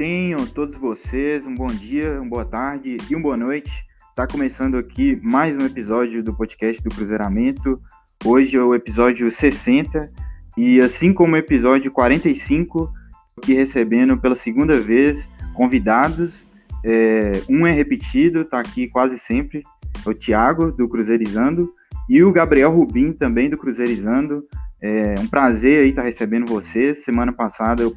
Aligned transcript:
Tenham 0.00 0.46
todos 0.46 0.76
vocês 0.76 1.46
um 1.46 1.54
bom 1.54 1.66
dia, 1.66 2.18
uma 2.18 2.30
boa 2.30 2.44
tarde 2.46 2.96
e 3.10 3.14
uma 3.14 3.22
boa 3.22 3.36
noite. 3.36 3.84
Está 4.08 4.26
começando 4.26 4.78
aqui 4.78 5.20
mais 5.22 5.54
um 5.54 5.66
episódio 5.66 6.22
do 6.22 6.34
podcast 6.34 6.82
do 6.82 6.88
Cruzeiramento. 6.88 7.78
Hoje 8.24 8.56
é 8.56 8.62
o 8.62 8.74
episódio 8.74 9.30
60 9.30 10.10
e 10.56 10.80
assim 10.80 11.12
como 11.12 11.34
o 11.34 11.36
episódio 11.36 11.92
45, 11.92 12.90
aqui 13.36 13.52
recebendo 13.52 14.16
pela 14.16 14.34
segunda 14.34 14.80
vez 14.80 15.28
convidados. 15.52 16.46
É, 16.82 17.32
um 17.46 17.66
é 17.66 17.70
repetido, 17.70 18.40
está 18.40 18.58
aqui 18.58 18.88
quase 18.88 19.18
sempre, 19.18 19.62
é 20.06 20.08
o 20.08 20.14
Thiago 20.14 20.72
do 20.72 20.88
Cruzeirizando 20.88 21.74
e 22.08 22.22
o 22.24 22.32
Gabriel 22.32 22.74
Rubim 22.74 23.12
também 23.12 23.50
do 23.50 23.58
Cruzeirizando. 23.58 24.46
É 24.80 25.14
um 25.20 25.26
prazer 25.26 25.82
aí 25.82 25.90
estar 25.90 26.04
recebendo 26.04 26.48
vocês. 26.48 27.04
Semana 27.04 27.34
passada 27.34 27.82
eu 27.82 27.90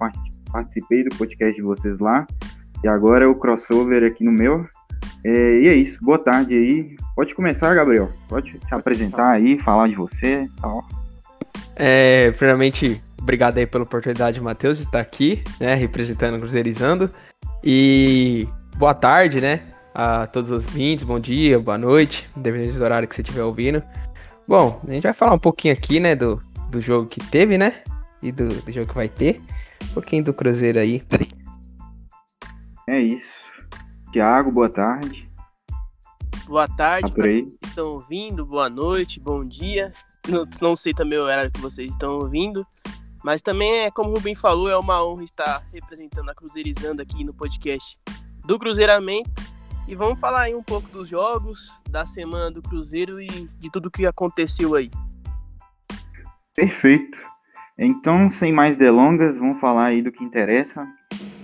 participei 0.53 1.03
do 1.03 1.15
podcast 1.17 1.55
de 1.55 1.61
vocês 1.63 1.99
lá. 1.99 2.25
E 2.83 2.87
agora 2.87 3.25
é 3.25 3.27
o 3.27 3.35
crossover 3.35 4.03
aqui 4.03 4.23
no 4.23 4.31
meu. 4.31 4.65
É, 5.25 5.59
e 5.61 5.67
é 5.67 5.73
isso. 5.73 5.99
Boa 6.03 6.19
tarde 6.19 6.53
aí. 6.55 6.95
Pode 7.15 7.33
começar, 7.33 7.73
Gabriel. 7.73 8.11
Pode 8.29 8.59
se 8.63 8.75
apresentar 8.75 9.31
aí, 9.31 9.59
falar 9.59 9.87
de 9.87 9.95
você 9.95 10.47
tal. 10.61 10.85
É, 11.75 12.31
primeiramente, 12.31 13.01
obrigado 13.19 13.57
aí 13.57 13.65
pela 13.65 13.83
oportunidade, 13.83 14.39
Matheus, 14.39 14.77
de 14.77 14.83
estar 14.83 14.99
aqui, 14.99 15.43
né, 15.59 15.73
representando 15.73 16.35
o 16.35 16.39
Cruzeirizando. 16.39 17.09
E 17.63 18.47
boa 18.77 18.93
tarde, 18.93 19.41
né, 19.41 19.61
a 19.93 20.27
todos 20.27 20.51
os 20.51 20.65
ouvintes, 20.65 21.03
bom 21.03 21.19
dia, 21.19 21.59
boa 21.59 21.77
noite, 21.77 22.29
dependendo 22.35 22.77
do 22.77 22.83
horário 22.83 23.07
que 23.07 23.15
você 23.15 23.21
estiver 23.21 23.43
ouvindo. 23.43 23.81
Bom, 24.47 24.81
a 24.87 24.91
gente 24.91 25.03
vai 25.03 25.13
falar 25.13 25.33
um 25.33 25.39
pouquinho 25.39 25.73
aqui, 25.73 25.99
né, 25.99 26.15
do, 26.15 26.39
do 26.69 26.79
jogo 26.79 27.07
que 27.07 27.19
teve, 27.19 27.57
né? 27.57 27.73
E 28.21 28.31
do, 28.31 28.49
do 28.49 28.71
jogo 28.71 28.87
que 28.87 28.95
vai 28.95 29.09
ter. 29.09 29.41
Um 29.83 29.93
pouquinho 29.93 30.23
do 30.23 30.33
Cruzeiro 30.33 30.79
aí. 30.79 31.03
É 32.87 32.99
isso. 32.99 33.33
Tiago, 34.11 34.51
boa 34.51 34.69
tarde. 34.69 35.29
Boa 36.45 36.67
tarde 36.67 37.09
tá 37.09 37.15
para 37.15 37.29
que 37.29 37.57
estão 37.63 37.93
ouvindo, 37.93 38.45
boa 38.45 38.69
noite, 38.69 39.19
bom 39.19 39.43
dia. 39.43 39.91
Não, 40.27 40.45
não 40.61 40.75
sei 40.75 40.93
também 40.93 41.17
o 41.17 41.23
horário 41.23 41.51
que 41.51 41.59
vocês 41.59 41.91
estão 41.91 42.13
ouvindo, 42.15 42.65
mas 43.23 43.41
também 43.41 43.85
é 43.85 43.91
como 43.91 44.09
o 44.09 44.13
Rubem 44.13 44.35
falou, 44.35 44.69
é 44.69 44.77
uma 44.77 45.03
honra 45.03 45.23
estar 45.23 45.63
representando 45.71 46.29
a 46.29 46.35
Cruzeirizando 46.35 47.01
aqui 47.01 47.23
no 47.23 47.33
podcast 47.33 47.97
do 48.45 48.59
Cruzeiramento. 48.59 49.31
E 49.87 49.95
vamos 49.95 50.19
falar 50.19 50.43
aí 50.43 50.55
um 50.55 50.63
pouco 50.63 50.87
dos 50.89 51.09
jogos, 51.09 51.71
da 51.89 52.05
semana 52.05 52.51
do 52.51 52.61
Cruzeiro 52.61 53.21
e 53.21 53.27
de 53.27 53.71
tudo 53.71 53.91
que 53.91 54.05
aconteceu 54.05 54.75
aí. 54.75 54.91
Perfeito. 56.55 57.17
Então, 57.77 58.29
sem 58.29 58.51
mais 58.51 58.75
delongas, 58.75 59.37
vamos 59.37 59.59
falar 59.59 59.85
aí 59.85 60.01
do 60.01 60.11
que 60.11 60.23
interessa. 60.23 60.85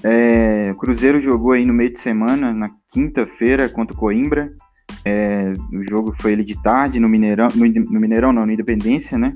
É, 0.04 0.70
o 0.72 0.76
Cruzeiro 0.76 1.20
jogou 1.20 1.54
aí 1.54 1.66
no 1.66 1.74
meio 1.74 1.92
de 1.92 2.00
semana, 2.00 2.54
na 2.54 2.70
quinta-feira, 2.92 3.68
contra 3.68 3.96
o 3.96 4.00
Coimbra. 4.00 4.52
É, 5.04 5.52
o 5.74 5.84
jogo 5.84 6.14
foi 6.20 6.34
ele 6.34 6.44
de 6.44 6.62
tarde 6.62 7.00
no 7.00 7.10
Mineirão, 7.10 7.48
no, 7.56 7.66
no 7.66 8.00
Mineirão 8.00 8.32
não, 8.32 8.46
no 8.46 8.52
Independência, 8.52 9.18
né? 9.18 9.32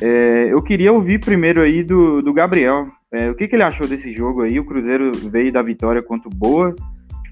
É, 0.00 0.48
eu 0.50 0.62
queria 0.62 0.92
ouvir 0.92 1.20
primeiro 1.20 1.60
aí 1.60 1.84
do, 1.84 2.22
do 2.22 2.32
Gabriel. 2.32 2.88
É, 3.12 3.30
o 3.30 3.34
que, 3.34 3.46
que 3.46 3.56
ele 3.56 3.62
achou 3.62 3.86
desse 3.86 4.10
jogo 4.12 4.42
aí? 4.42 4.58
O 4.58 4.64
Cruzeiro 4.64 5.12
veio 5.30 5.52
da 5.52 5.62
vitória 5.62 6.02
contra 6.02 6.28
o 6.28 6.34
Boa. 6.34 6.74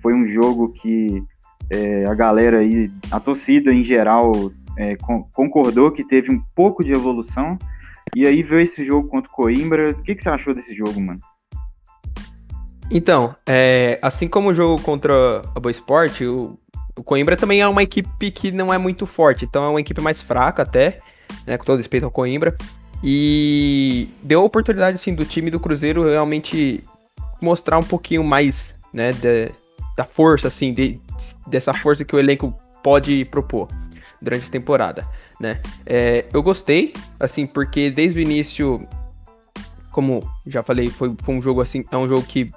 Foi 0.03 0.15
um 0.15 0.27
jogo 0.27 0.73
que 0.73 1.23
é, 1.71 2.05
a 2.07 2.15
galera 2.15 2.59
aí, 2.59 2.91
a 3.11 3.19
torcida 3.19 3.73
em 3.73 3.83
geral, 3.83 4.33
é, 4.77 4.97
concordou 5.33 5.91
que 5.91 6.05
teve 6.05 6.31
um 6.31 6.41
pouco 6.55 6.85
de 6.85 6.93
evolução. 6.93 7.59
E 8.19 8.27
aí 8.27 8.43
veio 8.43 8.63
esse 8.63 8.85
jogo 8.85 9.07
contra 9.07 9.31
o 9.31 9.33
Coimbra. 9.33 9.93
O 9.93 10.03
que, 10.03 10.13
que 10.13 10.21
você 10.25 10.29
achou 10.29 10.53
desse 10.53 10.75
jogo, 10.75 11.01
mano? 11.01 11.21
Então, 12.91 13.33
é, 13.47 13.97
assim 14.03 14.27
como 14.27 14.49
o 14.49 14.55
jogo 14.55 14.83
contra 14.83 15.41
a 15.55 15.61
Boa 15.61 15.71
Esporte, 15.71 16.27
o, 16.27 16.59
o, 16.97 17.05
Coimbra 17.05 17.37
também 17.37 17.61
é 17.61 17.69
uma 17.69 17.81
equipe 17.81 18.33
que 18.33 18.51
não 18.51 18.75
é 18.75 18.79
muito 18.79 19.07
forte. 19.07 19.45
Então 19.45 19.63
é 19.63 19.69
uma 19.69 19.81
equipe 19.81 20.01
mais 20.01 20.21
fraca 20.21 20.65
até, 20.65 20.99
né, 21.47 21.57
com 21.57 21.65
todo 21.65 21.77
respeito 21.77 22.07
ao 22.07 22.11
Coimbra. 22.11 22.57
E 23.05 24.09
deu 24.25 24.41
a 24.41 24.45
oportunidade, 24.45 24.97
assim, 24.97 25.15
do 25.15 25.25
time 25.25 25.49
do 25.49 25.61
Cruzeiro 25.61 26.03
realmente 26.11 26.83
mostrar 27.41 27.79
um 27.79 27.85
pouquinho 27.85 28.25
mais, 28.25 28.75
né, 28.93 29.13
de, 29.13 29.53
da 29.97 30.03
força, 30.03 30.49
assim, 30.49 30.75
de, 30.75 31.01
dessa 31.47 31.73
força 31.73 32.05
que 32.05 32.17
o 32.17 32.19
elenco 32.19 32.53
pode 32.83 33.25
propor 33.27 33.69
durante 34.21 34.49
a 34.49 34.51
temporada, 34.51 35.07
né? 35.41 35.61
É, 35.87 36.25
eu 36.33 36.43
gostei, 36.43 36.93
assim, 37.19 37.47
porque 37.47 37.91
desde 37.91 38.19
o 38.19 38.23
início, 38.23 38.87
como 39.93 40.29
já 40.47 40.63
falei, 40.63 40.89
foi, 40.89 41.15
foi 41.23 41.35
um 41.35 41.43
jogo 41.43 41.61
assim, 41.61 41.85
é 41.91 41.97
um 41.97 42.09
jogo 42.09 42.23
que, 42.27 42.51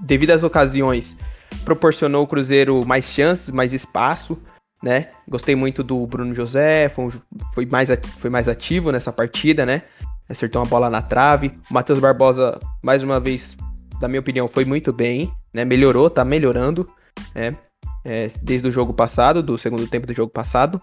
devido 0.00 0.30
às 0.30 0.42
ocasiões, 0.42 1.16
proporcionou 1.64 2.24
o 2.24 2.26
Cruzeiro 2.26 2.84
mais 2.86 3.06
chances, 3.06 3.50
mais 3.50 3.72
espaço, 3.72 4.38
né? 4.82 5.10
Gostei 5.28 5.54
muito 5.54 5.82
do 5.82 6.06
Bruno 6.06 6.34
José, 6.34 6.88
foi, 6.88 7.04
um, 7.06 7.10
foi, 7.54 7.66
mais, 7.66 7.88
foi 8.18 8.30
mais 8.30 8.48
ativo 8.48 8.90
nessa 8.90 9.12
partida, 9.12 9.64
né? 9.64 9.82
Acertou 10.28 10.62
uma 10.62 10.68
bola 10.68 10.90
na 10.90 11.02
trave. 11.02 11.48
O 11.70 11.74
Matheus 11.74 11.98
Barbosa, 11.98 12.58
mais 12.82 13.02
uma 13.02 13.20
vez, 13.20 13.56
na 14.00 14.08
minha 14.08 14.20
opinião, 14.20 14.48
foi 14.48 14.64
muito 14.64 14.92
bem, 14.92 15.32
né? 15.52 15.64
Melhorou, 15.64 16.10
tá 16.10 16.24
melhorando, 16.24 16.88
né? 17.34 17.56
é, 18.04 18.28
desde 18.42 18.68
o 18.68 18.72
jogo 18.72 18.92
passado, 18.92 19.42
do 19.42 19.56
segundo 19.56 19.86
tempo 19.86 20.06
do 20.06 20.12
jogo 20.12 20.32
passado. 20.32 20.80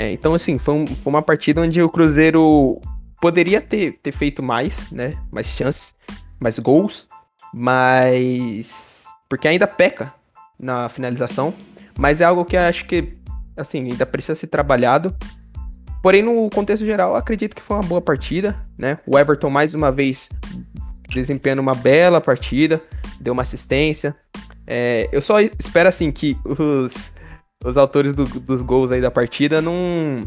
É, 0.00 0.12
então, 0.12 0.32
assim, 0.32 0.56
foi, 0.56 0.72
um, 0.72 0.86
foi, 0.86 1.12
uma 1.12 1.20
partida 1.20 1.60
onde 1.60 1.82
o 1.82 1.88
Cruzeiro 1.90 2.80
poderia 3.20 3.60
ter, 3.60 3.98
ter 4.02 4.12
feito 4.12 4.42
mais, 4.42 4.90
né? 4.90 5.14
Mais 5.30 5.46
chances, 5.48 5.94
mais 6.40 6.58
gols, 6.58 7.06
mas. 7.52 9.04
Porque 9.28 9.46
ainda 9.46 9.66
peca 9.66 10.14
na 10.58 10.88
finalização, 10.88 11.52
mas 11.98 12.22
é 12.22 12.24
algo 12.24 12.46
que 12.46 12.56
acho 12.56 12.86
que, 12.86 13.12
assim, 13.54 13.90
ainda 13.90 14.06
precisa 14.06 14.34
ser 14.34 14.46
trabalhado. 14.46 15.14
Porém, 16.02 16.22
no 16.22 16.48
contexto 16.48 16.86
geral, 16.86 17.14
acredito 17.14 17.54
que 17.54 17.60
foi 17.60 17.76
uma 17.76 17.86
boa 17.86 18.00
partida, 18.00 18.58
né? 18.78 18.96
O 19.06 19.18
Everton, 19.18 19.50
mais 19.50 19.74
uma 19.74 19.92
vez, 19.92 20.30
desempenhando 21.10 21.60
uma 21.60 21.74
bela 21.74 22.22
partida, 22.22 22.82
deu 23.20 23.34
uma 23.34 23.42
assistência, 23.42 24.16
é, 24.66 25.10
eu 25.12 25.20
só 25.20 25.40
espero, 25.40 25.90
assim, 25.90 26.10
que 26.10 26.38
os, 26.42 27.12
os 27.64 27.76
autores 27.76 28.14
do, 28.14 28.24
dos 28.24 28.62
gols 28.62 28.90
aí 28.90 29.00
da 29.00 29.10
partida 29.10 29.60
não, 29.60 30.20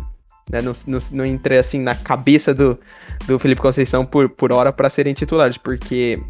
né, 0.50 0.62
não, 0.62 0.74
não, 0.86 1.00
não 1.12 1.26
entre, 1.26 1.58
assim, 1.58 1.80
na 1.80 1.96
cabeça 1.96 2.54
do, 2.54 2.80
do 3.26 3.40
Felipe 3.40 3.62
Conceição 3.62 4.06
por, 4.06 4.30
por 4.30 4.52
hora 4.52 4.72
para 4.72 4.90
serem 4.90 5.14
titulares, 5.14 5.58
porque 5.58 6.22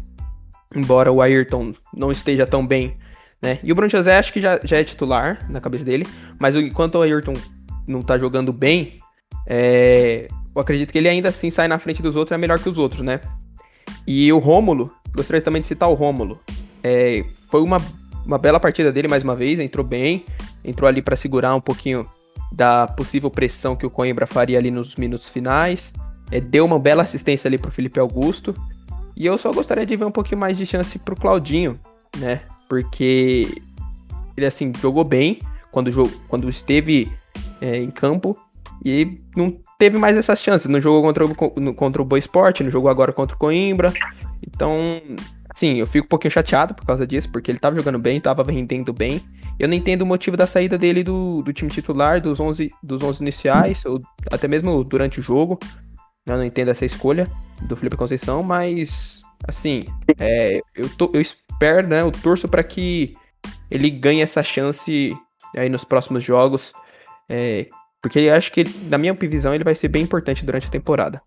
embora 0.74 1.12
o 1.12 1.20
Ayrton 1.20 1.74
não 1.94 2.10
esteja 2.10 2.46
tão 2.46 2.66
bem, 2.66 2.96
né, 3.42 3.58
e 3.62 3.70
o 3.70 3.74
Bruno 3.74 3.90
José 3.90 4.16
acho 4.16 4.32
que 4.32 4.40
já, 4.40 4.58
já 4.64 4.78
é 4.78 4.84
titular 4.84 5.38
na 5.50 5.60
cabeça 5.60 5.84
dele, 5.84 6.06
mas 6.38 6.56
enquanto 6.56 6.96
o 6.96 7.02
Ayrton 7.02 7.34
não 7.86 8.00
tá 8.00 8.16
jogando 8.16 8.52
bem, 8.52 9.00
é, 9.46 10.28
eu 10.54 10.60
acredito 10.60 10.90
que 10.90 10.98
ele 10.98 11.08
ainda 11.08 11.28
assim 11.28 11.50
sai 11.50 11.68
na 11.68 11.78
frente 11.78 12.00
dos 12.00 12.16
outros, 12.16 12.32
é 12.32 12.38
melhor 12.38 12.58
que 12.58 12.68
os 12.68 12.78
outros, 12.78 13.02
né? 13.02 13.20
E 14.06 14.32
o 14.32 14.38
Rômulo, 14.38 14.90
gostaria 15.14 15.42
também 15.42 15.60
de 15.60 15.66
citar 15.66 15.88
o 15.88 15.94
Rômulo. 15.94 16.40
É, 16.82 17.24
foi 17.50 17.62
uma 17.62 17.78
uma 18.24 18.38
bela 18.38 18.58
partida 18.58 18.90
dele 18.90 19.08
mais 19.08 19.22
uma 19.22 19.36
vez, 19.36 19.58
entrou 19.58 19.84
bem, 19.84 20.24
entrou 20.64 20.88
ali 20.88 21.02
para 21.02 21.16
segurar 21.16 21.54
um 21.54 21.60
pouquinho 21.60 22.08
da 22.50 22.86
possível 22.86 23.30
pressão 23.30 23.76
que 23.76 23.84
o 23.84 23.90
Coimbra 23.90 24.26
faria 24.26 24.58
ali 24.58 24.70
nos 24.70 24.96
minutos 24.96 25.28
finais. 25.28 25.92
É, 26.30 26.40
deu 26.40 26.64
uma 26.64 26.78
bela 26.78 27.02
assistência 27.02 27.48
ali 27.48 27.58
pro 27.58 27.70
Felipe 27.70 27.98
Augusto. 27.98 28.54
E 29.16 29.26
eu 29.26 29.36
só 29.38 29.52
gostaria 29.52 29.84
de 29.84 29.96
ver 29.96 30.04
um 30.04 30.10
pouquinho 30.10 30.40
mais 30.40 30.56
de 30.56 30.66
chance 30.66 30.98
pro 30.98 31.16
Claudinho, 31.16 31.78
né? 32.16 32.40
Porque 32.68 33.48
ele 34.36 34.46
assim 34.46 34.72
jogou 34.80 35.04
bem 35.04 35.38
quando, 35.70 35.90
quando 36.28 36.48
esteve 36.48 37.12
é, 37.60 37.76
em 37.76 37.90
campo 37.90 38.36
e 38.84 39.18
não 39.36 39.56
teve 39.78 39.98
mais 39.98 40.16
essas 40.16 40.42
chances. 40.42 40.68
Não 40.68 40.80
jogou 40.80 41.02
contra 41.02 41.24
o, 41.24 41.74
contra 41.74 42.02
o 42.02 42.04
Boa 42.04 42.18
Esporte, 42.18 42.64
não 42.64 42.70
jogou 42.70 42.90
agora 42.90 43.12
contra 43.12 43.36
o 43.36 43.38
Coimbra. 43.38 43.92
Então, 44.46 45.00
Sim, 45.54 45.76
eu 45.76 45.86
fico 45.86 46.06
um 46.06 46.08
pouquinho 46.08 46.32
chateado 46.32 46.74
por 46.74 46.84
causa 46.84 47.06
disso, 47.06 47.30
porque 47.30 47.48
ele 47.50 47.60
tava 47.60 47.76
jogando 47.76 47.98
bem, 47.98 48.20
tava 48.20 48.42
rendendo 48.42 48.92
bem. 48.92 49.22
Eu 49.58 49.68
não 49.68 49.74
entendo 49.74 50.02
o 50.02 50.06
motivo 50.06 50.36
da 50.36 50.46
saída 50.46 50.76
dele 50.76 51.04
do, 51.04 51.42
do 51.42 51.52
time 51.52 51.70
titular, 51.70 52.20
dos 52.20 52.40
11, 52.40 52.70
dos 52.82 53.02
11 53.02 53.22
iniciais, 53.22 53.84
ou 53.84 53.98
até 54.30 54.48
mesmo 54.48 54.82
durante 54.84 55.20
o 55.20 55.22
jogo. 55.22 55.58
Eu 56.26 56.36
não 56.36 56.44
entendo 56.44 56.70
essa 56.70 56.84
escolha 56.84 57.30
do 57.68 57.76
Felipe 57.76 57.96
Conceição, 57.96 58.42
mas, 58.42 59.22
assim, 59.46 59.82
é, 60.18 60.60
eu, 60.74 60.88
tô, 60.88 61.10
eu 61.12 61.20
espero, 61.20 61.86
né, 61.86 62.00
eu 62.00 62.10
torço 62.10 62.48
para 62.48 62.64
que 62.64 63.14
ele 63.70 63.90
ganhe 63.90 64.22
essa 64.22 64.42
chance 64.42 65.14
aí 65.56 65.68
nos 65.68 65.84
próximos 65.84 66.24
jogos, 66.24 66.72
é, 67.28 67.68
porque 68.02 68.18
eu 68.18 68.34
acho 68.34 68.52
que, 68.52 68.64
na 68.88 68.98
minha 68.98 69.14
visão, 69.14 69.54
ele 69.54 69.64
vai 69.64 69.74
ser 69.74 69.88
bem 69.88 70.02
importante 70.02 70.44
durante 70.44 70.66
a 70.66 70.70
temporada. 70.70 71.22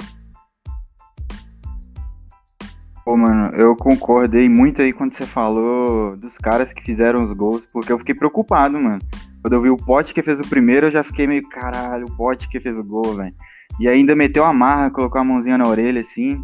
Pô, 3.08 3.16
mano, 3.16 3.56
eu 3.56 3.74
concordei 3.74 4.50
muito 4.50 4.82
aí 4.82 4.92
quando 4.92 5.14
você 5.14 5.26
falou 5.26 6.18
dos 6.18 6.38
caras 6.38 6.74
que 6.74 6.84
fizeram 6.84 7.24
os 7.24 7.32
gols, 7.32 7.66
porque 7.66 7.90
eu 7.90 7.98
fiquei 7.98 8.14
preocupado, 8.14 8.78
mano. 8.78 9.00
Quando 9.42 9.54
eu 9.54 9.62
vi 9.62 9.70
o 9.70 9.78
Pote 9.78 10.14
que 10.14 10.22
fez 10.22 10.42
o 10.42 10.50
primeiro, 10.50 10.88
eu 10.88 10.92
já 10.92 11.06
fiquei 11.06 11.26
meio, 11.26 11.48
caralho, 11.48 12.06
o 12.06 12.18
Pote 12.18 12.50
que 12.50 12.60
fez 12.60 12.78
o 12.78 12.84
gol, 12.84 13.16
velho. 13.16 13.34
E 13.80 13.88
ainda 13.88 14.14
meteu 14.14 14.44
a 14.44 14.52
marra, 14.52 14.92
colocou 14.92 15.22
a 15.22 15.24
mãozinha 15.24 15.58
na 15.58 15.66
orelha, 15.70 16.02
assim. 16.02 16.44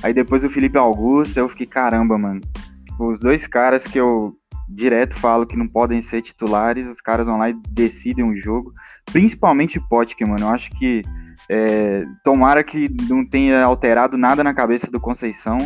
Aí 0.00 0.14
depois 0.14 0.44
o 0.44 0.48
Felipe 0.48 0.78
Augusto, 0.78 1.36
eu 1.40 1.48
fiquei, 1.48 1.66
caramba, 1.66 2.16
mano. 2.16 2.40
tipo, 2.84 3.12
os 3.12 3.18
dois 3.18 3.48
caras 3.48 3.84
que 3.84 3.98
eu 3.98 4.32
direto 4.68 5.16
falo 5.16 5.44
que 5.44 5.56
não 5.56 5.66
podem 5.66 6.00
ser 6.00 6.22
titulares, 6.22 6.86
os 6.86 7.00
caras 7.00 7.26
vão 7.26 7.36
lá 7.36 7.50
e 7.50 7.56
decidem 7.68 8.24
o 8.24 8.36
jogo. 8.36 8.72
Principalmente 9.12 9.80
Potker, 9.80 10.28
mano. 10.28 10.44
Eu 10.44 10.50
acho 10.50 10.70
que 10.70 11.02
é, 11.50 12.04
tomara 12.22 12.62
que 12.62 12.88
não 13.08 13.26
tenha 13.26 13.64
alterado 13.64 14.16
nada 14.16 14.44
na 14.44 14.54
cabeça 14.54 14.88
do 14.88 15.00
Conceição. 15.00 15.58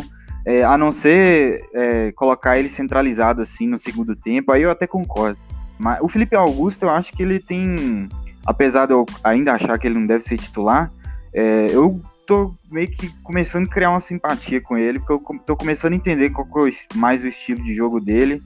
É, 0.45 0.63
a 0.63 0.77
não 0.77 0.91
ser 0.91 1.63
é, 1.73 2.11
colocar 2.13 2.57
ele 2.57 2.69
centralizado 2.69 3.41
assim 3.41 3.67
no 3.67 3.77
segundo 3.77 4.15
tempo, 4.15 4.51
aí 4.51 4.63
eu 4.63 4.71
até 4.71 4.87
concordo. 4.87 5.37
Mas 5.77 5.99
o 6.01 6.07
Felipe 6.07 6.35
Augusto, 6.35 6.83
eu 6.83 6.89
acho 6.89 7.11
que 7.13 7.21
ele 7.21 7.39
tem, 7.39 8.09
apesar 8.45 8.87
de 8.87 8.93
eu 8.93 9.05
ainda 9.23 9.53
achar 9.53 9.77
que 9.77 9.87
ele 9.87 9.99
não 9.99 10.05
deve 10.05 10.23
ser 10.23 10.37
titular, 10.37 10.91
é, 11.33 11.67
eu 11.69 12.01
tô 12.25 12.53
meio 12.71 12.87
que 12.87 13.09
começando 13.23 13.67
a 13.67 13.69
criar 13.69 13.89
uma 13.89 13.99
simpatia 13.99 14.61
com 14.61 14.77
ele, 14.77 14.99
porque 14.99 15.13
eu 15.13 15.39
tô 15.45 15.55
começando 15.55 15.93
a 15.93 15.95
entender 15.95 16.29
qual 16.29 16.67
é 16.67 16.71
mais 16.95 17.23
o 17.23 17.27
estilo 17.27 17.63
de 17.63 17.73
jogo 17.73 17.99
dele 17.99 18.41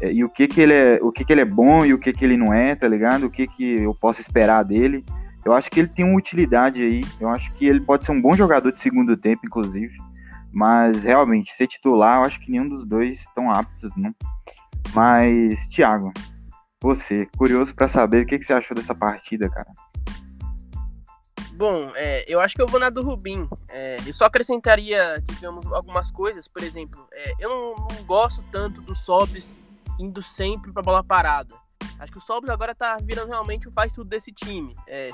é, 0.00 0.12
e 0.12 0.24
o 0.24 0.28
que 0.28 0.48
que 0.48 0.60
ele 0.60 0.72
é, 0.72 0.98
o 1.02 1.12
que 1.12 1.24
que 1.24 1.32
ele 1.32 1.42
é 1.42 1.44
bom 1.44 1.84
e 1.84 1.92
o 1.92 1.98
que 1.98 2.12
que 2.12 2.24
ele 2.24 2.36
não 2.36 2.52
é, 2.52 2.74
tá 2.74 2.88
ligado? 2.88 3.26
O 3.26 3.30
que 3.30 3.46
que 3.46 3.82
eu 3.82 3.94
posso 3.94 4.20
esperar 4.20 4.64
dele. 4.64 5.04
Eu 5.44 5.52
acho 5.52 5.70
que 5.70 5.80
ele 5.80 5.88
tem 5.88 6.04
uma 6.04 6.18
utilidade 6.18 6.82
aí. 6.82 7.04
Eu 7.20 7.28
acho 7.28 7.52
que 7.52 7.66
ele 7.66 7.80
pode 7.80 8.04
ser 8.04 8.12
um 8.12 8.20
bom 8.20 8.34
jogador 8.34 8.72
de 8.72 8.80
segundo 8.80 9.16
tempo, 9.16 9.42
inclusive. 9.44 9.96
Mas 10.52 11.04
realmente, 11.04 11.52
ser 11.52 11.66
titular, 11.66 12.18
eu 12.18 12.24
acho 12.24 12.40
que 12.40 12.50
nenhum 12.50 12.68
dos 12.68 12.84
dois 12.84 13.20
estão 13.20 13.50
aptos, 13.50 13.92
não. 13.96 14.14
Mas, 14.94 15.66
Thiago, 15.68 16.12
você, 16.82 17.26
curioso 17.36 17.74
para 17.74 17.86
saber 17.86 18.24
o 18.24 18.26
que, 18.26 18.38
que 18.38 18.44
você 18.44 18.52
achou 18.52 18.74
dessa 18.74 18.94
partida, 18.94 19.48
cara. 19.48 19.70
Bom, 21.60 21.92
é, 21.94 22.24
eu 22.26 22.40
acho 22.40 22.54
que 22.54 22.62
eu 22.62 22.66
vou 22.66 22.80
na 22.80 22.88
do 22.88 23.02
Rubim. 23.02 23.46
É, 23.68 23.98
eu 24.06 24.14
só 24.14 24.24
acrescentaria, 24.24 25.22
digamos, 25.26 25.70
algumas 25.72 26.10
coisas. 26.10 26.48
Por 26.48 26.62
exemplo, 26.62 27.06
é, 27.12 27.34
eu 27.38 27.50
não, 27.50 27.86
não, 27.86 28.04
gosto 28.04 28.42
tanto 28.50 28.80
dos 28.80 29.04
sobres 29.04 29.54
indo 29.98 30.22
sempre 30.22 30.72
pra 30.72 30.82
bola 30.82 31.04
parada. 31.04 31.54
Acho 32.00 32.12
que 32.12 32.18
o 32.18 32.20
Sobres 32.20 32.50
agora 32.50 32.74
tá 32.74 32.98
virando 33.02 33.28
realmente 33.28 33.68
o 33.68 33.72
faz 33.72 33.92
tudo 33.92 34.08
desse 34.08 34.32
time. 34.32 34.74
É, 34.88 35.10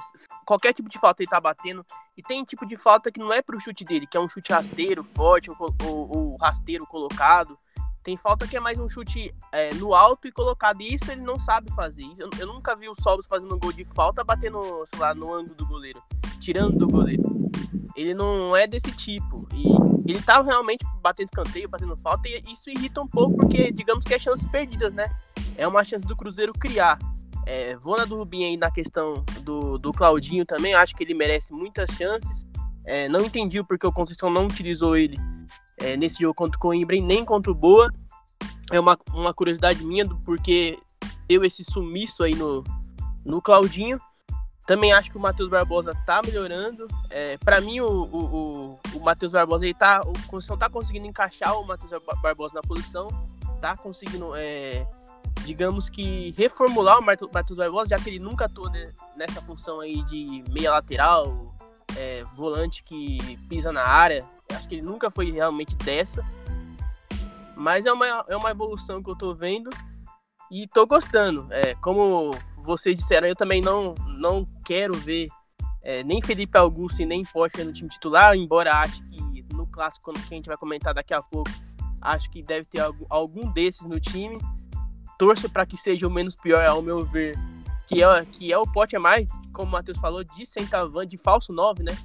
qualquer 0.47 0.73
tipo 0.73 0.89
de 0.89 0.99
falta 0.99 1.23
ele 1.23 1.29
tá 1.29 1.41
batendo. 1.41 1.85
E 2.17 2.23
tem 2.23 2.45
tipo 2.45 2.65
de 2.65 2.77
falta 2.77 3.11
que 3.11 3.21
não 3.21 3.33
é 3.33 3.43
pro 3.43 3.61
chute 3.61 3.85
dele, 3.85 4.07
que 4.07 4.17
é 4.17 4.21
um 4.21 4.29
chute 4.29 4.53
rasteiro, 4.53 5.03
forte, 5.03 5.51
ou, 5.51 6.37
rasteiro 6.37 6.87
colocado. 6.87 7.59
Tem 8.03 8.17
falta 8.17 8.47
que 8.47 8.57
é 8.57 8.61
mais 8.61 8.79
um 8.79 8.89
chute 8.89 9.35
é, 9.51 9.75
no 9.75 9.95
alto 9.95 10.29
e 10.29 10.33
colocado. 10.33 10.81
E 10.81 10.95
isso 10.95 11.11
ele 11.11 11.23
não 11.23 11.41
sabe 11.41 11.75
fazer. 11.75 12.07
Eu, 12.17 12.31
eu 12.39 12.47
nunca 12.47 12.77
vi 12.77 12.89
o 12.89 12.95
Sobres 12.95 13.27
fazendo 13.27 13.55
um 13.55 13.59
gol 13.59 13.73
de 13.73 13.85
falta 13.85 14.23
batendo, 14.23 14.61
sei 14.87 14.99
lá, 15.01 15.13
no 15.13 15.35
ângulo 15.35 15.57
do 15.57 15.67
goleiro 15.67 16.01
tirando 16.47 16.79
do 16.79 16.87
goleiro. 16.87 17.23
Ele 17.97 18.15
não 18.15 18.55
é 18.55 18.69
desse 18.69 18.93
tipo. 18.93 19.49
E 19.53 20.11
ele 20.11 20.23
tá 20.23 20.41
realmente 20.41 20.87
batendo 21.03 21.27
escanteio, 21.27 21.69
batendo 21.69 21.97
falta, 21.97 22.29
e 22.29 22.41
isso 22.53 22.71
irrita 22.71 23.01
um 23.01 23.09
pouco, 23.09 23.37
porque 23.39 23.73
digamos 23.73 24.05
que 24.05 24.15
é 24.15 24.19
chances 24.19 24.47
perdidas, 24.47 24.93
né? 24.93 25.09
É 25.57 25.67
uma 25.67 25.85
chance 25.85 26.07
do 26.07 26.17
Cruzeiro 26.17 26.53
criar. 26.53 26.99
É, 27.47 27.77
vou 27.77 27.97
na 27.97 28.05
do 28.05 28.17
Rubim 28.17 28.45
aí 28.45 28.57
na 28.57 28.71
questão 28.71 29.25
do, 29.43 29.79
do 29.79 29.93
Claudinho 29.93 30.45
também, 30.45 30.75
acho 30.75 30.95
que 30.97 31.05
ele 31.05 31.15
merece 31.15 31.53
muitas 31.53 31.89
chances. 31.91 32.47
É, 32.85 33.09
não 33.09 33.25
entendi 33.25 33.63
porque 33.63 33.87
o 33.87 33.93
Conceição 33.93 34.31
não 34.31 34.47
utilizou 34.47 34.97
ele 34.97 35.17
é, 35.79 35.97
nesse 35.97 36.21
jogo 36.21 36.35
contra 36.35 36.57
o 36.57 36.61
Coimbra 36.61 36.97
e 36.97 37.01
nem 37.01 37.25
contra 37.25 37.51
o 37.51 37.55
Boa. 37.55 37.93
É 38.73 38.81
uma, 38.81 38.99
uma 39.13 39.33
curiosidade 39.33 39.85
minha, 39.85 40.09
porque 40.25 40.77
deu 41.29 41.45
esse 41.45 41.63
sumiço 41.65 42.25
aí 42.25 42.35
no, 42.35 42.65
no 43.25 43.41
Claudinho. 43.41 44.01
Também 44.67 44.93
acho 44.93 45.13
que 45.13 45.17
o 45.17 45.21
Matheus 45.21 45.49
Barbosa 45.49 45.93
tá 46.05 46.21
melhorando. 46.25 46.89
É, 47.09 47.39
para 47.39 47.61
mim, 47.61 47.79
o, 47.79 47.87
o, 47.87 48.25
o, 48.35 48.81
o 48.95 49.01
Matheus 49.01 49.31
Barbosa, 49.31 49.65
tá, 49.75 50.01
o 50.01 50.13
Conceição 50.27 50.59
tá 50.59 50.69
conseguindo 50.69 51.07
encaixar 51.07 51.57
o 51.57 51.65
Matheus 51.65 51.93
Barbosa 52.21 52.55
na 52.55 52.63
posição. 52.63 53.09
Tá 53.61 53.77
conseguindo, 53.77 54.35
é, 54.35 54.85
digamos 55.47 55.89
que, 55.89 56.35
reformular 56.37 56.99
o 56.99 57.05
Matheus 57.05 57.57
Barbosa, 57.57 57.91
já 57.91 57.99
que 57.99 58.11
ele 58.11 58.19
nunca 58.19 58.47
atuou 58.47 58.69
nessa 59.17 59.41
função 59.41 59.81
aí 59.81 60.03
de 60.03 60.43
meia 60.51 60.73
lateral, 60.73 61.55
é, 61.97 62.25
volante 62.35 62.83
que 62.83 63.39
pisa 63.49 63.71
na 63.73 63.87
área. 63.87 64.29
Acho 64.53 64.69
que 64.69 64.75
ele 64.75 64.83
nunca 64.83 65.09
foi 65.09 65.31
realmente 65.31 65.77
dessa. 65.77 66.25
Mas 67.57 67.87
é 67.87 67.93
uma, 67.93 68.07
é 68.29 68.37
uma 68.37 68.51
evolução 68.51 69.03
que 69.03 69.09
eu 69.09 69.17
tô 69.17 69.35
vendo 69.35 69.71
e 70.51 70.67
tô 70.67 70.85
gostando. 70.85 71.47
É, 71.51 71.75
como 71.77 72.33
vocês 72.59 72.97
disseram, 72.97 73.29
eu 73.29 73.37
também 73.37 73.61
não, 73.61 73.95
não 74.19 74.45
quero 74.65 74.95
ver 74.95 75.29
é, 75.81 76.03
nem 76.03 76.21
Felipe 76.21 76.59
Augusto 76.59 77.01
e 77.01 77.07
nem 77.07 77.25
Porsche 77.25 77.63
no 77.63 77.73
time 77.73 77.89
titular, 77.89 78.35
embora 78.35 78.81
acho 78.81 79.01
que 79.05 79.45
no 79.55 79.67
clássico, 79.67 80.13
que 80.13 80.35
a 80.35 80.37
gente 80.37 80.49
vai 80.49 80.57
comentar 80.57 80.93
daqui 80.93 81.15
a 81.15 81.23
pouco, 81.23 81.51
acho 82.01 82.29
que 82.31 82.43
deve 82.43 82.67
ter 82.67 82.81
algum, 82.81 83.07
algum 83.09 83.51
desses 83.53 83.83
no 83.83 84.01
time. 84.01 84.39
Torço 85.19 85.49
para 85.51 85.67
que 85.67 85.77
seja 85.77 86.07
o 86.07 86.11
menos 86.11 86.35
pior, 86.35 86.65
ao 86.67 86.83
meu 86.83 87.05
ver, 87.05 87.39
que 87.87 88.03
é, 88.03 88.25
que 88.25 88.53
é 88.53 88.59
o 88.59 88.71
Pote 88.71 88.97
é 88.97 88.99
mais, 88.99 89.29
como 89.53 89.69
o 89.69 89.73
Matheus 89.73 89.99
falou, 89.99 90.23
de 90.23 90.45
centavante, 90.45 91.11
de 91.11 91.19
falso 91.19 91.53
9, 91.53 91.83
né? 91.83 91.97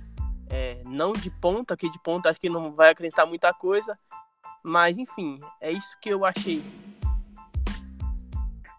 É, 0.49 0.81
não 0.85 1.13
de 1.13 1.29
ponta, 1.29 1.77
que 1.77 1.89
de 1.89 1.99
ponta 1.99 2.29
acho 2.29 2.39
que 2.39 2.49
não 2.49 2.73
vai 2.73 2.89
acrescentar 2.89 3.25
muita 3.25 3.53
coisa. 3.53 3.97
Mas 4.63 4.97
enfim, 4.97 5.39
é 5.59 5.71
isso 5.71 5.97
que 6.01 6.09
eu 6.09 6.23
achei 6.23 6.61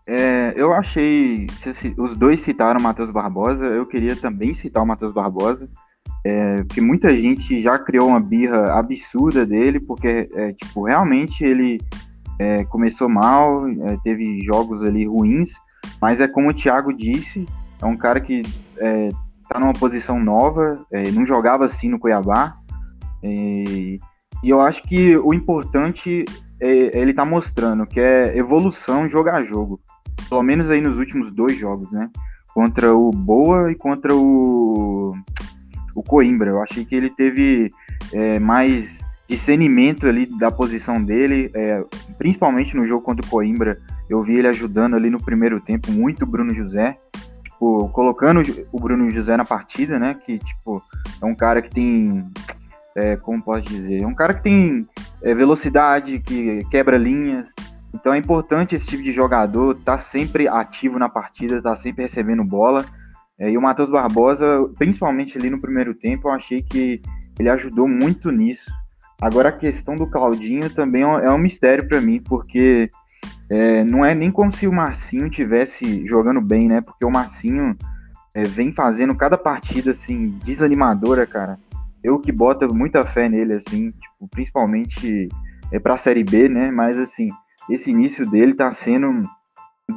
é, 0.07 0.53
eu 0.57 0.73
achei. 0.73 1.47
Os 1.97 2.17
dois 2.17 2.41
citaram 2.41 2.81
o 2.81 2.83
Matheus 2.83 3.11
Barbosa, 3.11 3.67
eu 3.67 3.87
queria 3.87 4.17
também 4.17 4.55
citar 4.55 4.83
o 4.83 4.87
Matheus 4.87 5.13
Barbosa. 5.13 5.69
É, 6.25 6.63
que 6.65 6.81
muita 6.81 7.17
gente 7.17 7.61
já 7.61 7.77
criou 7.79 8.09
uma 8.09 8.21
birra 8.21 8.79
absurda 8.79 9.45
dele, 9.45 9.81
porque, 9.81 10.29
é, 10.35 10.53
tipo, 10.53 10.85
realmente 10.85 11.45
ele 11.45 11.81
é, 12.43 12.65
começou 12.65 13.09
mal, 13.09 13.69
é, 13.69 13.97
teve 14.03 14.45
jogos 14.45 14.83
ali 14.83 15.07
ruins, 15.07 15.53
mas 16.01 16.21
é 16.21 16.27
como 16.27 16.51
o 16.51 16.55
Thiago 16.55 16.93
disse, 16.93 17.47
é 17.81 17.87
um 17.87 17.97
cara 17.97 18.21
que 18.21 18.43
é, 18.79 19.09
tá 19.49 19.61
numa 19.61 19.73
posição 19.73 20.19
nova, 20.19 20.85
é, 20.93 21.11
não 21.13 21.25
jogava 21.25 21.65
assim 21.65 21.89
no 21.89 22.01
Cuiabá, 22.01 22.57
e, 23.23 24.01
e 24.43 24.51
eu 24.51 24.61
acho 24.61 24.83
que 24.83 25.17
o 25.17 25.33
importante 25.33 26.25
é, 26.61 26.99
ele 26.99 27.15
tá 27.15 27.25
mostrando 27.25 27.87
que 27.87 28.01
é 28.01 28.37
evolução 28.37 29.09
jogo 29.09 29.31
a 29.31 29.45
jogo. 29.45 29.81
Pelo 30.29 30.43
menos 30.43 30.69
aí 30.69 30.81
nos 30.81 30.99
últimos 30.99 31.31
dois 31.31 31.57
jogos, 31.57 31.93
né? 31.93 32.11
Contra 32.55 32.95
o 32.95 33.11
Boa 33.11 33.71
e 33.71 33.77
contra 33.77 34.15
o, 34.15 35.15
o 35.95 36.03
Coimbra. 36.03 36.51
Eu 36.51 36.63
achei 36.63 36.85
que 36.85 36.95
ele 36.95 37.11
teve 37.11 37.69
é, 38.13 38.39
mais 38.39 39.01
discernimento 39.29 40.07
ali 40.07 40.27
da 40.27 40.51
posição 40.51 41.03
dele, 41.03 41.51
é, 41.55 41.85
principalmente 42.19 42.77
no 42.77 42.87
jogo 42.87 43.05
contra 43.05 43.25
o 43.25 43.29
Coimbra. 43.29 43.79
Eu 44.09 44.23
vi 44.23 44.37
ele 44.37 44.49
ajudando 44.49 44.95
ali 44.95 45.11
no 45.11 45.23
primeiro 45.23 45.61
tempo 45.61 45.91
muito 45.91 46.23
o 46.23 46.27
Bruno 46.27 46.55
José, 46.55 46.99
tipo, 47.43 47.89
colocando 47.91 48.43
o 48.73 48.81
Bruno 48.81 49.11
José 49.11 49.37
na 49.37 49.45
partida, 49.45 49.99
né? 49.99 50.15
Que, 50.15 50.39
tipo, 50.39 50.83
é 51.21 51.25
um 51.25 51.35
cara 51.35 51.63
que 51.63 51.71
tem 51.71 52.21
é, 52.95 53.17
como 53.17 53.43
posso 53.43 53.63
dizer, 53.63 54.03
é 54.03 54.07
um 54.07 54.15
cara 54.15 54.35
que 54.35 54.43
tem 54.43 54.83
é, 55.23 55.35
velocidade, 55.35 56.19
que 56.19 56.65
quebra 56.71 56.97
linhas. 56.97 57.53
Então 57.95 58.13
é 58.13 58.19
importante 58.19 58.75
esse 58.75 58.87
tipo 58.87 59.03
de 59.03 59.13
jogador 59.13 59.75
tá 59.77 59.99
sempre 59.99 60.49
ativo 60.49 60.99
na 60.99 61.09
partida, 61.09 61.63
tá 61.63 61.77
sempre 61.77 62.03
recebendo 62.03 62.45
bola. 62.45 62.85
É, 63.39 63.51
e 63.51 63.59
o 63.59 63.63
Matheus 63.63 63.91
Barbosa, 63.91 64.47
principalmente 64.79 65.37
ali 65.39 65.51
no 65.51 65.61
primeiro 65.61 65.95
tempo, 65.95 66.29
eu 66.29 66.33
achei 66.33 66.63
que 66.63 67.03
ele 67.39 67.49
ajudou 67.49 67.89
muito 67.89 68.31
nisso. 68.31 68.71
Agora 69.23 69.51
a 69.51 69.53
questão 69.53 69.95
do 69.95 70.07
Claudinho 70.07 70.69
também 70.69 71.03
é 71.03 71.31
um 71.31 71.39
mistério 71.39 71.89
para 71.89 72.01
mim, 72.01 72.21
porque 72.21 72.91
é, 73.49 73.85
não 73.85 74.05
é 74.05 74.15
nem 74.15 74.31
como 74.31 74.51
se 74.51 74.67
o 74.67 74.73
Marcinho 74.73 75.31
tivesse 75.31 76.05
jogando 76.07 76.41
bem, 76.41 76.69
né? 76.69 76.81
Porque 76.83 77.05
o 77.05 77.11
Marcinho 77.11 77.77
é, 78.35 78.43
vem 78.43 78.73
fazendo 78.73 79.15
cada 79.15 79.39
partida 79.39 79.93
assim 79.93 80.27
desanimadora, 80.45 81.27
cara 81.27 81.59
eu 82.03 82.19
que 82.19 82.33
boto 82.33 82.75
muita 82.75 83.05
fé 83.05 83.29
nele, 83.29 83.55
assim, 83.55 83.93
tipo, 83.93 84.29
principalmente 84.29 85.29
é 85.71 85.79
pra 85.79 85.97
Série 85.97 86.25
B, 86.25 86.49
né? 86.49 86.71
Mas, 86.71 86.99
assim, 86.99 87.31
esse 87.71 87.91
início 87.91 88.29
dele 88.29 88.55
tá 88.55 88.71
sendo 88.73 89.25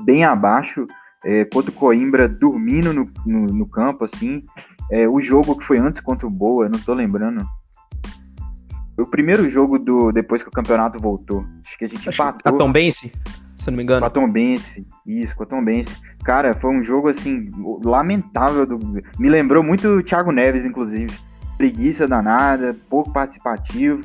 bem 0.03 0.23
abaixo. 0.23 0.85
É, 1.23 1.43
contra 1.45 1.71
o 1.71 1.73
Coimbra 1.73 2.29
dormindo 2.29 2.93
no, 2.93 3.09
no, 3.25 3.39
no 3.47 3.67
campo, 3.67 4.05
assim. 4.05 4.43
É, 4.91 5.07
o 5.09 5.19
jogo 5.19 5.57
que 5.57 5.63
foi 5.63 5.79
antes 5.79 5.99
contra 5.99 6.27
o 6.27 6.29
Boa, 6.29 6.69
não 6.69 6.79
tô 6.79 6.93
lembrando. 6.93 7.43
O 8.97 9.05
primeiro 9.05 9.49
jogo 9.49 9.77
do 9.77 10.11
depois 10.11 10.41
que 10.41 10.49
o 10.49 10.51
campeonato 10.51 10.99
voltou. 10.99 11.45
Acho 11.65 11.77
que 11.77 11.85
a 11.85 11.89
gente 11.89 12.07
Acho 12.07 12.21
empatou. 12.21 12.55
A 12.55 12.57
Tom 12.57 12.71
Bense, 12.71 13.11
se 13.57 13.69
não 13.69 13.77
me 13.77 13.83
engano. 13.83 14.01
Com 14.01 14.05
a 14.07 14.09
Tom 14.09 14.31
Bense, 14.31 14.87
isso, 15.05 15.35
com 15.35 15.43
a 15.43 15.45
Tom 15.45 15.63
Bense. 15.63 15.99
Cara, 16.23 16.53
foi 16.53 16.71
um 16.71 16.81
jogo, 16.81 17.09
assim, 17.09 17.51
lamentável. 17.83 18.65
Do... 18.65 18.79
Me 19.19 19.29
lembrou 19.29 19.63
muito 19.63 19.87
o 19.87 20.03
Thiago 20.03 20.31
Neves, 20.31 20.65
inclusive 20.65 21.11
preguiça 21.57 22.07
danada, 22.07 22.75
pouco 22.89 23.11
participativo. 23.11 24.01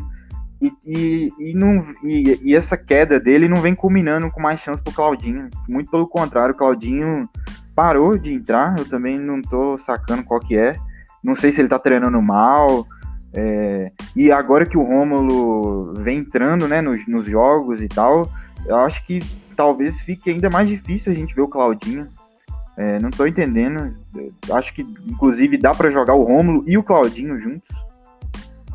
E, 0.61 0.73
e, 0.85 1.32
e, 1.38 1.54
não, 1.54 1.87
e, 2.04 2.38
e, 2.42 2.54
essa 2.54 2.76
queda 2.76 3.18
dele 3.18 3.49
não 3.49 3.62
vem 3.62 3.75
culminando 3.75 4.30
com 4.30 4.42
mais 4.42 4.61
chance 4.61 4.82
pro 4.82 4.92
Claudinho. 4.92 5.49
Muito 5.68 5.90
pelo 5.90 6.06
contrário, 6.06 6.54
o 6.54 6.56
Claudinho 6.56 7.28
parou 7.75 8.18
de 8.18 8.35
entrar. 8.35 8.78
Eu 8.78 8.87
também 8.87 9.18
não 9.18 9.40
tô 9.40 9.78
sacando 9.78 10.23
qual 10.23 10.38
que 10.38 10.56
é. 10.56 10.75
Não 11.25 11.35
sei 11.35 11.50
se 11.50 11.61
ele 11.61 11.68
tá 11.68 11.78
treinando 11.78 12.20
mal. 12.20 12.87
É, 13.32 13.92
e 14.14 14.32
agora 14.32 14.66
que 14.66 14.76
o 14.76 14.82
Rômulo 14.82 15.94
vem 15.94 16.18
entrando 16.18 16.66
né, 16.66 16.80
nos, 16.80 17.06
nos 17.06 17.26
jogos 17.26 17.80
e 17.80 17.88
tal, 17.88 18.30
eu 18.66 18.76
acho 18.76 19.04
que 19.04 19.20
talvez 19.54 20.00
fique 20.00 20.30
ainda 20.30 20.50
mais 20.50 20.68
difícil 20.68 21.12
a 21.12 21.14
gente 21.14 21.34
ver 21.34 21.42
o 21.42 21.49
Claudinho. 21.49 22.08
É, 22.76 22.99
não 22.99 23.10
estou 23.10 23.26
entendendo. 23.26 23.88
Acho 24.52 24.72
que, 24.72 24.82
inclusive, 25.06 25.56
dá 25.58 25.72
para 25.72 25.90
jogar 25.90 26.14
o 26.14 26.22
Rômulo 26.22 26.64
e 26.66 26.78
o 26.78 26.82
Claudinho 26.82 27.38
juntos. 27.38 27.70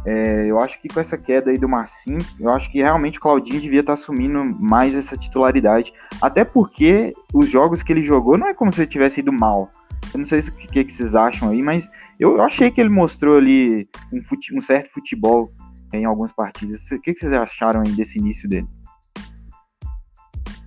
É, 0.06 0.46
eu 0.46 0.60
acho 0.60 0.80
que 0.80 0.88
com 0.88 1.00
essa 1.00 1.18
queda 1.18 1.50
aí 1.50 1.58
do 1.58 1.68
Marcinho, 1.68 2.20
eu 2.40 2.52
acho 2.52 2.70
que 2.70 2.78
realmente 2.78 3.18
o 3.18 3.22
Claudinho 3.22 3.60
devia 3.60 3.80
estar 3.80 3.96
tá 3.96 4.00
assumindo 4.00 4.46
mais 4.60 4.96
essa 4.96 5.18
titularidade. 5.18 5.92
Até 6.22 6.46
porque 6.46 7.14
os 7.34 7.50
jogos 7.50 7.82
que 7.82 7.92
ele 7.92 8.04
jogou 8.04 8.38
não 8.38 8.48
é 8.48 8.54
como 8.54 8.72
se 8.72 8.82
ele 8.82 8.88
tivesse 8.88 9.22
ido 9.22 9.34
mal. 9.34 9.70
Eu 10.14 10.20
não 10.20 10.26
sei 10.26 10.40
o 10.40 10.52
que, 10.52 10.84
que, 10.84 10.94
vocês 10.94 11.16
acham 11.16 11.50
aí, 11.50 11.62
mas 11.62 11.90
eu, 12.20 12.34
eu 12.34 12.42
achei 12.42 12.72
que 12.72 12.80
ele 12.80 12.90
mostrou 12.90 13.38
ali 13.38 13.88
um, 14.12 14.24
fute, 14.24 14.56
um 14.56 14.62
certo 14.62 14.90
futebol 14.90 15.52
em 15.94 16.06
algumas 16.06 16.32
partidas. 16.32 16.90
O 16.92 17.00
que, 17.00 17.14
que 17.14 17.20
vocês 17.20 17.34
acharam 17.34 17.82
aí 17.82 17.92
desse 17.92 18.20
início 18.20 18.48
dele? 18.48 18.68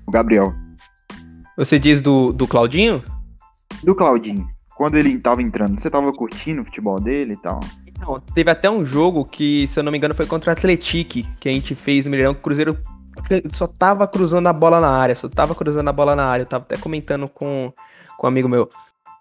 O 0.07 0.11
Gabriel. 0.11 0.55
Você 1.57 1.79
diz 1.79 2.01
do, 2.01 2.33
do 2.33 2.47
Claudinho? 2.47 3.03
Do 3.83 3.95
Claudinho. 3.95 4.47
Quando 4.77 4.97
ele 4.97 5.15
estava 5.15 5.43
entrando, 5.43 5.81
você 5.81 5.89
estava 5.89 6.13
curtindo 6.13 6.63
o 6.63 6.65
futebol 6.65 7.01
dele 7.01 7.35
e 7.35 7.37
tal? 7.37 7.59
Não, 8.01 8.21
teve 8.21 8.51
até 8.51 8.71
um 8.71 8.85
jogo 8.85 9.25
que, 9.25 9.67
se 9.67 9.79
eu 9.79 9.83
não 9.83 9.91
me 9.91 9.99
engano, 9.99 10.15
foi 10.15 10.25
contra 10.25 10.51
o 10.51 10.53
Atletique, 10.53 11.25
que 11.41 11.49
a 11.49 11.53
gente 11.53 11.75
fez 11.75 12.05
no 12.05 12.13
Mineirão, 12.13 12.33
que 12.33 12.41
o 12.41 12.43
Cruzeiro 12.43 12.79
só 13.51 13.67
tava 13.67 14.07
cruzando 14.07 14.47
a 14.47 14.53
bola 14.53 14.81
na 14.81 14.91
área, 14.91 15.15
só 15.15 15.29
tava 15.29 15.55
cruzando 15.55 15.89
a 15.89 15.93
bola 15.93 16.15
na 16.15 16.25
área. 16.25 16.43
Eu 16.43 16.47
tava 16.47 16.65
até 16.65 16.77
comentando 16.77 17.29
com, 17.29 17.73
com 18.17 18.27
um 18.27 18.29
amigo 18.29 18.49
meu. 18.49 18.69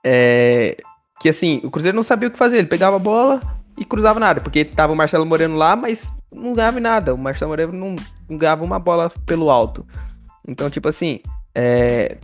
É, 0.10 0.78
que 1.20 1.28
assim, 1.28 1.60
o 1.64 1.70
Cruzeiro 1.72 1.96
não 1.96 2.04
sabia 2.04 2.30
o 2.30 2.32
que 2.32 2.38
fazer, 2.38 2.58
ele 2.58 2.68
pegava 2.68 2.96
a 2.96 3.00
bola 3.00 3.42
e 3.78 3.84
cruzava 3.84 4.20
na 4.20 4.28
área, 4.28 4.42
porque 4.42 4.64
tava 4.64 4.94
o 4.94 4.96
Marcelo 4.96 5.26
Moreno 5.26 5.56
lá, 5.56 5.76
mas 5.76 6.10
não 6.34 6.54
ganhava 6.54 6.80
nada. 6.80 7.14
O 7.14 7.18
Marcelo 7.18 7.50
Moreno 7.50 7.74
não, 7.74 7.96
não 8.30 8.38
ganhava 8.38 8.64
uma 8.64 8.80
bola 8.80 9.12
pelo 9.26 9.50
alto. 9.50 9.86
Então, 10.48 10.70
tipo 10.70 10.88
assim, 10.88 11.20
é, 11.54 12.18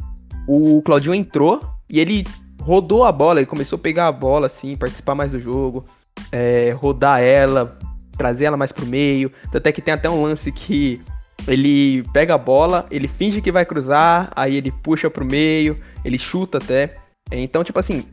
o 0.47 0.81
Claudinho 0.83 1.13
entrou 1.13 1.59
e 1.89 1.99
ele 1.99 2.23
rodou 2.61 3.03
a 3.03 3.11
bola, 3.11 3.39
ele 3.39 3.47
começou 3.47 3.75
a 3.75 3.81
pegar 3.81 4.07
a 4.07 4.11
bola, 4.11 4.47
assim, 4.47 4.77
participar 4.77 5.13
mais 5.13 5.31
do 5.31 5.39
jogo 5.39 5.83
é, 6.31 6.71
rodar 6.71 7.21
ela, 7.21 7.77
trazer 8.17 8.45
ela 8.45 8.57
mais 8.57 8.71
pro 8.71 8.85
meio. 8.85 9.31
Até 9.53 9.71
que 9.71 9.81
tem 9.81 9.93
até 9.93 10.09
um 10.09 10.23
lance 10.23 10.51
que 10.51 11.01
ele 11.47 12.03
pega 12.13 12.35
a 12.35 12.37
bola, 12.37 12.85
ele 12.89 13.07
finge 13.07 13.41
que 13.41 13.51
vai 13.51 13.65
cruzar, 13.65 14.31
aí 14.35 14.55
ele 14.55 14.71
puxa 14.71 15.09
pro 15.09 15.25
meio, 15.25 15.77
ele 16.03 16.17
chuta 16.17 16.57
até. 16.57 16.95
Então, 17.31 17.63
tipo 17.63 17.79
assim, 17.79 18.05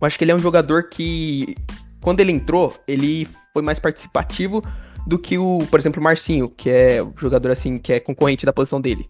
eu 0.00 0.06
acho 0.06 0.18
que 0.18 0.24
ele 0.24 0.32
é 0.32 0.34
um 0.34 0.38
jogador 0.38 0.88
que, 0.88 1.56
quando 2.00 2.20
ele 2.20 2.32
entrou, 2.32 2.74
ele 2.86 3.28
foi 3.52 3.62
mais 3.62 3.78
participativo 3.78 4.62
do 5.06 5.18
que 5.18 5.38
o, 5.38 5.58
por 5.70 5.78
exemplo, 5.78 6.00
o 6.00 6.04
Marcinho, 6.04 6.48
que 6.48 6.68
é 6.68 7.02
o 7.02 7.12
jogador 7.16 7.50
assim, 7.50 7.78
que 7.78 7.92
é 7.92 8.00
concorrente 8.00 8.44
da 8.44 8.52
posição 8.52 8.80
dele. 8.80 9.08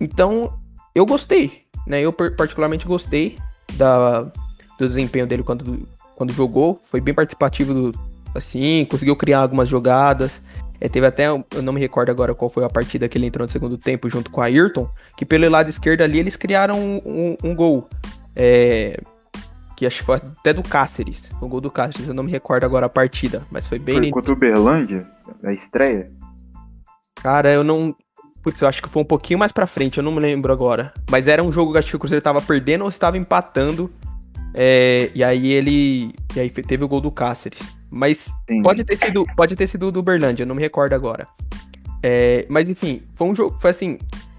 Então, 0.00 0.58
eu 0.94 1.04
gostei, 1.06 1.64
né? 1.86 2.00
Eu 2.00 2.12
particularmente 2.12 2.86
gostei 2.86 3.38
da, 3.74 4.22
do 4.22 4.86
desempenho 4.86 5.26
dele 5.26 5.42
quando 5.42 5.86
quando 6.16 6.32
jogou, 6.32 6.80
foi 6.82 7.00
bem 7.00 7.14
participativo, 7.14 7.74
do, 7.74 8.00
assim, 8.34 8.86
conseguiu 8.90 9.14
criar 9.14 9.40
algumas 9.40 9.68
jogadas. 9.68 10.42
É, 10.80 10.88
teve 10.88 11.06
até, 11.06 11.28
eu 11.28 11.62
não 11.62 11.72
me 11.72 11.80
recordo 11.80 12.10
agora 12.10 12.34
qual 12.34 12.48
foi 12.48 12.64
a 12.64 12.68
partida 12.68 13.08
que 13.08 13.16
ele 13.16 13.26
entrou 13.26 13.46
no 13.46 13.52
segundo 13.52 13.78
tempo 13.78 14.08
junto 14.08 14.30
com 14.30 14.40
a 14.40 14.46
Ayrton, 14.46 14.88
que 15.16 15.24
pelo 15.24 15.48
lado 15.48 15.68
esquerdo 15.68 16.00
ali 16.00 16.18
eles 16.18 16.34
criaram 16.34 16.78
um, 16.78 17.00
um, 17.04 17.36
um 17.50 17.54
gol. 17.54 17.88
É, 18.36 19.00
que 19.74 19.86
acho 19.86 19.98
que 19.98 20.04
foi 20.04 20.16
até 20.16 20.52
do 20.52 20.62
Cáceres, 20.62 21.30
o 21.40 21.48
gol 21.48 21.60
do 21.60 21.70
Cáceres, 21.70 22.08
eu 22.08 22.14
não 22.14 22.22
me 22.22 22.30
recordo 22.30 22.64
agora 22.64 22.86
a 22.86 22.88
partida, 22.88 23.42
mas 23.50 23.66
foi 23.66 23.78
bem... 23.78 23.96
Foi 23.96 24.10
contra 24.10 24.32
o 24.32 24.36
Berlândia, 24.36 25.06
a 25.42 25.52
estreia? 25.52 26.10
Cara, 27.16 27.52
eu 27.52 27.64
não... 27.64 27.94
Putz, 28.42 28.60
eu 28.60 28.68
acho 28.68 28.80
que 28.80 28.88
foi 28.88 29.02
um 29.02 29.06
pouquinho 29.06 29.38
mais 29.38 29.50
pra 29.50 29.66
frente, 29.66 29.98
eu 29.98 30.04
não 30.04 30.12
me 30.12 30.20
lembro 30.20 30.52
agora. 30.52 30.92
Mas 31.10 31.26
era 31.26 31.42
um 31.42 31.50
jogo 31.50 31.72
que 31.72 31.78
acho 31.78 31.90
que 31.90 31.96
o 31.96 31.98
Cruzeiro 31.98 32.22
tava 32.22 32.40
perdendo 32.40 32.82
ou 32.82 32.88
estava 32.88 33.18
empatando, 33.18 33.90
é, 34.58 35.10
e 35.14 35.22
aí 35.22 35.52
ele. 35.52 36.14
E 36.34 36.40
aí 36.40 36.48
teve 36.48 36.82
o 36.82 36.88
gol 36.88 37.02
do 37.02 37.10
Cáceres. 37.10 37.60
Mas 37.90 38.32
pode 38.62 38.84
ter 38.84 38.96
sido 38.96 39.24
pode 39.36 39.54
ter 39.54 39.66
sido 39.66 39.92
do 39.92 40.00
Uberlândia, 40.00 40.46
não 40.46 40.54
me 40.54 40.62
recordo 40.62 40.94
agora. 40.94 41.26
É, 42.02 42.46
mas 42.48 42.66
enfim, 42.68 43.02
foi 43.14 43.28
um 43.28 43.34
jogo. 43.34 43.58
Foi 43.60 43.70
assim. 43.70 43.98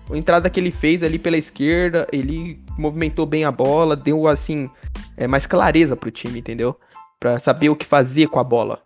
A 0.10 0.18
entrada 0.18 0.50
que 0.50 0.60
ele 0.60 0.72
fez 0.72 1.04
ali 1.04 1.20
pela 1.20 1.38
esquerda, 1.38 2.08
ele 2.12 2.64
movimentou 2.78 3.26
bem 3.26 3.44
a 3.44 3.52
bola, 3.52 3.96
deu 3.96 4.28
assim. 4.28 4.70
É, 5.16 5.28
mais 5.28 5.46
clareza 5.46 5.96
pro 5.96 6.12
time, 6.12 6.40
entendeu? 6.40 6.76
Pra 7.20 7.40
saber 7.40 7.70
o 7.70 7.76
que 7.76 7.86
fazer 7.86 8.28
com 8.28 8.40
a 8.40 8.44
bola. 8.44 8.80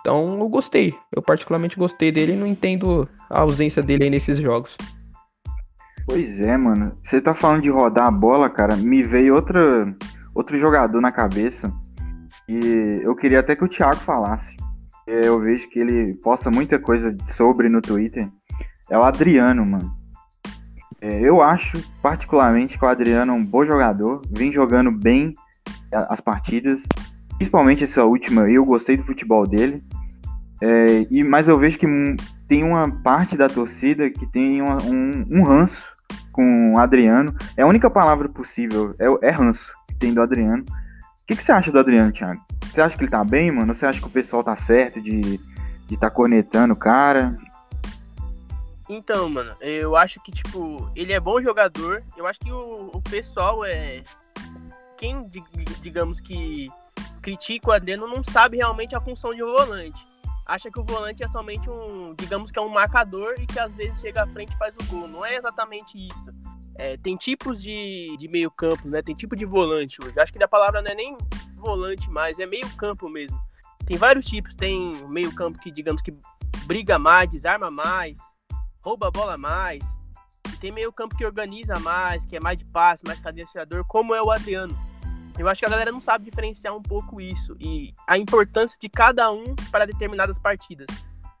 Então 0.00 0.38
eu 0.38 0.48
gostei. 0.48 0.94
Eu 1.14 1.22
particularmente 1.22 1.78
gostei 1.78 2.12
dele 2.12 2.32
e 2.32 2.36
não 2.36 2.46
entendo 2.46 3.08
a 3.30 3.40
ausência 3.40 3.82
dele 3.82 4.04
aí 4.04 4.10
nesses 4.10 4.38
jogos. 4.38 4.76
Pois 6.06 6.40
é, 6.40 6.56
mano. 6.56 6.96
Você 7.02 7.20
tá 7.20 7.34
falando 7.34 7.62
de 7.62 7.70
rodar 7.70 8.06
a 8.06 8.10
bola, 8.10 8.48
cara. 8.48 8.76
Me 8.76 9.02
veio 9.02 9.34
outra 9.34 9.86
outro 10.34 10.56
jogador 10.56 11.00
na 11.00 11.10
cabeça 11.10 11.72
e 12.48 13.00
eu 13.02 13.16
queria 13.16 13.40
até 13.40 13.56
que 13.56 13.64
o 13.64 13.68
Thiago 13.68 13.96
falasse. 13.96 14.56
Eu 15.06 15.40
vejo 15.40 15.68
que 15.68 15.80
ele 15.80 16.14
posta 16.22 16.50
muita 16.50 16.78
coisa 16.78 17.16
sobre 17.26 17.68
no 17.68 17.80
Twitter. 17.80 18.28
É 18.90 18.96
o 18.96 19.02
Adriano, 19.02 19.66
mano. 19.66 19.97
É, 21.00 21.20
eu 21.20 21.40
acho 21.40 21.82
particularmente 22.02 22.78
que 22.78 22.84
o 22.84 22.88
Adriano 22.88 23.32
é 23.32 23.34
um 23.34 23.44
bom 23.44 23.64
jogador, 23.64 24.20
vem 24.30 24.52
jogando 24.52 24.90
bem 24.90 25.34
as 25.92 26.20
partidas, 26.20 26.84
principalmente 27.36 27.84
essa 27.84 28.04
última. 28.04 28.50
Eu 28.50 28.64
gostei 28.64 28.96
do 28.96 29.04
futebol 29.04 29.46
dele. 29.46 29.82
É, 30.60 31.06
e 31.10 31.22
mas 31.22 31.46
eu 31.46 31.56
vejo 31.58 31.78
que 31.78 31.86
tem 32.48 32.64
uma 32.64 32.90
parte 33.02 33.36
da 33.36 33.48
torcida 33.48 34.10
que 34.10 34.26
tem 34.26 34.60
uma, 34.60 34.82
um, 34.82 35.24
um 35.30 35.42
ranço 35.44 35.88
com 36.32 36.74
o 36.74 36.78
Adriano. 36.78 37.34
É 37.56 37.62
a 37.62 37.66
única 37.66 37.88
palavra 37.88 38.28
possível, 38.28 38.94
é, 38.98 39.28
é 39.28 39.30
ranço 39.30 39.72
tem 39.98 40.14
do 40.14 40.22
Adriano. 40.22 40.62
O 40.62 41.26
que, 41.26 41.36
que 41.36 41.42
você 41.42 41.52
acha 41.52 41.70
do 41.70 41.78
Adriano, 41.78 42.10
Thiago? 42.10 42.40
Você 42.64 42.80
acha 42.80 42.96
que 42.96 43.04
ele 43.04 43.10
tá 43.10 43.22
bem, 43.24 43.50
mano? 43.50 43.74
Você 43.74 43.84
acha 43.84 44.00
que 44.00 44.06
o 44.06 44.10
pessoal 44.10 44.42
tá 44.42 44.56
certo 44.56 45.00
de, 45.00 45.38
de 45.86 45.96
tá 45.98 46.08
cornetando 46.08 46.72
o 46.72 46.76
cara? 46.76 47.36
Então, 48.88 49.28
mano, 49.28 49.54
eu 49.60 49.94
acho 49.96 50.20
que, 50.22 50.32
tipo, 50.32 50.90
ele 50.96 51.12
é 51.12 51.20
bom 51.20 51.40
jogador. 51.42 52.02
Eu 52.16 52.26
acho 52.26 52.40
que 52.40 52.50
o, 52.50 52.90
o 52.92 53.02
pessoal 53.02 53.64
é. 53.64 54.02
Quem, 54.96 55.28
digamos 55.80 56.20
que 56.20 56.68
critica 57.22 57.68
o 57.68 57.72
Adriano 57.72 58.08
não 58.08 58.24
sabe 58.24 58.56
realmente 58.56 58.96
a 58.96 59.00
função 59.00 59.34
de 59.34 59.42
volante. 59.42 60.06
Acha 60.46 60.70
que 60.70 60.80
o 60.80 60.84
volante 60.84 61.22
é 61.22 61.28
somente 61.28 61.68
um, 61.68 62.14
digamos 62.14 62.50
que 62.50 62.58
é 62.58 62.62
um 62.62 62.70
marcador 62.70 63.34
e 63.38 63.46
que 63.46 63.58
às 63.58 63.74
vezes 63.74 64.00
chega 64.00 64.22
à 64.22 64.26
frente 64.26 64.54
e 64.54 64.56
faz 64.56 64.74
o 64.76 64.84
gol. 64.86 65.06
Não 65.06 65.24
é 65.24 65.36
exatamente 65.36 65.98
isso. 65.98 66.32
É, 66.74 66.96
tem 66.96 67.16
tipos 67.16 67.62
de, 67.62 68.16
de 68.16 68.28
meio 68.28 68.50
campo, 68.50 68.88
né? 68.88 69.02
Tem 69.02 69.14
tipo 69.14 69.36
de 69.36 69.44
volante 69.44 69.98
hoje. 70.02 70.18
Acho 70.18 70.32
que 70.32 70.42
a 70.42 70.48
palavra 70.48 70.80
não 70.80 70.90
é 70.90 70.94
nem 70.94 71.16
volante 71.56 72.08
mais, 72.10 72.38
é 72.38 72.46
meio 72.46 72.68
campo 72.76 73.08
mesmo. 73.10 73.38
Tem 73.84 73.98
vários 73.98 74.24
tipos. 74.24 74.56
Tem 74.56 75.06
meio 75.08 75.34
campo 75.34 75.58
que, 75.58 75.70
digamos 75.70 76.00
que 76.00 76.16
briga 76.64 76.98
mais, 76.98 77.28
desarma 77.28 77.70
mais, 77.70 78.18
rouba 78.80 79.08
a 79.08 79.10
bola 79.10 79.36
mais. 79.36 79.84
E 80.52 80.56
tem 80.56 80.72
meio 80.72 80.92
campo 80.92 81.16
que 81.16 81.24
organiza 81.24 81.78
mais, 81.78 82.24
que 82.24 82.36
é 82.36 82.40
mais 82.40 82.58
de 82.58 82.64
passe, 82.64 83.04
mais 83.06 83.20
cadenciador, 83.20 83.84
como 83.86 84.14
é 84.14 84.22
o 84.22 84.30
Adriano. 84.30 84.76
Eu 85.38 85.48
acho 85.48 85.60
que 85.60 85.66
a 85.66 85.70
galera 85.70 85.92
não 85.92 86.00
sabe 86.00 86.24
diferenciar 86.24 86.74
um 86.74 86.82
pouco 86.82 87.20
isso 87.20 87.56
e 87.60 87.94
a 88.08 88.18
importância 88.18 88.76
de 88.80 88.88
cada 88.88 89.30
um 89.30 89.54
para 89.70 89.86
determinadas 89.86 90.38
partidas. 90.38 90.88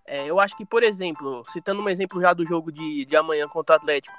É, 0.06 0.24
eu 0.24 0.38
acho 0.38 0.56
que, 0.56 0.64
por 0.64 0.82
exemplo, 0.82 1.42
citando 1.50 1.82
um 1.82 1.88
exemplo 1.88 2.20
já 2.20 2.32
do 2.32 2.46
jogo 2.46 2.70
de, 2.70 3.04
de 3.04 3.16
amanhã 3.16 3.48
contra 3.48 3.74
o 3.74 3.76
Atlético, 3.76 4.16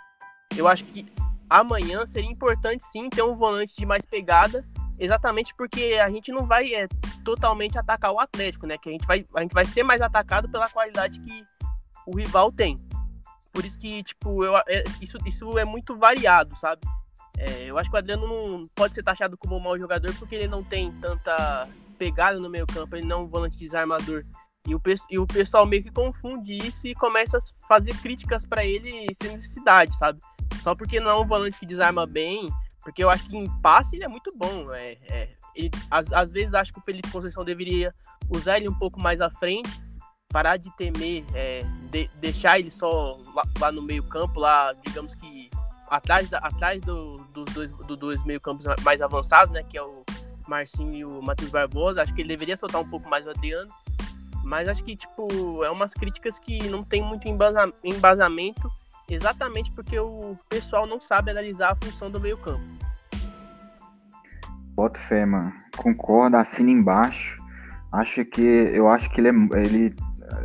eu 0.55 0.67
acho 0.67 0.83
que 0.83 1.05
amanhã 1.49 2.05
seria 2.05 2.29
importante 2.29 2.83
sim 2.83 3.09
ter 3.09 3.23
um 3.23 3.35
volante 3.35 3.75
de 3.75 3.85
mais 3.85 4.05
pegada, 4.05 4.67
exatamente 4.99 5.55
porque 5.55 5.97
a 5.99 6.09
gente 6.09 6.31
não 6.31 6.45
vai 6.45 6.73
é, 6.75 6.87
totalmente 7.23 7.77
atacar 7.77 8.11
o 8.11 8.19
Atlético, 8.19 8.67
né? 8.67 8.77
Que 8.77 8.89
a 8.89 8.91
gente, 8.91 9.07
vai, 9.07 9.25
a 9.35 9.41
gente 9.41 9.53
vai 9.53 9.65
ser 9.65 9.83
mais 9.83 10.01
atacado 10.01 10.49
pela 10.49 10.69
qualidade 10.69 11.19
que 11.21 11.43
o 12.05 12.15
rival 12.15 12.51
tem. 12.51 12.77
Por 13.59 13.65
isso 13.65 13.77
que, 13.77 14.01
tipo, 14.03 14.41
eu, 14.41 14.55
é, 14.55 14.85
isso, 15.01 15.17
isso 15.25 15.59
é 15.59 15.65
muito 15.65 15.97
variado, 15.97 16.55
sabe? 16.55 16.79
É, 17.37 17.65
eu 17.65 17.77
acho 17.77 17.89
que 17.89 17.95
o 17.97 17.99
Adriano 17.99 18.25
não 18.25 18.65
pode 18.73 18.95
ser 18.95 19.03
taxado 19.03 19.37
como 19.37 19.57
um 19.57 19.59
mau 19.59 19.77
jogador 19.77 20.15
porque 20.15 20.33
ele 20.33 20.47
não 20.47 20.63
tem 20.63 20.93
tanta 20.93 21.67
pegada 21.97 22.39
no 22.39 22.49
meio 22.49 22.65
campo, 22.65 22.95
ele 22.95 23.05
não 23.05 23.19
é 23.19 23.23
um 23.23 23.27
volante 23.27 23.59
desarmador. 23.59 24.23
E 24.65 24.73
o, 24.73 24.81
e 25.09 25.19
o 25.19 25.27
pessoal 25.27 25.65
meio 25.65 25.83
que 25.83 25.91
confunde 25.91 26.53
isso 26.53 26.87
e 26.87 26.95
começa 26.95 27.37
a 27.37 27.67
fazer 27.67 27.93
críticas 27.97 28.45
para 28.45 28.63
ele 28.63 29.05
sem 29.21 29.33
necessidade, 29.33 29.93
sabe? 29.97 30.21
Só 30.63 30.73
porque 30.73 31.01
não 31.01 31.11
é 31.11 31.15
um 31.19 31.27
volante 31.27 31.59
que 31.59 31.65
desarma 31.65 32.07
bem, 32.07 32.47
porque 32.81 33.03
eu 33.03 33.09
acho 33.09 33.27
que 33.27 33.35
em 33.35 33.49
passe 33.59 33.97
ele 33.97 34.05
é 34.05 34.07
muito 34.07 34.31
bom. 34.37 34.71
É, 34.71 34.97
é 35.09 35.29
ele, 35.53 35.71
às, 35.91 36.09
às 36.13 36.31
vezes 36.31 36.53
acho 36.53 36.71
que 36.71 36.79
o 36.79 36.83
Felipe 36.83 37.11
Conceição 37.11 37.43
deveria 37.43 37.93
usar 38.29 38.57
ele 38.57 38.69
um 38.69 38.79
pouco 38.79 39.01
mais 39.01 39.19
à 39.19 39.29
frente, 39.29 39.69
parar 40.31 40.57
de 40.57 40.69
temer, 40.77 41.25
é, 41.33 41.63
de, 41.89 42.09
deixar 42.19 42.59
ele 42.59 42.71
só 42.71 43.17
lá, 43.33 43.43
lá, 43.59 43.71
no 43.71 43.81
meio 43.81 44.03
campo, 44.03 44.39
lá, 44.39 44.71
digamos 44.85 45.15
que 45.15 45.49
atrás, 45.89 46.29
da, 46.29 46.37
atrás 46.37 46.79
do, 46.81 47.17
dos 47.33 47.45
dois, 47.53 47.71
do 47.71 47.97
dois 47.97 48.23
meio 48.23 48.39
campos 48.39 48.65
mais 48.83 49.01
avançados, 49.01 49.51
né, 49.51 49.63
que 49.63 49.77
é 49.77 49.81
o 49.81 50.03
Marcinho 50.47 50.93
e 50.93 51.03
o 51.05 51.21
Matheus 51.21 51.49
Barbosa. 51.49 52.01
Acho 52.01 52.13
que 52.13 52.21
ele 52.21 52.29
deveria 52.29 52.55
soltar 52.55 52.81
um 52.81 52.89
pouco 52.89 53.09
mais 53.09 53.25
o 53.25 53.29
Adriano 53.29 53.71
Mas 54.43 54.67
acho 54.67 54.83
que, 54.83 54.95
tipo, 54.95 55.63
é 55.63 55.69
umas 55.69 55.93
críticas 55.93 56.39
que 56.39 56.67
não 56.69 56.83
tem 56.83 57.03
muito 57.03 57.27
embasamento, 57.83 58.71
exatamente 59.09 59.71
porque 59.71 59.99
o 59.99 60.35
pessoal 60.47 60.85
não 60.85 61.01
sabe 61.01 61.31
analisar 61.31 61.71
a 61.71 61.75
função 61.75 62.09
do 62.09 62.19
meio-campo. 62.19 62.63
Boto 64.75 64.99
fé, 64.99 65.25
mano. 65.25 65.51
Concordo, 65.75 66.37
assina 66.37 66.71
embaixo. 66.71 67.37
Acho 67.91 68.23
que. 68.23 68.41
Eu 68.41 68.87
acho 68.87 69.09
que 69.09 69.19
ele 69.19 69.29
é, 69.29 69.31
ele 69.65 69.95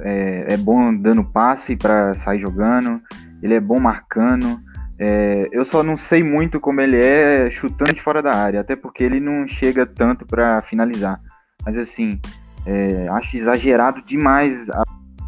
é, 0.01 0.55
é 0.55 0.57
bom 0.57 0.95
dando 0.95 1.25
passe 1.25 1.77
para 1.77 2.15
sair 2.15 2.41
jogando. 2.41 3.01
Ele 3.43 3.55
é 3.55 3.61
bom 3.61 3.79
marcando. 3.79 4.61
É, 4.99 5.49
eu 5.53 5.65
só 5.65 5.83
não 5.83 5.97
sei 5.97 6.23
muito 6.23 6.61
como 6.61 6.81
ele 6.81 6.97
é 6.97 7.51
chutando 7.51 7.93
de 7.93 8.01
fora 8.01 8.23
da 8.23 8.35
área, 8.35 8.61
até 8.61 8.77
porque 8.77 9.03
ele 9.03 9.19
não 9.19 9.47
chega 9.47 9.85
tanto 9.85 10.25
para 10.25 10.63
finalizar. 10.63 11.21
Mas 11.65 11.77
assim, 11.77 12.21
é, 12.65 13.09
acho 13.09 13.37
exagerado 13.37 14.03
demais 14.03 14.71
a, 14.71 14.83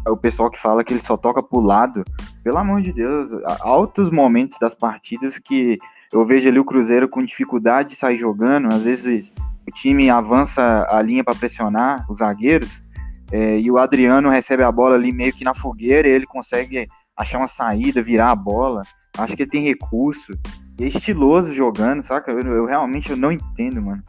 a, 0.05 0.11
o 0.11 0.17
pessoal 0.17 0.49
que 0.49 0.59
fala 0.59 0.83
que 0.83 0.93
ele 0.93 1.01
só 1.01 1.17
toca 1.17 1.43
pro 1.43 1.59
lado. 1.59 2.03
Pelo 2.43 2.57
amor 2.57 2.81
de 2.81 2.93
Deus, 2.93 3.31
altos 3.59 4.09
momentos 4.09 4.57
das 4.59 4.73
partidas 4.73 5.37
que 5.37 5.77
eu 6.13 6.25
vejo 6.25 6.47
ali 6.47 6.59
o 6.59 6.65
Cruzeiro 6.65 7.09
com 7.09 7.21
dificuldade 7.21 7.89
de 7.89 7.95
sair 7.95 8.17
jogando. 8.17 8.67
Às 8.67 8.83
vezes 8.83 9.33
o 9.67 9.71
time 9.71 10.09
avança 10.09 10.87
a 10.89 11.01
linha 11.01 11.23
para 11.23 11.35
pressionar 11.35 12.05
os 12.09 12.19
zagueiros 12.19 12.81
é, 13.31 13.59
e 13.59 13.69
o 13.69 13.77
Adriano 13.77 14.29
recebe 14.29 14.63
a 14.63 14.71
bola 14.71 14.95
ali 14.95 15.11
meio 15.11 15.33
que 15.33 15.43
na 15.43 15.53
fogueira 15.53 16.07
ele 16.07 16.25
consegue 16.25 16.87
achar 17.15 17.39
uma 17.39 17.47
saída, 17.47 18.01
virar 18.01 18.31
a 18.31 18.35
bola. 18.35 18.83
Acho 19.17 19.35
que 19.35 19.43
ele 19.43 19.49
tem 19.49 19.63
recurso. 19.63 20.33
E 20.79 20.83
é 20.83 20.87
estiloso 20.87 21.51
jogando, 21.53 22.03
saca? 22.03 22.31
Eu, 22.31 22.39
eu 22.39 22.65
realmente 22.65 23.09
eu 23.09 23.17
não 23.17 23.31
entendo, 23.31 23.81
mano. 23.81 24.03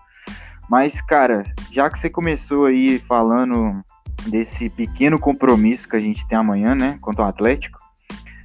Mas, 0.68 1.00
cara, 1.00 1.44
já 1.70 1.88
que 1.88 1.98
você 1.98 2.10
começou 2.10 2.66
aí 2.66 2.98
falando 2.98 3.82
desse 4.28 4.68
pequeno 4.68 5.18
compromisso 5.18 5.88
que 5.88 5.96
a 5.96 6.00
gente 6.00 6.26
tem 6.28 6.38
amanhã, 6.38 6.75
né? 6.75 6.98
Contra 7.00 7.25
o 7.25 7.28
Atlético. 7.28 7.78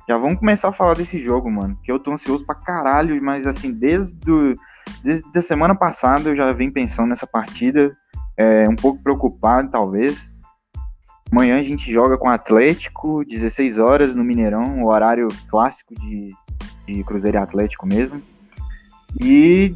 Já 0.08 0.18
vamos 0.18 0.40
começar 0.40 0.70
a 0.70 0.74
falar 0.74 0.96
desse 0.96 1.20
jogo, 1.20 1.52
mano. 1.52 1.78
Que 1.84 1.92
eu 1.92 2.00
tô 2.00 2.12
ansioso 2.12 2.46
pra 2.46 2.56
caralho, 2.56 3.22
mas 3.22 3.46
assim, 3.46 3.72
desde, 3.72 4.56
desde 5.04 5.38
a 5.38 5.42
semana 5.42 5.76
passada 5.76 6.30
eu 6.30 6.36
já 6.36 6.52
venho 6.54 6.72
pensando 6.72 7.10
nessa 7.10 7.28
partida. 7.28 7.96
É, 8.38 8.68
um 8.68 8.76
pouco 8.76 9.04
preocupado, 9.04 9.70
talvez. 9.70 10.33
Amanhã 11.34 11.58
a 11.58 11.64
gente 11.64 11.92
joga 11.92 12.16
com 12.16 12.28
o 12.28 12.32
Atlético, 12.32 13.26
16 13.26 13.80
horas 13.80 14.14
no 14.14 14.24
Mineirão, 14.24 14.84
o 14.84 14.86
horário 14.86 15.28
clássico 15.50 15.96
de, 15.96 16.32
de 16.86 17.04
Cruzeiro 17.04 17.38
e 17.38 17.42
Atlético 17.42 17.88
mesmo. 17.88 18.22
E 19.20 19.76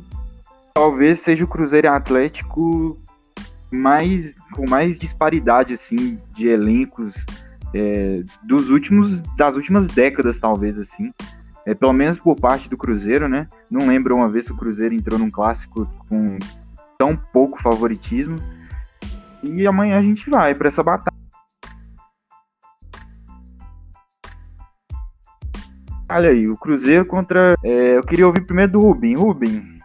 talvez 0.71 1.19
seja 1.19 1.43
o 1.43 1.47
Cruzeiro 1.47 1.87
e 1.87 1.89
Atlético 1.89 2.95
mais 3.71 4.35
com 4.51 4.69
mais 4.69 4.99
disparidade 4.99 5.73
assim 5.73 6.21
de 6.35 6.47
elencos 6.47 7.15
é, 7.73 8.21
dos 8.43 8.69
últimos 8.69 9.19
das 9.35 9.55
últimas 9.55 9.87
décadas 9.87 10.39
talvez 10.39 10.77
assim. 10.77 11.11
É, 11.65 11.73
pelo 11.73 11.91
menos 11.91 12.19
por 12.19 12.39
parte 12.39 12.69
do 12.69 12.77
Cruzeiro 12.77 13.27
né? 13.27 13.47
Não 13.71 13.87
lembro 13.87 14.15
uma 14.15 14.29
vez 14.29 14.45
que 14.45 14.53
o 14.53 14.57
Cruzeiro 14.57 14.93
entrou 14.93 15.17
num 15.17 15.31
clássico 15.31 15.87
com 16.07 16.37
tão 16.99 17.17
pouco 17.17 17.59
favoritismo. 17.59 18.37
E 19.41 19.65
amanhã 19.65 19.97
a 19.97 20.03
gente 20.03 20.29
vai 20.29 20.53
para 20.53 20.67
essa 20.67 20.83
batalha 20.83 21.17
Olha 26.09 26.29
aí, 26.29 26.47
o 26.47 26.55
Cruzeiro 26.55 27.05
contra. 27.05 27.53
É, 27.63 27.97
eu 27.97 28.03
queria 28.03 28.25
ouvir 28.25 28.45
primeiro 28.45 28.71
do 28.71 28.79
Rubim. 28.79 29.13
Rubim. 29.15 29.77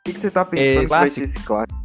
O 0.00 0.02
que, 0.04 0.12
que 0.12 0.20
você 0.20 0.30
tá 0.30 0.44
pensando 0.44 0.78
é, 0.78 0.80
que 0.80 0.86
vai 0.86 1.08
ser 1.08 1.24
esse 1.24 1.38
clássico? 1.42 1.79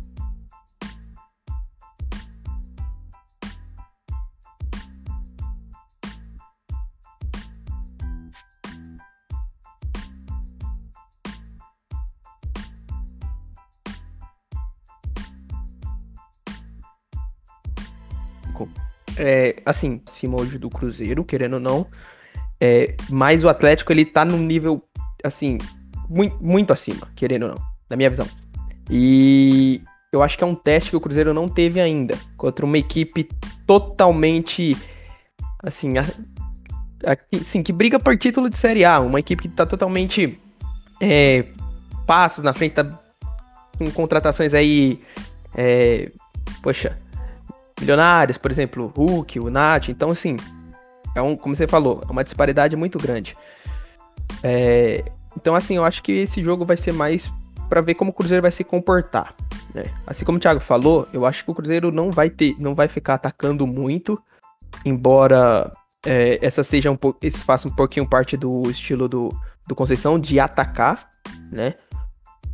Assim, 19.66 20.02
cima 20.06 20.40
hoje 20.40 20.58
do 20.58 20.70
Cruzeiro, 20.70 21.24
querendo 21.24 21.56
ou 21.56 21.60
não. 21.60 21.88
É, 22.60 22.96
mas 23.10 23.44
o 23.44 23.50
Atlético, 23.50 23.92
ele 23.92 24.06
tá 24.06 24.24
num 24.24 24.38
nível, 24.38 24.82
assim, 25.24 25.58
muito, 26.10 26.38
muito 26.42 26.72
acima, 26.72 27.08
querendo 27.16 27.44
ou 27.44 27.50
não, 27.50 27.62
na 27.90 27.96
minha 27.96 28.10
visão. 28.10 28.28
E 28.90 29.82
eu 30.12 30.22
acho 30.22 30.38
que 30.38 30.44
é 30.44 30.48
um 30.48 30.56
teste 30.56 30.92
que 30.92 30.96
o 30.96 31.02
Cruzeiro 31.02 31.34
não 31.34 31.48
teve 31.48 31.82
ainda, 31.82 32.18
contra 32.38 32.66
uma 32.66 32.78
equipe 32.78 33.28
totalmente, 33.66 34.78
assim, 35.64 35.98
a, 35.98 36.04
a, 37.06 37.38
assim 37.40 37.62
que 37.62 37.74
briga 37.74 38.00
por 38.00 38.18
título 38.18 38.50
de 38.50 38.58
Série 38.58 38.86
A, 38.86 39.00
uma 39.00 39.20
equipe 39.20 39.44
que 39.44 39.50
tá 39.50 39.66
totalmente 39.66 40.40
é, 41.02 41.44
passos 42.06 42.44
na 42.44 42.54
frente, 42.54 42.74
tá 42.74 43.00
com 43.78 43.92
contratações 43.92 44.54
aí, 44.54 45.02
é, 45.54 46.12
poxa, 46.62 46.98
milionários, 47.80 48.38
por 48.38 48.52
exemplo, 48.52 48.86
o 48.86 48.88
Hulk, 48.88 49.40
o 49.40 49.50
Nath. 49.50 49.90
Então, 49.90 50.10
assim, 50.10 50.36
é 51.16 51.22
um, 51.22 51.36
como 51.36 51.56
você 51.56 51.68
falou, 51.68 52.02
é 52.08 52.12
uma 52.12 52.24
disparidade 52.24 52.76
muito 52.76 52.98
grande. 52.98 53.38
É, 54.44 55.04
então, 55.38 55.56
assim, 55.56 55.76
eu 55.76 55.84
acho 55.84 56.02
que 56.04 56.12
esse 56.12 56.44
jogo 56.44 56.66
vai 56.66 56.78
ser 56.78 56.94
mais 56.94 57.32
para 57.68 57.82
ver 57.82 57.96
como 57.96 58.12
o 58.12 58.14
Cruzeiro 58.14 58.42
vai 58.42 58.52
se 58.52 58.64
comportar. 58.64 59.34
Né? 59.74 59.86
Assim 60.06 60.24
como 60.24 60.38
o 60.38 60.42
Thiago 60.42 60.60
falou, 60.60 61.08
eu 61.12 61.26
acho 61.26 61.44
que 61.44 61.52
o 61.52 61.56
Cruzeiro 61.56 61.92
não 61.92 62.12
vai 62.12 62.30
ter, 62.30 62.56
não 62.60 62.76
vai 62.76 62.88
ficar 62.88 63.16
atacando 63.16 63.66
muito, 63.66 64.22
embora 64.86 65.72
é, 66.06 66.40
essa 66.42 66.64
seja 66.64 66.92
um 66.92 66.96
pouco, 66.96 67.20
esse 67.22 67.44
faça 67.44 67.68
um 67.68 67.72
pouquinho 67.72 68.08
parte 68.08 68.38
do 68.38 68.70
estilo 68.70 69.10
do, 69.10 69.30
do 69.68 69.76
Conceição 69.76 70.20
de 70.20 70.40
atacar, 70.40 71.10
né? 71.52 71.74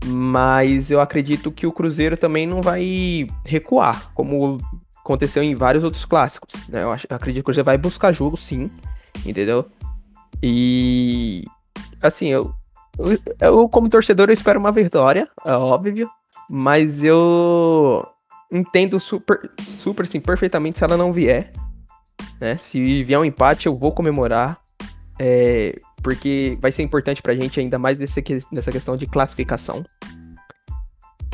Mas 0.03 0.89
eu 0.89 0.99
acredito 0.99 1.51
que 1.51 1.67
o 1.67 1.71
Cruzeiro 1.71 2.17
também 2.17 2.47
não 2.47 2.61
vai 2.61 3.27
recuar, 3.45 4.11
como 4.15 4.57
aconteceu 5.11 5.43
em 5.43 5.55
vários 5.55 5.83
outros 5.83 6.05
clássicos. 6.05 6.67
Né? 6.67 6.83
Eu, 6.83 6.91
acho, 6.91 7.07
eu 7.09 7.15
acredito 7.15 7.37
que 7.37 7.41
o 7.41 7.45
Cruzeiro 7.45 7.65
vai 7.65 7.77
buscar 7.77 8.11
jogo, 8.11 8.37
sim, 8.37 8.69
entendeu? 9.25 9.69
E 10.41 11.43
assim, 12.01 12.29
eu, 12.29 12.53
eu, 12.97 13.19
eu, 13.39 13.69
como 13.69 13.89
torcedor 13.89 14.29
eu 14.29 14.33
espero 14.33 14.59
uma 14.59 14.71
vitória, 14.71 15.27
é 15.45 15.53
óbvio, 15.53 16.09
mas 16.49 17.03
eu 17.03 18.05
entendo 18.51 18.99
super, 18.99 19.51
super 19.59 20.05
sim, 20.07 20.19
perfeitamente 20.19 20.79
se 20.79 20.83
ela 20.83 20.97
não 20.97 21.13
vier. 21.13 21.51
Né? 22.39 22.57
Se 22.57 23.03
vier 23.03 23.19
um 23.19 23.25
empate, 23.25 23.67
eu 23.67 23.77
vou 23.77 23.91
comemorar. 23.91 24.59
É, 25.19 25.77
porque 26.01 26.57
vai 26.59 26.71
ser 26.71 26.81
importante 26.81 27.21
pra 27.21 27.35
gente 27.35 27.59
ainda 27.59 27.77
mais 27.77 27.99
nessa, 27.99 28.21
nessa 28.51 28.71
questão 28.71 28.97
de 28.97 29.05
classificação. 29.05 29.85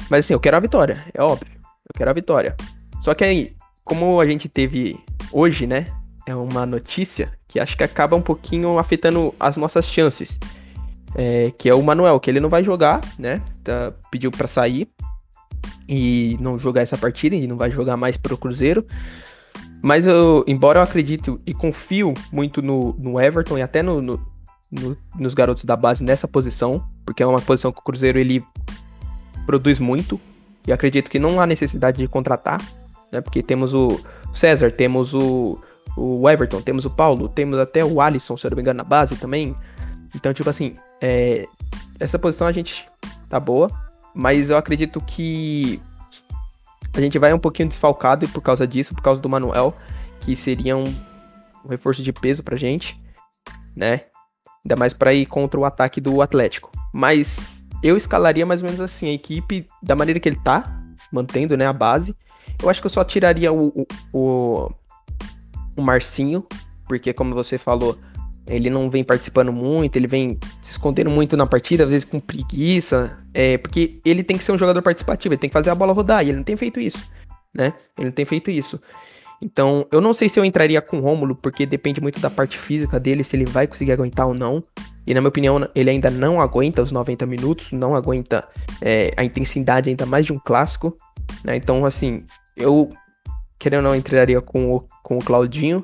Mas 0.10 0.26
assim, 0.26 0.34
eu 0.34 0.40
quero 0.40 0.58
a 0.58 0.60
vitória, 0.60 1.04
é 1.14 1.22
óbvio. 1.22 1.54
Eu 1.56 1.98
quero 1.98 2.10
a 2.10 2.14
vitória. 2.14 2.56
Só 3.00 3.14
que 3.14 3.24
aí, 3.24 3.56
como 3.88 4.20
a 4.20 4.28
gente 4.28 4.50
teve 4.50 5.00
hoje, 5.32 5.66
né? 5.66 5.88
É 6.28 6.36
uma 6.36 6.66
notícia 6.66 7.32
que 7.48 7.58
acho 7.60 7.78
que 7.78 7.84
acaba 7.84 8.16
um 8.18 8.22
pouquinho 8.22 8.78
afetando 8.78 9.34
as 9.40 9.56
nossas 9.56 9.88
chances. 9.88 10.38
É, 11.16 11.52
que 11.58 11.70
é 11.70 11.74
o 11.74 11.82
Manuel, 11.82 12.20
que 12.20 12.30
ele 12.30 12.42
não 12.42 12.50
vai 12.50 12.64
jogar, 12.64 13.00
né? 13.18 13.42
Tá, 13.64 13.94
pediu 14.12 14.30
para 14.30 14.48
sair 14.48 14.90
e 15.88 16.38
não 16.42 16.60
jogar 16.60 16.82
essa 16.82 16.98
partida 16.98 17.36
e 17.36 17.48
não 17.48 17.56
vai 17.56 17.72
jogar 17.72 17.96
mais 17.96 18.18
pro 18.18 18.38
Cruzeiro. 18.38 18.86
Mas 19.82 20.06
eu, 20.06 20.44
embora 20.46 20.80
eu 20.80 20.84
acredite 20.84 21.34
e 21.46 21.54
confio 21.54 22.14
muito 22.32 22.62
no, 22.62 22.94
no 23.00 23.20
Everton 23.22 23.58
e 23.58 23.62
até 23.62 23.82
no, 23.82 24.02
no, 24.02 24.28
no, 24.70 24.98
nos 25.18 25.34
garotos 25.34 25.64
da 25.64 25.78
base 25.78 26.04
nessa 26.04 26.28
posição, 26.28 26.86
porque 27.06 27.24
é 27.24 27.26
uma 27.26 27.42
posição 27.42 27.72
que 27.72 27.80
o 27.80 27.84
Cruzeiro 27.84 28.20
ele 28.20 28.44
produz 29.46 29.80
muito 29.80 30.20
e 30.68 30.74
acredito 30.74 31.10
que 31.10 31.20
não 31.20 31.40
há 31.40 31.46
necessidade 31.46 32.00
de 32.00 32.08
contratar 32.08 32.60
né? 33.12 33.22
Porque 33.22 33.42
temos 33.42 33.74
o 33.74 34.00
César, 34.34 34.72
temos 34.72 35.14
o, 35.14 35.60
o 35.96 36.30
Everton, 36.30 36.62
temos 36.62 36.86
o 36.86 36.90
Paulo, 36.90 37.28
temos 37.28 37.58
até 37.60 37.84
o 37.84 38.02
Alisson, 38.02 38.38
se 38.38 38.46
eu 38.46 38.52
não 38.52 38.56
me 38.56 38.62
engano, 38.62 38.78
na 38.78 38.84
base 38.84 39.16
também. 39.16 39.56
Então, 40.16 40.34
tipo 40.34 40.50
assim, 40.50 40.76
é, 41.02 41.48
essa 42.00 42.18
posição 42.18 42.48
a 42.48 42.52
gente 42.52 42.88
tá 43.30 43.40
boa, 43.40 43.70
mas 44.14 44.50
eu 44.50 44.58
acredito 44.58 45.00
que 45.02 45.80
a 46.94 47.02
gente 47.02 47.20
vai 47.20 47.34
um 47.34 47.40
pouquinho 47.40 47.70
desfalcado 47.70 48.28
por 48.30 48.42
causa 48.42 48.66
disso, 48.66 48.96
por 48.96 49.02
causa 49.02 49.22
do 49.22 49.30
Manuel, 49.30 49.76
que 50.22 50.36
seria 50.36 50.76
um, 50.76 50.86
um 51.64 51.70
reforço 51.70 52.02
de 52.02 52.12
peso 52.12 52.44
pra 52.44 52.58
gente, 52.58 53.00
né? 53.76 54.02
Ainda 54.66 54.76
mais 54.76 54.94
para 54.94 55.14
ir 55.14 55.26
contra 55.26 55.60
o 55.60 55.66
ataque 55.66 56.02
do 56.02 56.22
Atlético. 56.22 56.72
Mas 56.92 57.66
eu 57.84 57.96
escalaria 57.96 58.46
mais 58.46 58.62
ou 58.62 58.66
menos 58.66 58.82
assim, 58.82 59.10
a 59.10 59.14
equipe 59.14 59.66
da 59.84 59.96
maneira 59.96 60.20
que 60.20 60.28
ele 60.28 60.40
tá, 60.44 60.64
mantendo, 61.12 61.56
né, 61.56 61.66
a 61.68 61.74
base. 61.74 62.16
Eu 62.62 62.70
acho 62.70 62.82
que 62.82 62.88
eu 62.88 62.92
só 62.92 63.04
tiraria 63.04 63.52
o, 63.54 63.86
o, 64.14 64.70
o, 65.76 65.82
Marcinho, 65.82 66.46
porque 66.88 67.14
como 67.14 67.36
você 67.36 67.58
falou, 67.58 67.98
ele 68.48 68.70
não 68.70 68.90
vem 68.90 69.04
participando 69.04 69.52
muito, 69.52 69.96
ele 69.96 70.08
vem 70.08 70.40
se 70.62 70.72
escondendo 70.72 71.10
muito 71.10 71.38
na 71.38 71.46
partida, 71.46 71.84
às 71.84 71.92
vezes 71.92 72.06
com 72.06 72.20
preguiça, 72.20 73.18
é, 73.34 73.58
porque 73.58 74.00
ele 74.04 74.24
tem 74.24 74.38
que 74.38 74.44
ser 74.44 74.52
um 74.52 74.58
jogador 74.58 74.82
participativo, 74.82 75.34
ele 75.34 75.40
tem 75.40 75.50
que 75.50 75.54
fazer 75.54 75.70
a 75.70 75.76
bola 75.76 75.94
rodar, 75.94 76.26
e 76.26 76.30
ele 76.30 76.38
não 76.38 76.44
tem 76.44 76.58
feito 76.58 76.80
isso, 76.80 77.12
né? 77.54 77.74
Ele 77.98 78.08
não 78.08 78.14
tem 78.14 78.26
feito 78.26 78.50
isso. 78.50 78.80
Então, 79.42 79.86
eu 79.92 80.02
não 80.02 80.14
sei 80.14 80.28
se 80.28 80.40
eu 80.40 80.46
entraria 80.46 80.82
com 80.82 80.98
o 80.98 81.02
Rômulo, 81.02 81.36
porque 81.36 81.66
depende 81.66 82.02
muito 82.02 82.20
da 82.20 82.30
parte 82.30 82.58
física 82.58 83.00
dele, 83.00 83.24
se 83.24 83.36
ele 83.36 83.46
vai 83.46 83.68
conseguir 83.68 83.92
aguentar 83.92 84.28
ou 84.28 84.34
não. 84.34 84.64
E 85.06 85.14
na 85.14 85.22
minha 85.22 85.30
opinião, 85.30 85.70
ele 85.76 85.90
ainda 85.90 86.10
não 86.10 86.42
aguenta 86.42 86.82
os 86.82 86.92
90 86.92 87.26
minutos, 87.26 87.72
não 87.72 87.96
aguenta 87.96 88.48
é, 88.82 89.14
a 89.16 89.24
intensidade 89.24 89.90
ainda 89.90 90.06
mais 90.06 90.26
de 90.26 90.34
um 90.34 90.40
clássico. 90.40 90.96
Né? 91.44 91.56
Então, 91.56 91.86
assim, 91.86 92.26
eu, 92.58 92.90
querendo 93.60 93.84
ou 93.84 93.90
não, 93.90 93.96
entraria 93.96 94.42
com 94.42 94.76
o, 94.76 94.88
com 95.04 95.18
o 95.18 95.24
Claudinho. 95.24 95.84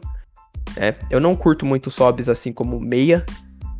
Né? 0.75 0.95
Eu 1.09 1.19
não 1.19 1.35
curto 1.35 1.65
muito 1.65 1.91
Sobs 1.91 2.27
assim 2.27 2.51
como 2.51 2.79
meia. 2.79 3.25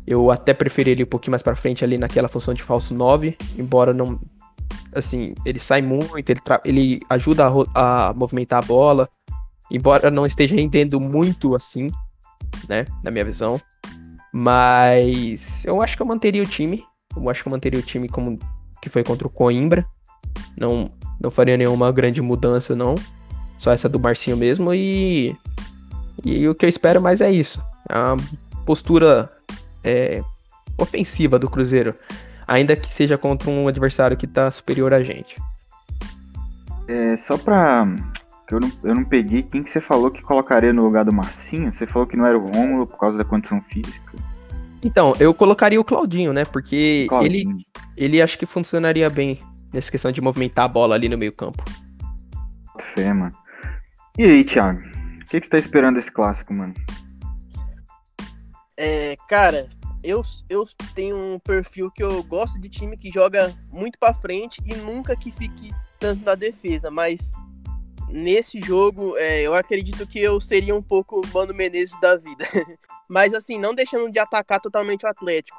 Eu 0.06 0.30
até 0.30 0.52
preferiria 0.54 1.04
um 1.04 1.08
pouquinho 1.08 1.32
mais 1.32 1.42
para 1.42 1.56
frente 1.56 1.84
ali 1.84 1.98
naquela 1.98 2.28
função 2.28 2.52
de 2.54 2.62
falso 2.62 2.94
9, 2.94 3.36
embora 3.58 3.92
não. 3.92 4.20
Assim, 4.94 5.34
ele 5.44 5.58
sai 5.58 5.82
muito, 5.82 6.30
ele, 6.30 6.40
ele 6.64 7.00
ajuda 7.10 7.46
a, 7.74 8.10
a 8.10 8.14
movimentar 8.14 8.62
a 8.62 8.66
bola, 8.66 9.08
embora 9.70 10.10
não 10.10 10.24
esteja 10.24 10.54
rendendo 10.54 11.00
muito 11.00 11.56
assim, 11.56 11.88
né, 12.68 12.84
na 13.02 13.10
minha 13.10 13.24
visão. 13.24 13.60
Mas 14.32 15.64
eu 15.64 15.80
acho 15.82 15.96
que 15.96 16.02
eu 16.02 16.06
manteria 16.06 16.42
o 16.42 16.46
time. 16.46 16.84
Eu 17.16 17.28
acho 17.30 17.42
que 17.42 17.48
eu 17.48 17.52
manteria 17.52 17.78
o 17.78 17.82
time 17.82 18.08
como 18.08 18.38
que 18.82 18.88
foi 18.88 19.02
contra 19.02 19.26
o 19.26 19.30
Coimbra. 19.30 19.86
Não, 20.56 20.90
não 21.20 21.30
faria 21.30 21.56
nenhuma 21.56 21.90
grande 21.92 22.20
mudança, 22.20 22.74
não. 22.74 22.94
Só 23.58 23.72
essa 23.72 23.88
do 23.88 24.00
Marcinho 24.00 24.36
mesmo. 24.36 24.74
E, 24.74 25.34
e 26.24 26.48
o 26.48 26.54
que 26.54 26.64
eu 26.64 26.68
espero 26.68 27.00
mais 27.00 27.20
é 27.20 27.30
isso. 27.30 27.62
A 27.88 28.16
postura 28.66 29.30
é, 29.82 30.22
ofensiva 30.78 31.38
do 31.38 31.48
Cruzeiro. 31.48 31.94
Ainda 32.46 32.76
que 32.76 32.92
seja 32.92 33.16
contra 33.16 33.48
um 33.48 33.68
adversário 33.68 34.16
que 34.16 34.26
está 34.26 34.50
superior 34.50 34.92
a 34.92 35.02
gente. 35.02 35.36
É, 36.86 37.16
só 37.16 37.38
pra 37.38 37.86
eu 38.50 38.60
não, 38.60 38.70
eu 38.82 38.94
não 38.94 39.04
peguei 39.04 39.42
quem 39.42 39.62
que 39.62 39.70
você 39.70 39.80
falou 39.80 40.10
que 40.10 40.22
colocaria 40.22 40.72
no 40.72 40.84
lugar 40.84 41.04
do 41.04 41.12
Marcinho. 41.12 41.72
Você 41.72 41.86
falou 41.86 42.06
que 42.06 42.16
não 42.16 42.26
era 42.26 42.36
o 42.36 42.50
Rômulo 42.50 42.86
por 42.86 42.98
causa 42.98 43.16
da 43.16 43.24
condição 43.24 43.60
física. 43.62 44.12
Então, 44.82 45.14
eu 45.18 45.32
colocaria 45.32 45.80
o 45.80 45.84
Claudinho, 45.84 46.34
né? 46.34 46.44
Porque 46.44 47.06
Claudinho. 47.08 47.56
ele 47.56 47.66
ele 47.96 48.20
acho 48.20 48.38
que 48.38 48.44
funcionaria 48.44 49.08
bem 49.08 49.38
nessa 49.74 49.90
questão 49.90 50.12
de 50.12 50.20
movimentar 50.20 50.64
a 50.64 50.68
bola 50.68 50.94
ali 50.94 51.08
no 51.08 51.18
meio 51.18 51.32
campo. 51.32 51.62
Fé, 52.94 53.12
mano. 53.12 53.36
E 54.16 54.24
aí, 54.24 54.44
Thiago? 54.44 54.80
O 54.80 55.26
que, 55.26 55.40
que 55.40 55.46
você 55.46 55.50
tá 55.50 55.58
esperando 55.58 55.96
desse 55.96 56.12
clássico, 56.12 56.54
mano? 56.54 56.72
É, 58.76 59.16
cara, 59.28 59.68
eu, 60.02 60.22
eu 60.48 60.64
tenho 60.94 61.16
um 61.16 61.38
perfil 61.38 61.90
que 61.90 62.02
eu 62.02 62.22
gosto 62.22 62.58
de 62.60 62.68
time 62.68 62.96
que 62.96 63.10
joga 63.10 63.52
muito 63.70 63.98
para 63.98 64.14
frente 64.14 64.62
e 64.64 64.74
nunca 64.74 65.16
que 65.16 65.32
fique 65.32 65.72
tanto 65.98 66.24
na 66.24 66.34
defesa, 66.34 66.90
mas 66.90 67.32
nesse 68.08 68.60
jogo, 68.60 69.16
é, 69.16 69.42
eu 69.42 69.54
acredito 69.54 70.06
que 70.06 70.20
eu 70.20 70.40
seria 70.40 70.74
um 70.74 70.82
pouco 70.82 71.20
o 71.20 71.26
Mano 71.32 71.54
Menezes 71.54 71.98
da 72.00 72.16
vida. 72.16 72.44
Mas 73.08 73.34
assim, 73.34 73.58
não 73.58 73.74
deixando 73.74 74.10
de 74.10 74.18
atacar 74.18 74.60
totalmente 74.60 75.04
o 75.04 75.08
Atlético. 75.08 75.58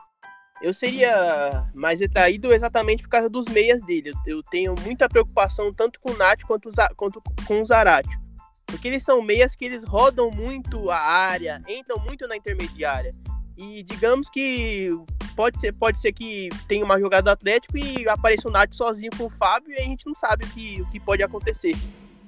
Eu 0.62 0.74
seria 0.74 1.70
mais 1.74 2.00
retraído 2.00 2.54
exatamente 2.54 3.04
por 3.04 3.10
causa 3.10 3.30
dos 3.30 3.46
meias 3.48 3.82
dele. 3.82 4.14
Eu, 4.26 4.42
tenho 4.42 4.74
muita 4.82 5.10
preocupação 5.10 5.74
tanto 5.74 6.00
com 6.00 6.12
o 6.12 6.18
Nath 6.18 6.44
quanto, 6.44 6.70
quanto 6.96 7.22
com 7.46 7.62
o 7.62 7.66
Zarate. 7.66 8.18
Porque 8.66 8.88
eles 8.88 9.04
são 9.04 9.22
meias 9.22 9.56
que 9.56 9.66
eles 9.66 9.84
rodam 9.84 10.32
muito 10.32 10.90
a 10.90 10.98
área, 10.98 11.62
entram 11.68 12.00
muito 12.00 12.28
na 12.28 12.36
intermediária. 12.36 13.12
E 13.58 13.84
digamos 13.84 14.30
que 14.30 14.90
pode 15.36 15.60
ser, 15.60 15.74
pode 15.76 16.00
ser 16.00 16.14
que 16.14 16.50
tenha 16.68 16.84
uma 16.84 17.00
jogada 17.00 17.24
do 17.24 17.30
Atlético 17.32 17.78
e 17.78 18.08
apareça 18.08 18.48
o 18.48 18.52
Nath 18.52 18.74
sozinho 18.74 19.12
com 19.18 19.26
o 19.26 19.30
Fábio 19.30 19.72
e 19.72 19.80
a 19.80 19.84
gente 19.84 20.06
não 20.06 20.16
sabe 20.16 20.46
o 20.46 20.50
que, 20.50 20.82
o 20.82 20.90
que 20.90 21.00
pode 21.00 21.22
acontecer. 21.22 21.76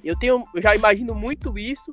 Eu 0.03 0.17
tenho, 0.17 0.43
eu 0.53 0.61
já 0.61 0.75
imagino 0.75 1.15
muito 1.15 1.57
isso. 1.57 1.91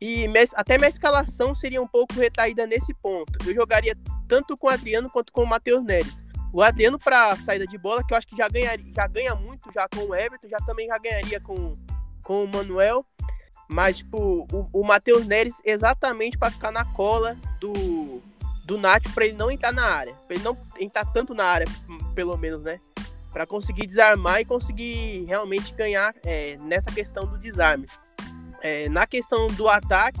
E 0.00 0.26
até 0.54 0.78
minha 0.78 0.88
escalação 0.88 1.54
seria 1.54 1.80
um 1.80 1.86
pouco 1.86 2.14
retraída 2.14 2.66
nesse 2.66 2.94
ponto. 2.94 3.38
Eu 3.46 3.54
jogaria 3.54 3.94
tanto 4.30 4.56
com 4.56 4.68
o 4.68 4.70
Adriano 4.70 5.10
quanto 5.10 5.32
com 5.32 5.42
o 5.42 5.46
Matheus 5.46 5.84
Neres. 5.84 6.22
O 6.52 6.62
Adriano 6.62 6.98
para 6.98 7.36
saída 7.36 7.66
de 7.66 7.76
bola, 7.76 8.04
que 8.04 8.14
eu 8.14 8.18
acho 8.18 8.26
que 8.26 8.36
já, 8.36 8.48
ganharia, 8.48 8.92
já 8.94 9.06
ganha 9.06 9.34
muito 9.34 9.70
já 9.74 9.88
com 9.88 10.04
o 10.04 10.14
Everton, 10.14 10.48
já 10.48 10.58
também 10.58 10.86
já 10.86 10.98
ganharia 10.98 11.40
com, 11.40 11.74
com 12.22 12.44
o 12.44 12.48
Manuel. 12.48 13.04
Mas, 13.68 13.98
tipo, 13.98 14.46
o, 14.52 14.68
o 14.72 14.84
Matheus 14.84 15.26
Neres 15.26 15.60
exatamente 15.64 16.38
para 16.38 16.50
ficar 16.50 16.70
na 16.72 16.84
cola 16.84 17.36
do, 17.60 18.20
do 18.64 18.78
Nath 18.78 19.12
para 19.14 19.26
ele 19.26 19.36
não 19.36 19.50
entrar 19.50 19.72
na 19.72 19.84
área. 19.84 20.14
Pra 20.26 20.36
ele 20.36 20.44
não 20.44 20.56
entrar 20.78 21.04
tanto 21.06 21.34
na 21.34 21.44
área, 21.44 21.66
pelo 22.14 22.36
menos, 22.36 22.62
né? 22.62 22.80
para 23.32 23.46
conseguir 23.46 23.86
desarmar 23.86 24.40
e 24.40 24.44
conseguir 24.44 25.24
realmente 25.26 25.72
ganhar 25.74 26.14
é, 26.24 26.56
nessa 26.60 26.90
questão 26.90 27.26
do 27.26 27.38
desarme. 27.38 27.86
É, 28.60 28.88
na 28.88 29.06
questão 29.06 29.46
do 29.48 29.68
ataque, 29.68 30.20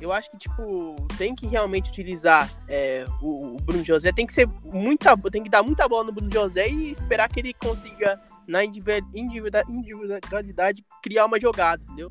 eu 0.00 0.12
acho 0.12 0.30
que 0.30 0.38
tipo 0.38 0.94
tem 1.18 1.34
que 1.34 1.46
realmente 1.46 1.90
utilizar 1.90 2.50
é, 2.68 3.04
o, 3.20 3.54
o, 3.54 3.56
Bruno 3.56 3.84
José, 3.84 4.12
tem 4.12 4.26
que 4.26 4.32
ser 4.32 4.48
muita, 4.64 5.16
tem 5.30 5.42
que 5.42 5.50
dar 5.50 5.62
muita 5.62 5.86
bola 5.88 6.04
no 6.04 6.12
Bruno 6.12 6.32
José 6.32 6.68
e 6.68 6.90
esperar 6.90 7.28
que 7.28 7.40
ele 7.40 7.52
consiga 7.54 8.20
na 8.46 8.64
individualidade 8.64 10.84
criar 11.02 11.26
uma 11.26 11.38
jogada, 11.38 11.82
entendeu? 11.84 12.10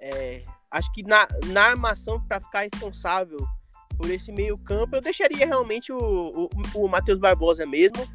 É, 0.00 0.42
acho 0.70 0.90
que 0.92 1.02
na, 1.02 1.26
na 1.46 1.64
armação 1.64 2.20
para 2.20 2.40
ficar 2.40 2.60
responsável 2.60 3.38
por 3.96 4.10
esse 4.10 4.32
meio 4.32 4.56
campo 4.58 4.96
eu 4.96 5.00
deixaria 5.00 5.46
realmente 5.46 5.92
o, 5.92 5.96
o, 5.96 6.48
o 6.74 6.88
Matheus 6.88 7.18
Barbosa 7.18 7.66
mesmo 7.66 8.06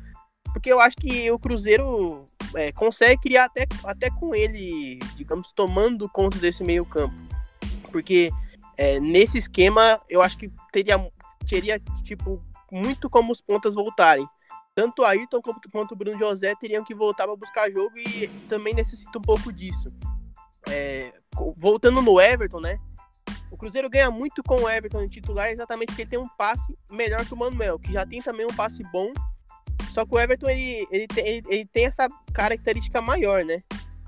porque 0.53 0.71
eu 0.71 0.79
acho 0.79 0.95
que 0.97 1.29
o 1.31 1.39
Cruzeiro 1.39 2.25
é, 2.55 2.71
consegue 2.71 3.21
criar 3.21 3.45
até, 3.45 3.65
até 3.83 4.09
com 4.11 4.35
ele, 4.35 4.99
digamos, 5.15 5.51
tomando 5.51 6.07
conta 6.07 6.37
desse 6.37 6.63
meio 6.63 6.85
campo. 6.85 7.15
Porque 7.91 8.29
é, 8.77 8.99
nesse 8.99 9.37
esquema, 9.37 10.01
eu 10.09 10.21
acho 10.21 10.37
que 10.37 10.51
teria, 10.71 10.97
teria, 11.47 11.79
tipo, 12.03 12.43
muito 12.71 13.09
como 13.09 13.31
os 13.31 13.41
pontas 13.41 13.75
voltarem. 13.75 14.27
Tanto 14.75 15.03
Ayrton 15.03 15.41
quanto, 15.41 15.69
quanto 15.69 15.91
o 15.91 15.95
Bruno 15.95 16.17
José 16.17 16.53
teriam 16.55 16.83
que 16.83 16.95
voltar 16.95 17.25
para 17.25 17.35
buscar 17.35 17.71
jogo 17.71 17.95
e 17.97 18.27
também 18.49 18.73
necessita 18.73 19.17
um 19.19 19.21
pouco 19.21 19.53
disso. 19.53 19.89
É, 20.67 21.13
voltando 21.57 22.01
no 22.01 22.19
Everton, 22.19 22.59
né? 22.59 22.79
O 23.51 23.57
Cruzeiro 23.57 23.89
ganha 23.89 24.09
muito 24.09 24.41
com 24.41 24.55
o 24.55 24.69
Everton 24.69 25.07
titular 25.07 25.49
exatamente 25.49 25.87
porque 25.89 26.01
ele 26.01 26.09
tem 26.09 26.19
um 26.19 26.27
passe 26.29 26.75
melhor 26.89 27.23
que 27.23 27.33
o 27.33 27.37
Manuel, 27.37 27.77
que 27.77 27.93
já 27.93 28.03
tem 28.03 28.19
também 28.21 28.45
um 28.45 28.55
passe 28.55 28.81
bom 28.91 29.13
só 29.93 30.03
que 30.07 30.15
o 30.15 30.19
Everton, 30.19 30.49
ele, 30.49 30.87
ele, 30.89 31.07
tem, 31.07 31.27
ele, 31.27 31.43
ele 31.47 31.65
tem 31.65 31.85
essa 31.85 32.07
característica 32.33 32.99
maior, 32.99 33.45
né? 33.45 33.57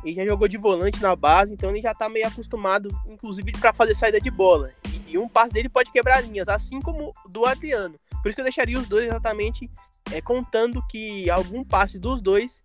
Ele 0.06 0.16
já 0.16 0.26
jogou 0.26 0.48
de 0.48 0.58
volante 0.58 1.02
na 1.02 1.16
base, 1.16 1.54
então 1.54 1.72
ele 1.72 1.82
já 1.82 1.94
tá 1.94 2.08
meio 2.08 2.28
acostumado, 2.28 2.90
inclusive, 3.08 3.52
para 3.54 3.74
fazer 3.74 3.96
saída 3.96 4.22
de 4.22 4.30
bola. 4.30 4.70
E, 4.88 5.14
e, 5.14 5.18
um 5.18 5.28
passe 5.28 5.52
dele 5.52 5.68
pode 5.68 5.92
quebrar 5.92 6.22
linhas, 6.22 6.48
assim 6.48 6.80
como 6.80 7.12
do 7.28 7.46
Adriano. 7.46 7.96
Por 8.22 8.30
isso 8.30 8.36
que 8.36 8.42
eu 8.42 8.46
deixaria 8.46 8.78
os 8.78 8.88
dois 8.88 9.06
exatamente 9.06 9.70
é, 10.12 10.22
contando 10.22 10.86
que 10.88 11.28
algum 11.30 11.64
passe 11.64 11.98
dos 11.98 12.22
dois 12.22 12.62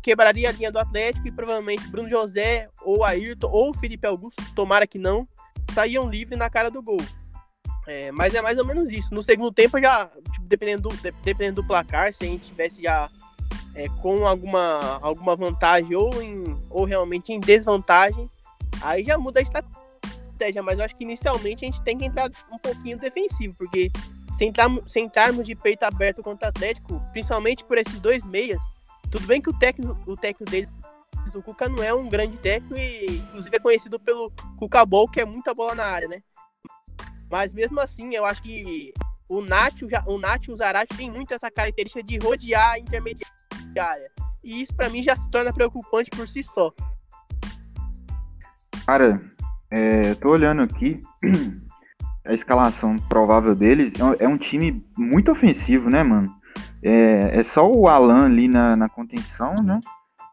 quebraria 0.00 0.48
a 0.48 0.52
linha 0.52 0.70
do 0.70 0.78
Atlético 0.78 1.26
e 1.26 1.32
provavelmente 1.32 1.88
Bruno 1.88 2.08
José 2.08 2.68
ou 2.82 3.02
Ayrton 3.02 3.50
ou 3.50 3.74
Felipe 3.74 4.06
Augusto, 4.06 4.40
tomara 4.54 4.86
que 4.86 5.00
não, 5.00 5.26
saíam 5.72 6.08
livre 6.08 6.36
na 6.36 6.48
cara 6.48 6.70
do 6.70 6.80
gol. 6.80 7.00
É, 7.86 8.12
mas 8.12 8.34
é 8.34 8.40
mais 8.40 8.56
ou 8.56 8.64
menos 8.64 8.90
isso. 8.90 9.12
No 9.12 9.22
segundo 9.22 9.52
tempo, 9.52 9.80
já, 9.80 10.10
tipo, 10.32 10.46
dependendo, 10.46 10.88
do, 10.88 10.96
dependendo 10.96 11.60
do 11.60 11.66
placar, 11.66 12.12
se 12.14 12.24
a 12.24 12.28
gente 12.28 12.48
tivesse 12.48 12.80
já 12.80 13.10
é, 13.74 13.88
com 14.00 14.26
alguma, 14.26 14.98
alguma 15.02 15.34
vantagem 15.36 15.94
ou, 15.94 16.22
em, 16.22 16.56
ou 16.70 16.84
realmente 16.84 17.32
em 17.32 17.40
desvantagem, 17.40 18.30
aí 18.82 19.04
já 19.04 19.18
muda 19.18 19.40
a 19.40 19.42
estratégia. 19.42 20.62
Mas 20.62 20.78
eu 20.78 20.84
acho 20.84 20.96
que 20.96 21.04
inicialmente 21.04 21.64
a 21.64 21.66
gente 21.66 21.82
tem 21.82 21.96
que 21.96 22.04
entrar 22.04 22.30
um 22.52 22.58
pouquinho 22.58 22.98
defensivo, 22.98 23.54
porque 23.54 23.90
se, 24.32 24.44
entrar, 24.44 24.68
se 24.86 25.00
entrarmos 25.00 25.46
de 25.46 25.54
peito 25.54 25.84
aberto 25.84 26.22
contra 26.22 26.46
o 26.46 26.50
Atlético, 26.50 27.00
principalmente 27.12 27.64
por 27.64 27.78
esses 27.78 28.00
dois 28.00 28.24
meias, 28.24 28.62
tudo 29.10 29.26
bem 29.26 29.40
que 29.40 29.50
o 29.50 29.58
técnico, 29.58 29.96
o 30.06 30.16
técnico 30.16 30.50
dele, 30.50 30.68
o 31.34 31.42
Cuca 31.42 31.68
não 31.68 31.82
é 31.82 31.92
um 31.92 32.08
grande 32.08 32.36
técnico 32.36 32.76
e 32.76 33.06
inclusive 33.06 33.56
é 33.56 33.60
conhecido 33.60 33.98
pelo 33.98 34.30
Cuca 34.58 34.84
Ball, 34.84 35.08
que 35.08 35.20
é 35.20 35.24
muita 35.24 35.54
bola 35.54 35.74
na 35.74 35.84
área, 35.84 36.08
né? 36.08 36.22
Mas 37.30 37.54
mesmo 37.54 37.80
assim, 37.80 38.14
eu 38.14 38.24
acho 38.24 38.42
que 38.42 38.92
o 39.28 39.40
Nacho, 39.40 39.88
o 40.06 40.18
Nacho 40.18 40.52
o 40.52 40.56
Zarate 40.56 40.96
tem 40.96 41.10
muito 41.10 41.32
essa 41.32 41.50
característica 41.50 42.02
de 42.02 42.18
rodear 42.18 42.72
a 42.72 42.78
intermediária. 43.74 44.10
E 44.42 44.62
isso 44.62 44.74
para 44.74 44.88
mim 44.88 45.02
já 45.02 45.16
se 45.16 45.28
torna 45.30 45.52
preocupante 45.52 46.10
por 46.10 46.28
si 46.28 46.42
só. 46.42 46.72
Cara, 48.86 49.20
é, 49.70 50.10
eu 50.10 50.16
tô 50.16 50.30
olhando 50.30 50.62
aqui 50.62 51.00
a 52.24 52.32
escalação 52.32 52.96
provável 52.96 53.54
deles. 53.54 53.94
É 54.18 54.28
um 54.28 54.34
é 54.34 54.38
time 54.38 54.84
muito 54.96 55.32
ofensivo, 55.32 55.90
né, 55.90 56.02
mano? 56.02 56.34
é, 56.84 57.38
é 57.38 57.42
só 57.42 57.70
o 57.70 57.88
Alan 57.88 58.26
ali 58.26 58.46
na, 58.46 58.76
na 58.76 58.88
contenção, 58.90 59.62
né? 59.62 59.80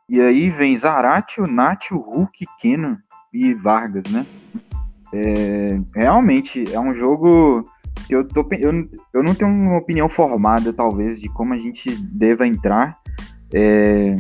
E 0.10 0.20
aí 0.20 0.50
vem 0.50 0.76
Zaratio, 0.76 1.48
Nacho, 1.48 1.98
Hulk, 1.98 2.46
Keno 2.60 2.98
e 3.34 3.54
Vargas, 3.54 4.04
né? 4.12 4.26
É, 5.14 5.80
realmente 5.96 6.72
é 6.74 6.80
um 6.80 6.94
jogo 6.94 7.64
que 8.06 8.14
eu, 8.14 8.28
tô, 8.28 8.46
eu, 8.52 8.90
eu 9.14 9.24
não 9.24 9.34
tenho 9.34 9.50
uma 9.50 9.78
opinião 9.78 10.10
formada, 10.10 10.74
talvez, 10.74 11.22
de 11.22 11.30
como 11.30 11.54
a 11.54 11.58
gente 11.58 11.96
deva 11.96 12.46
entrar. 12.46 13.00
É, 13.54 14.16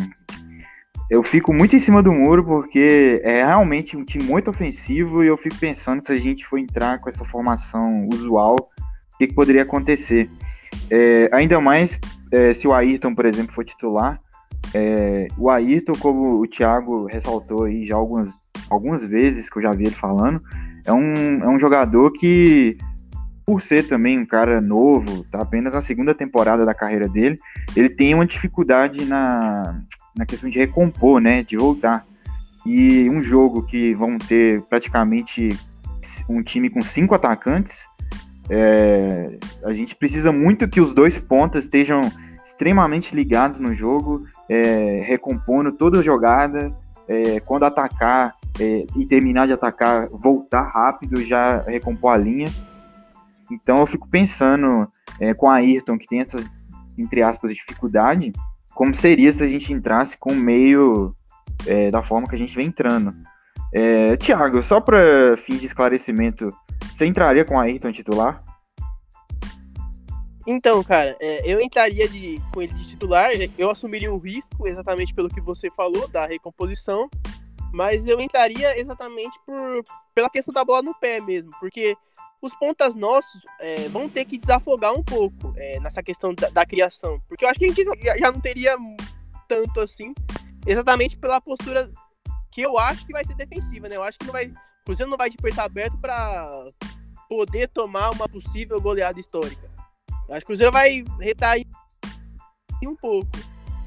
eu 1.09 1.21
fico 1.21 1.53
muito 1.53 1.75
em 1.75 1.79
cima 1.79 2.01
do 2.01 2.13
muro 2.13 2.43
porque 2.43 3.21
é 3.23 3.43
realmente 3.43 3.97
um 3.97 4.05
time 4.05 4.23
muito 4.23 4.49
ofensivo 4.49 5.23
e 5.23 5.27
eu 5.27 5.35
fico 5.35 5.57
pensando 5.57 6.01
se 6.01 6.11
a 6.11 6.17
gente 6.17 6.45
for 6.45 6.57
entrar 6.57 6.99
com 6.99 7.09
essa 7.09 7.25
formação 7.25 8.07
usual, 8.13 8.55
o 8.55 9.17
que, 9.17 9.27
que 9.27 9.33
poderia 9.33 9.63
acontecer. 9.63 10.29
É, 10.89 11.29
ainda 11.33 11.59
mais 11.59 11.99
é, 12.31 12.53
se 12.53 12.65
o 12.65 12.73
Ayrton, 12.73 13.13
por 13.13 13.25
exemplo, 13.25 13.53
for 13.53 13.65
titular. 13.65 14.21
É, 14.73 15.27
o 15.37 15.49
Ayrton, 15.49 15.93
como 15.99 16.39
o 16.39 16.47
Thiago 16.47 17.07
ressaltou 17.07 17.65
aí 17.65 17.85
já 17.85 17.95
algumas, 17.95 18.29
algumas 18.69 19.03
vezes 19.03 19.49
que 19.49 19.57
eu 19.57 19.63
já 19.63 19.71
vi 19.71 19.87
ele 19.87 19.95
falando, 19.95 20.41
é 20.85 20.93
um, 20.93 21.43
é 21.43 21.49
um 21.49 21.59
jogador 21.59 22.11
que, 22.11 22.77
por 23.45 23.61
ser 23.61 23.87
também 23.87 24.19
um 24.19 24.25
cara 24.25 24.61
novo, 24.61 25.23
tá 25.23 25.41
apenas 25.41 25.73
na 25.73 25.81
segunda 25.81 26.13
temporada 26.13 26.65
da 26.65 26.73
carreira 26.73 27.07
dele, 27.07 27.39
ele 27.75 27.89
tem 27.89 28.13
uma 28.13 28.25
dificuldade 28.25 29.05
na, 29.05 29.81
na 30.15 30.25
questão 30.25 30.49
de 30.49 30.59
recompor, 30.59 31.19
né, 31.19 31.43
de 31.43 31.57
voltar. 31.57 32.05
E 32.65 33.09
um 33.09 33.23
jogo 33.23 33.63
que 33.63 33.95
vão 33.95 34.17
ter 34.17 34.61
praticamente 34.63 35.49
um 36.29 36.43
time 36.43 36.69
com 36.69 36.81
cinco 36.81 37.15
atacantes, 37.15 37.85
é, 38.49 39.37
a 39.63 39.73
gente 39.73 39.95
precisa 39.95 40.31
muito 40.31 40.67
que 40.67 40.81
os 40.81 40.93
dois 40.93 41.17
pontas 41.17 41.63
estejam 41.63 42.01
extremamente 42.43 43.15
ligados 43.15 43.59
no 43.59 43.73
jogo, 43.73 44.25
é, 44.49 45.01
recompondo 45.05 45.71
toda 45.71 46.03
jogada, 46.03 46.71
é, 47.07 47.39
quando 47.39 47.63
atacar 47.63 48.35
é, 48.59 48.85
e 48.95 49.05
terminar 49.05 49.47
de 49.47 49.53
atacar, 49.53 50.07
voltar 50.09 50.63
rápido, 50.63 51.23
já 51.23 51.61
recompor 51.61 52.13
a 52.13 52.17
linha. 52.17 52.49
Então 53.51 53.77
eu 53.77 53.85
fico 53.85 54.07
pensando 54.07 54.89
é, 55.19 55.33
com 55.33 55.49
a 55.49 55.55
Ayrton, 55.55 55.97
que 55.97 56.07
tem 56.07 56.21
essa, 56.21 56.37
entre 56.97 57.21
aspas, 57.21 57.53
dificuldade, 57.53 58.31
como 58.73 58.95
seria 58.95 59.31
se 59.31 59.43
a 59.43 59.47
gente 59.47 59.73
entrasse 59.73 60.17
com 60.17 60.31
o 60.31 60.35
meio 60.35 61.15
é, 61.67 61.91
da 61.91 62.01
forma 62.01 62.27
que 62.27 62.35
a 62.35 62.37
gente 62.37 62.55
vem 62.55 62.67
entrando. 62.67 63.13
É, 63.73 64.17
Tiago, 64.17 64.63
só 64.63 64.81
para 64.81 65.37
fim 65.37 65.57
de 65.57 65.65
esclarecimento, 65.65 66.49
você 66.93 67.05
entraria 67.05 67.45
com 67.45 67.59
a 67.59 67.63
Ayrton 67.63 67.91
titular? 67.91 68.43
Então, 70.45 70.83
cara, 70.83 71.15
é, 71.19 71.41
eu 71.45 71.61
entraria 71.61 72.07
de, 72.07 72.41
com 72.53 72.61
ele 72.61 72.73
de 72.73 72.87
titular, 72.89 73.29
eu 73.57 73.69
assumiria 73.69 74.11
um 74.11 74.17
risco, 74.17 74.67
exatamente 74.67 75.13
pelo 75.13 75.29
que 75.29 75.39
você 75.39 75.69
falou, 75.71 76.07
da 76.07 76.25
recomposição, 76.25 77.09
mas 77.71 78.05
eu 78.05 78.19
entraria 78.19 78.77
exatamente 78.79 79.39
por, 79.45 79.83
pela 80.13 80.29
questão 80.29 80.53
da 80.53 80.65
bola 80.65 80.81
no 80.81 80.95
pé 80.95 81.21
mesmo, 81.21 81.51
porque 81.59 81.95
os 82.41 82.55
pontas 82.55 82.95
nossos 82.95 83.41
é, 83.59 83.87
vão 83.89 84.09
ter 84.09 84.25
que 84.25 84.37
desafogar 84.37 84.93
um 84.93 85.03
pouco 85.03 85.53
é, 85.55 85.79
nessa 85.79 86.01
questão 86.01 86.33
da, 86.33 86.49
da, 86.49 86.65
criação. 86.65 87.21
Porque 87.27 87.45
eu 87.45 87.49
acho 87.49 87.59
que 87.59 87.65
a 87.65 87.67
gente 87.67 87.83
já, 87.83 88.17
já, 88.17 88.31
não 88.31 88.41
teria 88.41 88.75
tanto 89.47 89.79
assim, 89.79 90.13
exatamente 90.65 91.15
pela 91.17 91.39
postura 91.39 91.91
que 92.51 92.61
eu 92.61 92.77
acho 92.77 93.05
que 93.05 93.13
vai 93.13 93.23
ser 93.23 93.35
defensiva, 93.35 93.87
né? 93.87 93.95
Eu 93.95 94.03
acho 94.03 94.17
que 94.17 94.25
não 94.25 94.33
vai, 94.33 94.47
o 94.47 94.85
Cruzeiro 94.85 95.09
não 95.09 95.17
vai 95.17 95.29
de 95.29 95.37
peito 95.37 95.59
aberto 95.59 95.97
para 95.99 96.65
poder 97.29 97.69
tomar 97.69 98.09
uma 98.09 98.27
possível 98.27 98.81
goleada 98.81 99.19
histórica. 99.19 99.69
Eu 100.27 100.35
acho 100.35 100.39
que 100.39 100.45
o 100.45 100.47
Cruzeiro 100.47 100.71
vai 100.71 101.03
retar 101.19 101.57
um 102.83 102.95
pouco. 102.95 103.29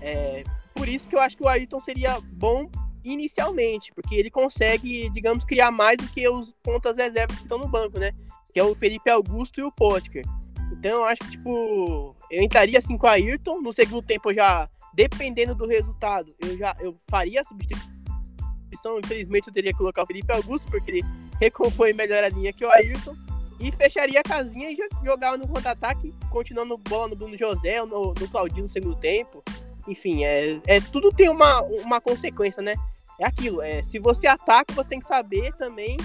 É, 0.01 0.45
por 0.75 0.89
isso 0.89 1.09
que 1.09 1.17
eu 1.17 1.21
acho 1.21 1.37
que 1.37 1.43
o 1.43 1.49
Ayrton 1.49 1.81
seria 1.81 2.21
bom 2.21 2.71
inicialmente, 3.05 3.93
porque 3.95 4.15
ele 4.15 4.31
consegue, 4.31 5.11
digamos, 5.11 5.45
criar 5.45 5.71
mais 5.71 5.99
do 5.99 6.09
que 6.09 6.27
os 6.29 6.55
pontas 6.63 6.97
reservas 6.97 7.37
que 7.37 7.45
estão 7.45 7.59
no 7.59 7.69
banco, 7.69 7.99
né? 7.99 8.13
Que 8.55 8.61
é 8.61 8.65
o 8.65 8.73
Felipe 8.73 9.11
Augusto 9.11 9.61
e 9.61 9.65
o 9.65 9.73
Potker. 9.73 10.25
Então 10.73 10.93
eu 10.93 11.05
acho 11.05 11.19
que, 11.19 11.31
tipo, 11.33 12.15
eu 12.31 12.41
entraria 12.41 12.79
assim 12.79 12.97
com 12.97 13.09
a 13.09 13.13
Ayrton. 13.13 13.61
No 13.61 13.73
segundo 13.73 14.01
tempo, 14.01 14.31
eu 14.31 14.37
já, 14.37 14.71
dependendo 14.95 15.57
do 15.57 15.67
resultado, 15.67 16.33
eu 16.39 16.57
já 16.57 16.75
eu 16.79 16.95
faria 17.11 17.41
a 17.41 17.45
substituição. 17.45 19.01
Infelizmente, 19.05 19.49
eu 19.49 19.53
teria 19.53 19.73
que 19.73 19.79
colocar 19.79 20.05
o 20.05 20.07
Felipe 20.07 20.33
Augusto, 20.33 20.71
porque 20.71 20.91
ele 20.91 21.03
recompõe 21.41 21.93
melhor 21.93 22.23
a 22.23 22.29
linha 22.29 22.53
que 22.53 22.65
o 22.65 22.71
Ayrton. 22.71 23.17
E 23.59 23.73
fecharia 23.73 24.21
a 24.21 24.23
casinha 24.23 24.71
e 24.71 24.77
jogava 25.05 25.37
no 25.37 25.49
contra-ataque, 25.49 26.15
continuando 26.31 26.79
bola 26.79 27.09
no 27.09 27.17
Bruno 27.17 27.37
José, 27.37 27.85
no, 27.85 28.15
no 28.15 28.29
Claudinho 28.29 28.63
no 28.63 28.69
segundo 28.69 28.97
tempo. 28.97 29.43
Enfim, 29.89 30.25
é, 30.25 30.61
é, 30.67 30.81
tudo 30.81 31.11
tem 31.11 31.29
uma, 31.29 31.61
uma 31.63 32.01
consequência, 32.01 32.63
né? 32.63 32.75
É 33.19 33.27
aquilo, 33.27 33.63
é, 33.63 33.83
se 33.83 33.99
você 33.99 34.27
ataca, 34.27 34.75
você 34.75 34.91
tem 34.91 35.01
que 35.01 35.07
saber 35.07 35.53
também 35.55 35.97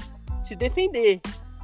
se 0.43 0.55
defender. 0.55 1.19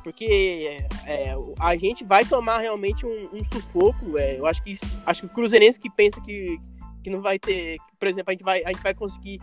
Porque 0.05 0.85
é, 1.07 1.33
a 1.59 1.75
gente 1.75 2.03
vai 2.03 2.23
tomar 2.23 2.59
realmente 2.59 3.03
um, 3.07 3.27
um 3.33 3.43
sufoco. 3.43 4.19
É, 4.19 4.37
eu 4.37 4.45
acho 4.45 4.61
que 4.61 4.73
isso, 4.73 4.85
acho 5.03 5.21
que 5.21 5.25
o 5.25 5.29
Cruzeirense 5.31 5.79
que 5.79 5.89
pensa 5.89 6.21
que, 6.21 6.59
que 7.03 7.09
não 7.09 7.23
vai 7.23 7.39
ter. 7.39 7.77
Por 7.97 8.07
exemplo, 8.07 8.29
a 8.29 8.33
gente 8.33 8.43
vai, 8.43 8.63
a 8.63 8.67
gente 8.67 8.83
vai 8.83 8.93
conseguir 8.93 9.39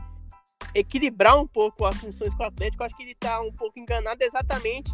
equilibrar 0.72 1.36
um 1.36 1.48
pouco 1.48 1.84
as 1.84 1.96
funções 1.96 2.32
com 2.36 2.44
o 2.44 2.46
Atlético. 2.46 2.84
Acho 2.84 2.96
que 2.96 3.02
ele 3.02 3.10
está 3.10 3.40
um 3.40 3.50
pouco 3.50 3.76
enganado 3.76 4.22
exatamente 4.22 4.92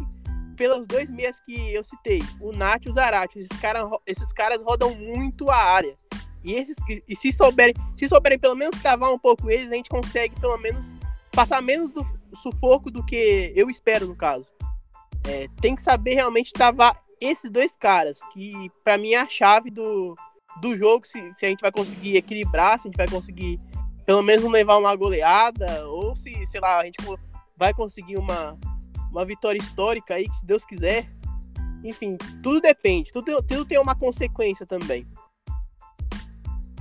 pelos 0.57 0.87
dois 0.87 1.07
meses 1.07 1.39
que 1.45 1.71
eu 1.71 1.83
citei, 1.83 2.23
o 2.41 2.51
Nath 2.51 2.87
e 2.87 2.89
o 2.89 2.93
Zarate. 2.95 3.37
Esses, 3.37 3.59
cara, 3.59 3.87
esses 4.07 4.33
caras 4.33 4.63
rodam 4.63 4.95
muito 4.95 5.51
a 5.51 5.55
área. 5.55 5.95
E, 6.43 6.53
esses, 6.53 6.77
e 7.07 7.15
se 7.15 7.31
souberem, 7.31 7.75
se 7.95 8.07
souberem 8.07 8.39
pelo 8.39 8.55
menos 8.55 8.81
cavar 8.81 9.13
um 9.13 9.19
pouco 9.19 9.51
eles, 9.51 9.69
a 9.69 9.75
gente 9.75 9.89
consegue 9.89 10.33
pelo 10.41 10.57
menos 10.57 10.95
passar 11.31 11.61
menos 11.61 11.91
do 11.91 12.03
sufoco 12.41 12.89
do 12.89 13.05
que 13.05 13.53
eu 13.55 13.69
espero 13.69 14.07
no 14.07 14.15
caso. 14.15 14.47
É, 15.27 15.47
tem 15.61 15.75
que 15.75 15.81
saber 15.81 16.15
realmente 16.15 16.53
travar 16.53 16.99
esses 17.19 17.49
dois 17.49 17.75
caras, 17.75 18.19
que 18.31 18.71
para 18.83 18.97
mim 18.97 19.13
é 19.13 19.19
a 19.19 19.27
chave 19.27 19.69
do, 19.69 20.15
do 20.61 20.77
jogo, 20.77 21.05
se, 21.05 21.33
se 21.33 21.45
a 21.45 21.49
gente 21.49 21.61
vai 21.61 21.71
conseguir 21.71 22.15
equilibrar, 22.15 22.79
se 22.79 22.87
a 22.87 22.89
gente 22.89 22.97
vai 22.97 23.07
conseguir 23.07 23.59
pelo 24.05 24.23
menos 24.23 24.43
levar 24.49 24.77
uma 24.77 24.95
goleada, 24.95 25.85
ou 25.87 26.15
se, 26.15 26.33
sei 26.47 26.59
lá, 26.59 26.79
a 26.79 26.85
gente 26.85 26.97
vai 27.55 27.73
conseguir 27.73 28.17
uma, 28.17 28.57
uma 29.11 29.25
vitória 29.25 29.59
histórica 29.59 30.15
aí, 30.15 30.27
que 30.27 30.35
se 30.35 30.45
Deus 30.45 30.65
quiser. 30.65 31.07
Enfim, 31.83 32.17
tudo 32.41 32.59
depende, 32.59 33.11
tudo, 33.11 33.41
tudo 33.43 33.65
tem 33.65 33.79
uma 33.79 33.95
consequência 33.95 34.65
também. 34.65 35.05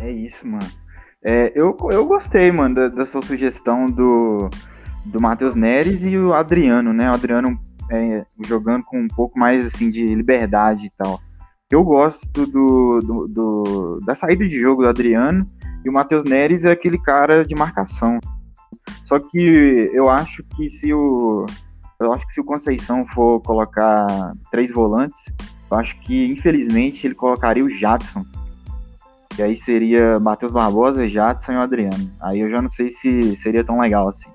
É 0.00 0.10
isso, 0.10 0.46
mano. 0.46 0.70
É, 1.22 1.52
eu, 1.54 1.76
eu 1.90 2.06
gostei, 2.06 2.50
mano, 2.50 2.76
da, 2.76 2.88
da 2.88 3.04
sua 3.04 3.20
sugestão 3.22 3.86
do, 3.86 4.48
do 5.04 5.20
Matheus 5.20 5.54
Neres 5.54 6.04
e 6.04 6.16
o 6.16 6.32
Adriano, 6.32 6.92
né? 6.92 7.10
O 7.10 7.14
Adriano 7.14 7.60
é, 7.90 8.24
jogando 8.46 8.84
com 8.84 8.98
um 9.00 9.08
pouco 9.08 9.38
mais 9.38 9.66
assim 9.66 9.90
de 9.90 10.14
liberdade 10.14 10.86
e 10.86 10.90
tal. 10.90 11.20
Eu 11.70 11.84
gosto 11.84 12.46
do, 12.46 12.98
do, 13.00 13.28
do, 13.28 14.00
da 14.06 14.14
saída 14.14 14.46
de 14.48 14.58
jogo 14.58 14.82
do 14.82 14.88
Adriano 14.88 15.44
e 15.84 15.88
o 15.88 15.92
Matheus 15.92 16.24
Neres 16.24 16.64
é 16.64 16.70
aquele 16.70 16.98
cara 16.98 17.44
de 17.44 17.54
marcação. 17.54 18.18
Só 19.04 19.18
que 19.18 19.90
eu 19.92 20.08
acho 20.08 20.42
que 20.56 20.70
se 20.70 20.92
o 20.94 21.44
eu 22.00 22.12
acho 22.12 22.26
que 22.28 22.34
se 22.34 22.40
o 22.40 22.44
Conceição 22.44 23.04
for 23.08 23.40
colocar 23.40 24.06
três 24.52 24.70
volantes, 24.70 25.24
eu 25.70 25.76
acho 25.76 25.98
que 26.00 26.26
infelizmente 26.26 27.06
ele 27.06 27.14
colocaria 27.14 27.64
o 27.64 27.68
Jadson. 27.68 28.24
E 29.36 29.42
aí 29.42 29.56
seria 29.56 30.18
Matheus 30.18 30.52
Barbosa, 30.52 31.08
Jadson 31.08 31.52
e 31.52 31.56
o 31.56 31.60
Adriano. 31.60 32.10
Aí 32.20 32.40
eu 32.40 32.50
já 32.50 32.62
não 32.62 32.68
sei 32.68 32.88
se 32.88 33.36
seria 33.36 33.64
tão 33.64 33.80
legal 33.80 34.08
assim. 34.08 34.30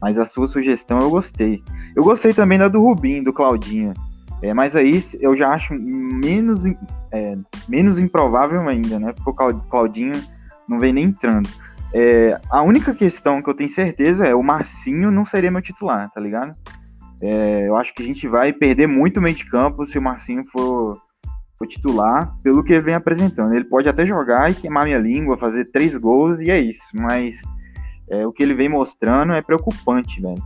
Mas 0.00 0.18
a 0.18 0.24
sua 0.24 0.46
sugestão 0.46 0.98
eu 0.98 1.10
gostei. 1.10 1.62
Eu 1.94 2.04
gostei 2.04 2.34
também 2.34 2.58
da 2.58 2.68
do 2.68 2.82
Rubinho, 2.82 3.24
do 3.24 3.32
Claudinho. 3.32 3.94
É, 4.42 4.52
mas 4.52 4.76
aí 4.76 5.00
eu 5.20 5.34
já 5.34 5.48
acho 5.48 5.74
menos, 5.74 6.64
é, 7.10 7.36
menos 7.68 7.98
improvável 7.98 8.68
ainda, 8.68 8.98
né? 8.98 9.12
Porque 9.12 9.42
o 9.42 9.60
Claudinho 9.60 10.12
não 10.68 10.78
vem 10.78 10.92
nem 10.92 11.04
entrando. 11.04 11.48
É, 11.92 12.38
a 12.50 12.62
única 12.62 12.94
questão 12.94 13.40
que 13.40 13.48
eu 13.48 13.54
tenho 13.54 13.70
certeza 13.70 14.26
é 14.26 14.34
o 14.34 14.42
Marcinho 14.42 15.10
não 15.10 15.24
seria 15.24 15.50
meu 15.50 15.62
titular, 15.62 16.10
tá 16.10 16.20
ligado? 16.20 16.56
É, 17.22 17.66
eu 17.66 17.76
acho 17.76 17.94
que 17.94 18.02
a 18.02 18.06
gente 18.06 18.28
vai 18.28 18.52
perder 18.52 18.86
muito 18.86 19.22
meio 19.22 19.34
de 19.34 19.46
campo 19.46 19.86
se 19.86 19.98
o 19.98 20.02
Marcinho 20.02 20.44
for, 20.50 21.00
for 21.58 21.66
titular, 21.66 22.36
pelo 22.42 22.62
que 22.62 22.74
ele 22.74 22.82
vem 22.82 22.94
apresentando. 22.94 23.54
Ele 23.54 23.64
pode 23.64 23.88
até 23.88 24.04
jogar 24.04 24.50
e 24.50 24.54
queimar 24.54 24.84
minha 24.84 24.98
língua, 24.98 25.38
fazer 25.38 25.70
três 25.70 25.96
gols 25.96 26.40
e 26.40 26.50
é 26.50 26.60
isso, 26.60 26.84
mas 26.94 27.40
é, 28.10 28.26
o 28.26 28.32
que 28.32 28.42
ele 28.42 28.54
vem 28.54 28.68
mostrando 28.68 29.32
é 29.32 29.42
preocupante, 29.42 30.20
velho. 30.20 30.42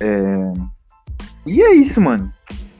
É... 0.00 0.52
E 1.46 1.62
é 1.62 1.72
isso, 1.72 2.00
mano. 2.00 2.32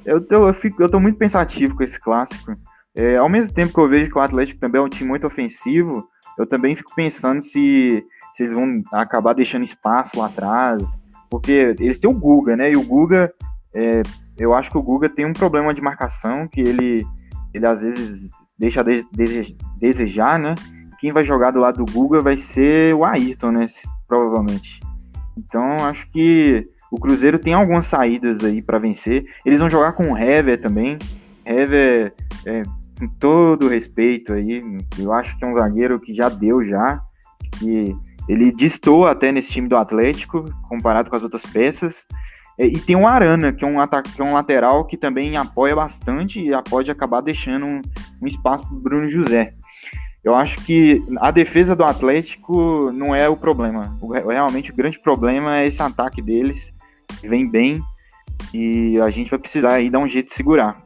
Eu 0.05 0.21
tô, 0.21 0.49
eu, 0.49 0.55
fico, 0.55 0.83
eu 0.83 0.89
tô 0.89 1.01
muito 1.01 1.19
pensativo 1.19 1.77
com 1.77 1.83
esse 1.83 2.01
clássico. 2.01 2.57
É, 2.95 3.17
ao 3.17 3.29
mesmo 3.29 3.53
tempo 3.53 3.73
que 3.73 3.81
eu 3.81 3.89
vejo 3.89 4.11
que 4.11 4.19
o 4.19 4.21
Atlético 4.21 4.61
também 4.61 4.81
é 4.81 4.85
um 4.85 4.89
time 4.89 5.09
muito 5.09 5.27
ofensivo, 5.27 6.07
eu 6.39 6.47
também 6.47 6.77
fico 6.77 6.95
pensando 6.95 7.43
se, 7.43 8.05
se 8.33 8.43
eles 8.45 8.53
vão 8.53 8.83
acabar 8.93 9.35
deixando 9.35 9.65
espaço 9.65 10.19
lá 10.19 10.27
atrás. 10.27 10.83
Porque 11.29 11.75
eles 11.81 11.99
têm 11.99 12.11
o 12.11 12.19
Guga, 12.19 12.57
né? 12.57 12.71
E 12.71 12.77
o 12.77 12.85
Guga, 12.85 13.33
é, 13.75 14.03
eu 14.39 14.55
acho 14.55 14.71
que 14.71 14.79
o 14.79 14.83
Guga 14.83 15.09
tem 15.09 15.27
um 15.27 15.33
problema 15.33 15.75
de 15.75 15.83
marcação, 15.83 16.47
que 16.47 16.61
ele, 16.61 17.05
ele 17.53 17.67
às 17.67 17.83
vezes 17.83 18.31
deixa 18.59 18.83
a 18.83 18.85
desejar, 19.77 20.39
né? 20.39 20.55
Quem 21.01 21.13
vai 21.13 21.25
jogar 21.25 21.51
do 21.51 21.61
lado 21.61 21.85
do 21.85 21.93
Guga 21.93 22.21
vai 22.21 22.37
ser 22.37 22.95
o 22.95 23.05
Ayrton, 23.05 23.51
né? 23.51 23.67
Provavelmente. 24.07 24.81
Então, 25.37 25.77
acho 25.81 26.09
que 26.11 26.69
o 26.91 26.99
Cruzeiro 26.99 27.39
tem 27.39 27.55
algumas 27.55 27.87
saídas 27.87 28.45
aí 28.45 28.63
para 28.63 28.79
vencer. 28.79 29.27
Eles 29.45 29.59
vão 29.59 29.69
jogar 29.69 29.93
com 29.93 30.13
o 30.13 30.17
Hever 30.17 30.61
também. 30.61 30.99
Hever, 31.45 32.15
é, 32.47 32.63
com 32.99 33.09
todo 33.19 33.69
respeito 33.69 34.33
aí, 34.33 34.63
eu 34.99 35.13
acho 35.13 35.37
que 35.37 35.45
é 35.45 35.49
um 35.49 35.55
zagueiro 35.55 35.99
que 35.99 36.15
já 36.15 36.29
deu 36.29 36.65
já, 36.65 37.01
que 37.59 37.97
ele 38.29 38.53
distou 38.53 39.07
até 39.07 39.33
nesse 39.33 39.51
time 39.51 39.69
do 39.69 39.77
Atlético, 39.77 40.45
comparado 40.69 41.11
com 41.11 41.17
as 41.17 41.23
outras 41.23 41.43
peças. 41.43 42.07
É, 42.57 42.67
e 42.67 42.79
tem 42.79 42.95
o 42.95 43.07
Arana, 43.07 43.53
que 43.53 43.65
é 43.65 43.69
um, 43.69 43.75
que 44.03 44.23
é 44.23 44.25
um 44.25 44.35
lateral 44.35 44.85
que 44.85 44.97
também 44.97 45.37
apoia 45.37 45.75
bastante 45.75 46.41
e 46.41 46.51
pode 46.63 46.91
acabar 46.91 47.21
deixando 47.21 47.67
um, 47.67 47.81
um 48.23 48.27
espaço 48.27 48.69
para 48.69 48.79
Bruno 48.79 49.11
José. 49.11 49.55
Eu 50.25 50.35
acho 50.35 50.57
que 50.65 51.05
a 51.19 51.31
defesa 51.31 51.77
do 51.77 51.85
Atlético 51.85 52.91
não 52.93 53.15
é 53.15 53.29
o 53.29 53.37
problema. 53.37 53.97
O, 54.01 54.13
realmente 54.13 54.71
o 54.71 54.75
grande 54.75 54.99
problema 54.99 55.59
é 55.59 55.67
esse 55.67 55.83
ataque 55.83 56.23
deles, 56.23 56.73
que 57.21 57.29
vem 57.29 57.49
bem, 57.49 57.83
e 58.53 58.99
a 59.01 59.11
gente 59.11 59.31
vai 59.31 59.39
precisar 59.39 59.75
aí 59.75 59.91
dar 59.91 59.99
um 59.99 60.09
jeito 60.09 60.29
de 60.29 60.35
segurar. 60.35 60.83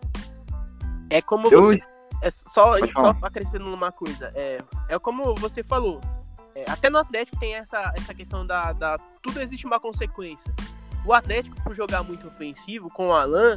É 1.09 1.23
como 1.23 1.49
Eu... 1.49 1.63
você. 1.63 1.87
É 2.21 2.33
só, 2.33 2.75
só 2.75 3.17
acrescentando 3.23 3.73
uma 3.73 3.93
coisa. 3.93 4.33
É, 4.35 4.61
é 4.89 4.99
como 4.99 5.37
você 5.37 5.63
falou. 5.63 6.01
É, 6.53 6.65
até 6.69 6.91
no 6.91 6.99
Atlético 6.99 7.39
tem 7.39 7.55
essa, 7.55 7.93
essa 7.97 8.13
questão 8.13 8.45
da, 8.45 8.73
da. 8.73 8.99
Tudo 9.23 9.41
existe 9.41 9.65
uma 9.67 9.79
consequência. 9.79 10.53
O 11.05 11.13
Atlético, 11.13 11.63
por 11.63 11.77
jogar 11.77 12.03
muito 12.03 12.27
ofensivo 12.27 12.89
com 12.93 13.09
o 13.09 13.13
Alan, 13.13 13.57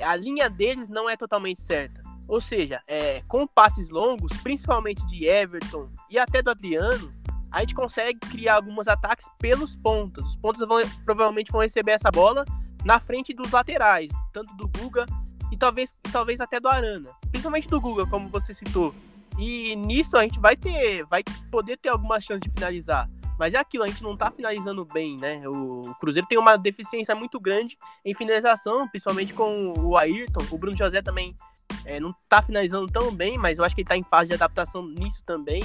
a 0.00 0.16
linha 0.16 0.48
deles 0.48 0.88
não 0.88 1.08
é 1.08 1.18
totalmente 1.18 1.60
certa. 1.60 2.07
Ou 2.28 2.42
seja, 2.42 2.82
é, 2.86 3.22
com 3.26 3.46
passes 3.46 3.88
longos, 3.88 4.36
principalmente 4.42 5.04
de 5.06 5.26
Everton 5.26 5.88
e 6.10 6.18
até 6.18 6.42
do 6.42 6.50
Adriano, 6.50 7.12
a 7.50 7.60
gente 7.60 7.74
consegue 7.74 8.18
criar 8.20 8.56
alguns 8.56 8.86
ataques 8.86 9.26
pelos 9.38 9.74
pontas. 9.74 10.24
Os 10.26 10.36
pontas 10.36 10.60
vão, 10.68 10.78
provavelmente 11.06 11.50
vão 11.50 11.62
receber 11.62 11.92
essa 11.92 12.10
bola 12.10 12.44
na 12.84 13.00
frente 13.00 13.32
dos 13.32 13.50
laterais, 13.50 14.10
tanto 14.32 14.54
do 14.56 14.68
Guga 14.68 15.06
e 15.50 15.56
talvez, 15.56 15.96
talvez 16.12 16.40
até 16.40 16.60
do 16.60 16.68
Arana. 16.68 17.10
Principalmente 17.30 17.66
do 17.66 17.80
Guga, 17.80 18.06
como 18.06 18.28
você 18.28 18.52
citou. 18.52 18.94
E 19.38 19.74
nisso 19.76 20.16
a 20.16 20.22
gente 20.22 20.38
vai 20.38 20.54
ter, 20.54 21.06
vai 21.06 21.22
poder 21.50 21.78
ter 21.78 21.88
alguma 21.88 22.20
chance 22.20 22.40
de 22.40 22.50
finalizar. 22.50 23.08
Mas 23.38 23.54
é 23.54 23.58
aquilo, 23.58 23.84
a 23.84 23.86
gente 23.86 24.02
não 24.02 24.16
tá 24.16 24.30
finalizando 24.32 24.84
bem, 24.84 25.16
né? 25.16 25.48
O 25.48 25.94
Cruzeiro 26.00 26.26
tem 26.26 26.36
uma 26.36 26.56
deficiência 26.56 27.14
muito 27.14 27.38
grande 27.38 27.78
em 28.04 28.12
finalização, 28.12 28.88
principalmente 28.88 29.32
com 29.32 29.72
o 29.78 29.96
Ayrton. 29.96 30.44
O 30.50 30.58
Bruno 30.58 30.76
José 30.76 31.00
também 31.00 31.36
é, 31.84 31.98
não 32.00 32.14
tá 32.28 32.42
finalizando 32.42 32.86
tão 32.86 33.14
bem, 33.14 33.38
mas 33.38 33.58
eu 33.58 33.64
acho 33.64 33.74
que 33.74 33.82
ele 33.82 33.88
tá 33.88 33.96
em 33.96 34.04
fase 34.04 34.28
de 34.28 34.34
adaptação 34.34 34.86
nisso 34.86 35.22
também. 35.24 35.62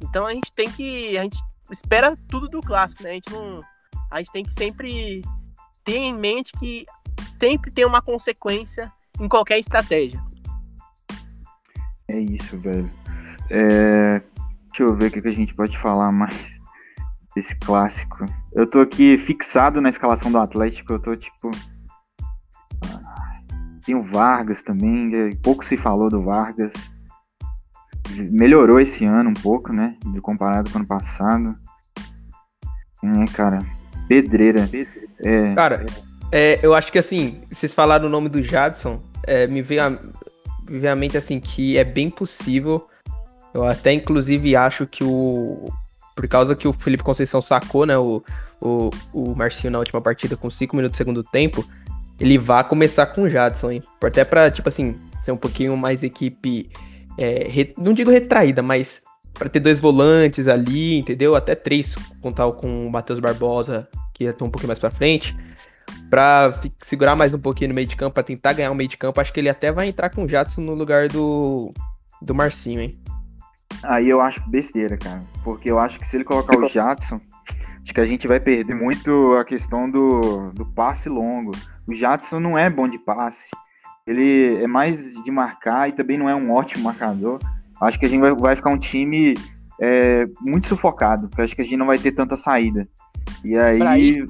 Então 0.00 0.26
a 0.26 0.32
gente 0.32 0.52
tem 0.52 0.70
que. 0.70 1.16
A 1.16 1.22
gente 1.22 1.38
espera 1.70 2.16
tudo 2.28 2.48
do 2.48 2.60
clássico, 2.60 3.02
né? 3.02 3.10
A 3.10 3.14
gente 3.14 3.30
não. 3.30 3.62
A 4.10 4.18
gente 4.18 4.32
tem 4.32 4.44
que 4.44 4.52
sempre 4.52 5.22
ter 5.84 5.96
em 5.96 6.14
mente 6.14 6.52
que 6.58 6.84
sempre 7.40 7.70
tem 7.70 7.84
uma 7.84 8.02
consequência 8.02 8.92
em 9.20 9.28
qualquer 9.28 9.58
estratégia. 9.58 10.22
É 12.08 12.18
isso, 12.18 12.58
velho. 12.58 12.90
É... 13.50 14.20
Deixa 14.68 14.82
eu 14.82 14.94
ver 14.94 15.06
o 15.06 15.10
que 15.10 15.28
a 15.28 15.32
gente 15.32 15.54
pode 15.54 15.76
falar 15.78 16.10
mais 16.12 16.60
desse 17.34 17.56
clássico. 17.58 18.24
Eu 18.52 18.66
tô 18.66 18.80
aqui 18.80 19.16
fixado 19.18 19.80
na 19.80 19.88
escalação 19.88 20.30
do 20.30 20.38
Atlético, 20.38 20.94
eu 20.94 20.98
tô 20.98 21.16
tipo. 21.16 21.50
Tem 23.84 23.94
o 23.94 24.02
Vargas 24.02 24.62
também, 24.62 25.14
é, 25.14 25.34
pouco 25.42 25.64
se 25.64 25.76
falou 25.76 26.08
do 26.08 26.22
Vargas. 26.22 26.72
Melhorou 28.30 28.80
esse 28.80 29.04
ano 29.04 29.30
um 29.30 29.34
pouco, 29.34 29.72
né? 29.72 29.96
Comparado 30.20 30.70
com 30.70 30.76
o 30.76 30.80
ano 30.80 30.88
passado. 30.88 31.56
É, 33.02 33.24
cara, 33.32 33.58
pedreira. 34.08 34.68
É... 35.18 35.54
Cara, 35.54 35.84
é, 36.30 36.60
eu 36.62 36.74
acho 36.74 36.92
que 36.92 36.98
assim, 36.98 37.42
vocês 37.50 37.74
falaram 37.74 38.06
o 38.06 38.10
nome 38.10 38.28
do 38.28 38.42
Jadson, 38.42 38.98
é, 39.24 39.46
me, 39.46 39.62
veio 39.62 39.82
a, 39.82 39.90
me 39.90 40.78
veio 40.78 40.92
à 40.92 40.96
mente 40.96 41.16
assim 41.16 41.40
que 41.40 41.76
é 41.76 41.84
bem 41.84 42.08
possível. 42.08 42.86
Eu 43.52 43.64
até 43.64 43.92
inclusive 43.92 44.56
acho 44.56 44.86
que 44.86 45.02
o. 45.04 45.70
Por 46.14 46.28
causa 46.28 46.54
que 46.54 46.68
o 46.68 46.72
Felipe 46.72 47.02
Conceição 47.02 47.40
sacou, 47.40 47.86
né? 47.86 47.96
O, 47.98 48.22
o, 48.60 48.90
o 49.12 49.34
Marcinho 49.34 49.72
na 49.72 49.78
última 49.78 50.00
partida 50.00 50.36
com 50.36 50.48
5 50.48 50.76
minutos 50.76 50.94
do 50.94 50.98
segundo 50.98 51.24
tempo 51.24 51.64
ele 52.18 52.38
vai 52.38 52.66
começar 52.66 53.06
com 53.06 53.22
o 53.22 53.28
Jadson, 53.28 53.70
hein? 53.72 53.82
Até 54.02 54.24
pra, 54.24 54.50
tipo 54.50 54.68
assim, 54.68 54.96
ser 55.20 55.32
um 55.32 55.36
pouquinho 55.36 55.76
mais 55.76 56.02
equipe. 56.02 56.70
É, 57.18 57.46
re... 57.48 57.72
não 57.78 57.92
digo 57.92 58.10
retraída, 58.10 58.62
mas 58.62 59.02
para 59.34 59.48
ter 59.48 59.60
dois 59.60 59.80
volantes 59.80 60.48
ali, 60.48 60.98
entendeu? 60.98 61.34
Até 61.34 61.54
três, 61.54 61.94
contar 62.20 62.50
com 62.52 62.86
o 62.86 62.90
Matheus 62.90 63.18
Barbosa, 63.18 63.88
que 64.12 64.24
ia 64.24 64.32
ter 64.32 64.44
um 64.44 64.50
pouquinho 64.50 64.68
mais 64.68 64.78
para 64.78 64.90
frente. 64.90 65.36
Pra 66.08 66.52
segurar 66.82 67.16
mais 67.16 67.34
um 67.34 67.38
pouquinho 67.38 67.68
no 67.68 67.74
meio 67.74 67.86
de 67.86 67.96
campo, 67.96 68.14
pra 68.14 68.22
tentar 68.22 68.52
ganhar 68.52 68.70
o 68.70 68.74
meio 68.74 68.88
de 68.88 68.96
campo, 68.96 69.20
acho 69.20 69.32
que 69.32 69.40
ele 69.40 69.48
até 69.48 69.72
vai 69.72 69.88
entrar 69.88 70.10
com 70.10 70.24
o 70.24 70.28
Jadson 70.28 70.60
no 70.60 70.74
lugar 70.74 71.08
do, 71.08 71.72
do 72.20 72.34
Marcinho, 72.34 72.80
hein? 72.80 72.94
Aí 73.82 74.08
eu 74.08 74.20
acho 74.20 74.48
besteira, 74.48 74.96
cara. 74.96 75.22
Porque 75.42 75.70
eu 75.70 75.78
acho 75.78 75.98
que 75.98 76.06
se 76.06 76.16
ele 76.16 76.24
colocar 76.24 76.56
o 76.58 76.66
Jadson, 76.68 77.20
acho 77.82 77.94
que 77.94 78.00
a 78.00 78.06
gente 78.06 78.28
vai 78.28 78.38
perder 78.38 78.74
muito 78.74 79.34
a 79.34 79.44
questão 79.44 79.90
do, 79.90 80.50
do 80.52 80.66
passe 80.66 81.08
longo. 81.08 81.52
O 81.86 81.94
Jadson 81.94 82.40
não 82.40 82.56
é 82.56 82.70
bom 82.70 82.88
de 82.88 82.98
passe. 82.98 83.48
Ele 84.06 84.62
é 84.62 84.66
mais 84.66 85.14
de 85.22 85.30
marcar 85.30 85.88
e 85.88 85.92
também 85.92 86.18
não 86.18 86.28
é 86.28 86.34
um 86.34 86.52
ótimo 86.52 86.84
marcador. 86.84 87.38
Acho 87.80 87.98
que 87.98 88.06
a 88.06 88.08
gente 88.08 88.20
vai, 88.20 88.34
vai 88.34 88.56
ficar 88.56 88.70
um 88.70 88.78
time 88.78 89.34
é, 89.80 90.26
muito 90.40 90.68
sufocado, 90.68 91.28
porque 91.28 91.42
acho 91.42 91.54
que 91.54 91.62
a 91.62 91.64
gente 91.64 91.76
não 91.76 91.86
vai 91.86 91.98
ter 91.98 92.12
tanta 92.12 92.36
saída. 92.36 92.88
E 93.44 93.56
aí. 93.56 93.78
Pra 93.78 93.98
isso, 93.98 94.24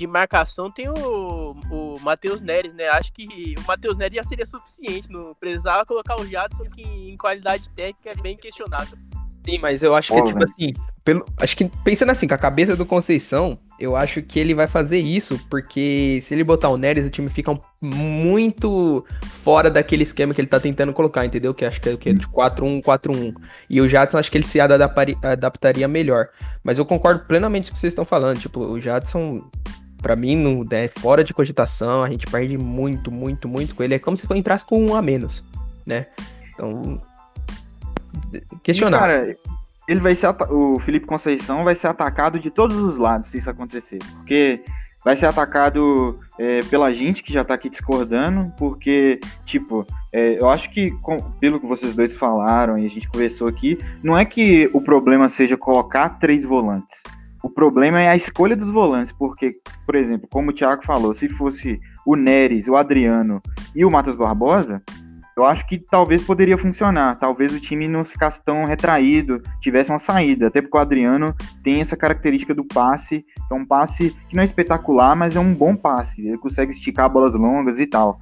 de 0.00 0.06
marcação 0.06 0.70
tem 0.70 0.88
o, 0.88 1.54
o 1.70 2.00
Matheus 2.00 2.40
Neres, 2.40 2.72
né? 2.72 2.88
Acho 2.88 3.12
que 3.12 3.54
o 3.58 3.66
Matheus 3.66 3.98
Neres 3.98 4.16
já 4.16 4.24
seria 4.24 4.46
suficiente. 4.46 5.10
Não 5.10 5.34
precisava 5.38 5.84
colocar 5.84 6.18
o 6.18 6.26
Jadson, 6.26 6.64
que 6.64 6.82
em 6.82 7.16
qualidade 7.16 7.68
técnica 7.70 8.10
é 8.10 8.14
bem 8.14 8.36
questionável. 8.36 8.96
Sim, 9.44 9.58
mas 9.58 9.82
eu 9.82 9.94
acho 9.94 10.14
que, 10.14 10.22
tipo 10.22 10.42
assim, 10.42 10.72
pelo, 11.04 11.24
acho 11.40 11.56
que 11.56 11.70
pensando 11.84 12.10
assim, 12.10 12.26
com 12.26 12.34
a 12.34 12.38
cabeça 12.38 12.74
do 12.76 12.86
Conceição, 12.86 13.58
eu 13.80 13.96
acho 13.96 14.20
que 14.20 14.38
ele 14.38 14.52
vai 14.52 14.66
fazer 14.66 14.98
isso, 14.98 15.40
porque 15.48 16.20
se 16.22 16.34
ele 16.34 16.44
botar 16.44 16.68
o 16.68 16.76
Neres, 16.76 17.06
o 17.06 17.10
time 17.10 17.30
fica 17.30 17.58
muito 17.80 19.04
fora 19.24 19.70
daquele 19.70 20.02
esquema 20.02 20.34
que 20.34 20.40
ele 20.40 20.48
tá 20.48 20.60
tentando 20.60 20.92
colocar, 20.92 21.24
entendeu? 21.24 21.54
Que 21.54 21.64
acho 21.64 21.80
que 21.80 21.88
é 21.88 21.92
o 21.94 21.96
que? 21.98 22.12
De 22.12 22.28
4-1, 22.28 22.82
4-1. 22.82 23.34
E 23.70 23.80
o 23.80 23.88
Jadson 23.88 24.18
acho 24.18 24.30
que 24.30 24.36
ele 24.36 24.44
se 24.44 24.60
adaptaria 24.60 25.88
melhor. 25.88 26.28
Mas 26.62 26.78
eu 26.78 26.84
concordo 26.84 27.24
plenamente 27.24 27.70
com 27.70 27.72
o 27.72 27.74
que 27.76 27.80
vocês 27.80 27.92
estão 27.92 28.04
falando. 28.04 28.38
Tipo, 28.38 28.60
o 28.60 28.78
Jadson, 28.78 29.42
para 30.02 30.14
mim, 30.14 30.36
não 30.36 30.62
é 30.70 30.86
fora 30.86 31.24
de 31.24 31.32
cogitação. 31.32 32.04
A 32.04 32.10
gente 32.10 32.26
perde 32.26 32.58
muito, 32.58 33.10
muito, 33.10 33.48
muito 33.48 33.74
com 33.74 33.82
ele. 33.82 33.94
É 33.94 33.98
como 33.98 34.14
se 34.14 34.26
entrasse 34.34 34.66
com 34.66 34.84
um 34.84 34.94
a 34.94 35.00
menos, 35.00 35.42
né? 35.86 36.04
Então, 36.52 37.00
questionar. 38.62 38.98
E, 38.98 39.00
cara, 39.00 39.36
ele 39.90 39.98
vai 39.98 40.14
ser 40.14 40.28
o 40.50 40.78
Felipe 40.78 41.04
Conceição 41.04 41.64
vai 41.64 41.74
ser 41.74 41.88
atacado 41.88 42.38
de 42.38 42.48
todos 42.48 42.76
os 42.78 42.96
lados 42.96 43.28
se 43.28 43.38
isso 43.38 43.50
acontecer, 43.50 43.98
porque 44.18 44.60
vai 45.04 45.16
ser 45.16 45.26
atacado 45.26 46.20
é, 46.38 46.60
pela 46.62 46.92
gente 46.92 47.24
que 47.24 47.32
já 47.32 47.42
tá 47.42 47.54
aqui 47.54 47.68
discordando, 47.68 48.52
porque 48.56 49.18
tipo, 49.44 49.84
é, 50.12 50.40
eu 50.40 50.48
acho 50.48 50.70
que 50.70 50.92
com, 51.02 51.16
pelo 51.40 51.58
que 51.58 51.66
vocês 51.66 51.96
dois 51.96 52.14
falaram 52.14 52.78
e 52.78 52.86
a 52.86 52.88
gente 52.88 53.08
conversou 53.08 53.48
aqui, 53.48 53.80
não 54.00 54.16
é 54.16 54.24
que 54.24 54.70
o 54.72 54.80
problema 54.80 55.28
seja 55.28 55.56
colocar 55.56 56.20
três 56.20 56.44
volantes. 56.44 57.02
O 57.42 57.50
problema 57.50 58.00
é 58.00 58.08
a 58.08 58.14
escolha 58.14 58.54
dos 58.54 58.68
volantes, 58.68 59.10
porque, 59.10 59.50
por 59.86 59.96
exemplo, 59.96 60.28
como 60.30 60.50
o 60.50 60.52
Thiago 60.52 60.84
falou, 60.84 61.14
se 61.16 61.28
fosse 61.28 61.80
o 62.06 62.14
Neres, 62.14 62.68
o 62.68 62.76
Adriano 62.76 63.42
e 63.74 63.84
o 63.84 63.90
Matheus 63.90 64.14
Barbosa, 64.14 64.80
eu 65.40 65.46
acho 65.46 65.66
que 65.66 65.78
talvez 65.78 66.22
poderia 66.24 66.58
funcionar. 66.58 67.16
Talvez 67.16 67.52
o 67.54 67.60
time 67.60 67.88
não 67.88 68.04
ficasse 68.04 68.44
tão 68.44 68.64
retraído, 68.64 69.40
tivesse 69.60 69.90
uma 69.90 69.98
saída. 69.98 70.48
Até 70.48 70.60
porque 70.60 70.76
o 70.76 70.80
Adriano 70.80 71.34
tem 71.62 71.80
essa 71.80 71.96
característica 71.96 72.54
do 72.54 72.64
passe, 72.64 73.24
é 73.50 73.54
um 73.54 73.66
passe 73.66 74.16
que 74.28 74.36
não 74.36 74.42
é 74.42 74.44
espetacular, 74.44 75.16
mas 75.16 75.36
é 75.36 75.40
um 75.40 75.54
bom 75.54 75.74
passe. 75.74 76.26
Ele 76.26 76.38
consegue 76.38 76.70
esticar 76.70 77.10
bolas 77.10 77.34
longas 77.34 77.78
e 77.78 77.86
tal. 77.86 78.18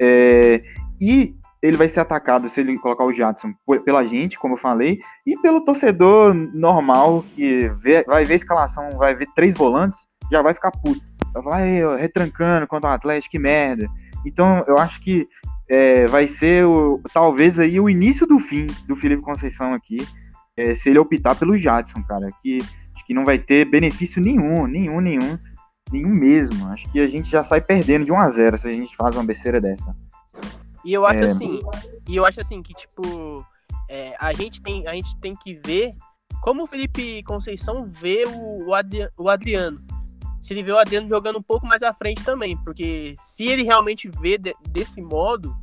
É, 0.00 0.62
e 1.00 1.34
ele 1.62 1.76
vai 1.76 1.88
ser 1.88 2.00
atacado 2.00 2.48
se 2.48 2.60
ele 2.60 2.78
colocar 2.78 3.04
o 3.04 3.12
Jadson 3.12 3.52
pela 3.84 4.04
gente, 4.04 4.38
como 4.38 4.54
eu 4.54 4.58
falei, 4.58 4.98
e 5.26 5.36
pelo 5.38 5.62
torcedor 5.62 6.34
normal 6.34 7.24
que 7.34 7.68
vê, 7.80 8.02
vai 8.04 8.24
ver 8.24 8.34
a 8.34 8.36
escalação, 8.36 8.90
vai 8.96 9.14
ver 9.14 9.28
três 9.34 9.54
volantes, 9.54 10.06
já 10.30 10.40
vai 10.40 10.54
ficar 10.54 10.70
puto. 10.70 11.00
Vai 11.44 11.80
retrancando 11.98 12.66
contra 12.66 12.90
o 12.90 12.92
Atlético, 12.92 13.32
que 13.32 13.38
merda. 13.38 13.86
Então, 14.26 14.64
eu 14.66 14.78
acho 14.78 15.00
que 15.00 15.28
é, 15.70 16.04
vai 16.06 16.26
ser 16.26 16.66
o, 16.66 17.00
talvez 17.14 17.60
aí 17.60 17.78
o 17.78 17.88
início 17.88 18.26
do 18.26 18.40
fim 18.40 18.66
do 18.88 18.96
Felipe 18.96 19.22
Conceição 19.22 19.72
aqui, 19.72 19.98
é, 20.56 20.74
se 20.74 20.90
ele 20.90 20.98
optar 20.98 21.36
pelo 21.36 21.56
Jadson, 21.56 22.02
cara, 22.02 22.26
que 22.42 22.58
acho 22.92 23.06
que 23.06 23.14
não 23.14 23.24
vai 23.24 23.38
ter 23.38 23.64
benefício 23.64 24.20
nenhum, 24.20 24.66
nenhum, 24.66 25.00
nenhum, 25.00 25.38
nenhum 25.92 26.10
mesmo. 26.10 26.66
Acho 26.68 26.90
que 26.90 26.98
a 26.98 27.06
gente 27.06 27.30
já 27.30 27.44
sai 27.44 27.60
perdendo 27.60 28.04
de 28.04 28.10
1 28.10 28.18
a 28.18 28.28
0 28.28 28.58
se 28.58 28.66
a 28.66 28.72
gente 28.72 28.96
faz 28.96 29.14
uma 29.14 29.22
besteira 29.22 29.60
dessa. 29.60 29.96
E 30.84 30.92
eu 30.92 31.06
acho 31.06 31.20
é... 31.20 31.26
assim, 31.26 31.60
e 32.08 32.16
eu 32.16 32.26
acho 32.26 32.40
assim 32.40 32.60
que 32.62 32.74
tipo 32.74 33.46
é, 33.88 34.14
a, 34.18 34.32
gente 34.32 34.60
tem, 34.60 34.88
a 34.88 34.94
gente 34.94 35.16
tem 35.20 35.36
que 35.36 35.54
ver 35.54 35.94
como 36.42 36.64
o 36.64 36.66
Felipe 36.66 37.22
Conceição 37.22 37.86
vê 37.86 38.24
o, 38.26 38.70
o 39.16 39.28
Adriano. 39.28 39.80
Se 40.40 40.54
ele 40.54 40.62
vê 40.62 40.72
o 40.72 40.78
Adriano 40.78 41.08
jogando 41.08 41.38
um 41.38 41.42
pouco 41.42 41.66
mais 41.66 41.82
à 41.82 41.92
frente 41.92 42.24
também, 42.24 42.56
porque 42.56 43.14
se 43.18 43.44
ele 43.44 43.62
realmente 43.62 44.08
vê 44.08 44.38
de, 44.38 44.54
desse 44.68 45.00
modo, 45.02 45.54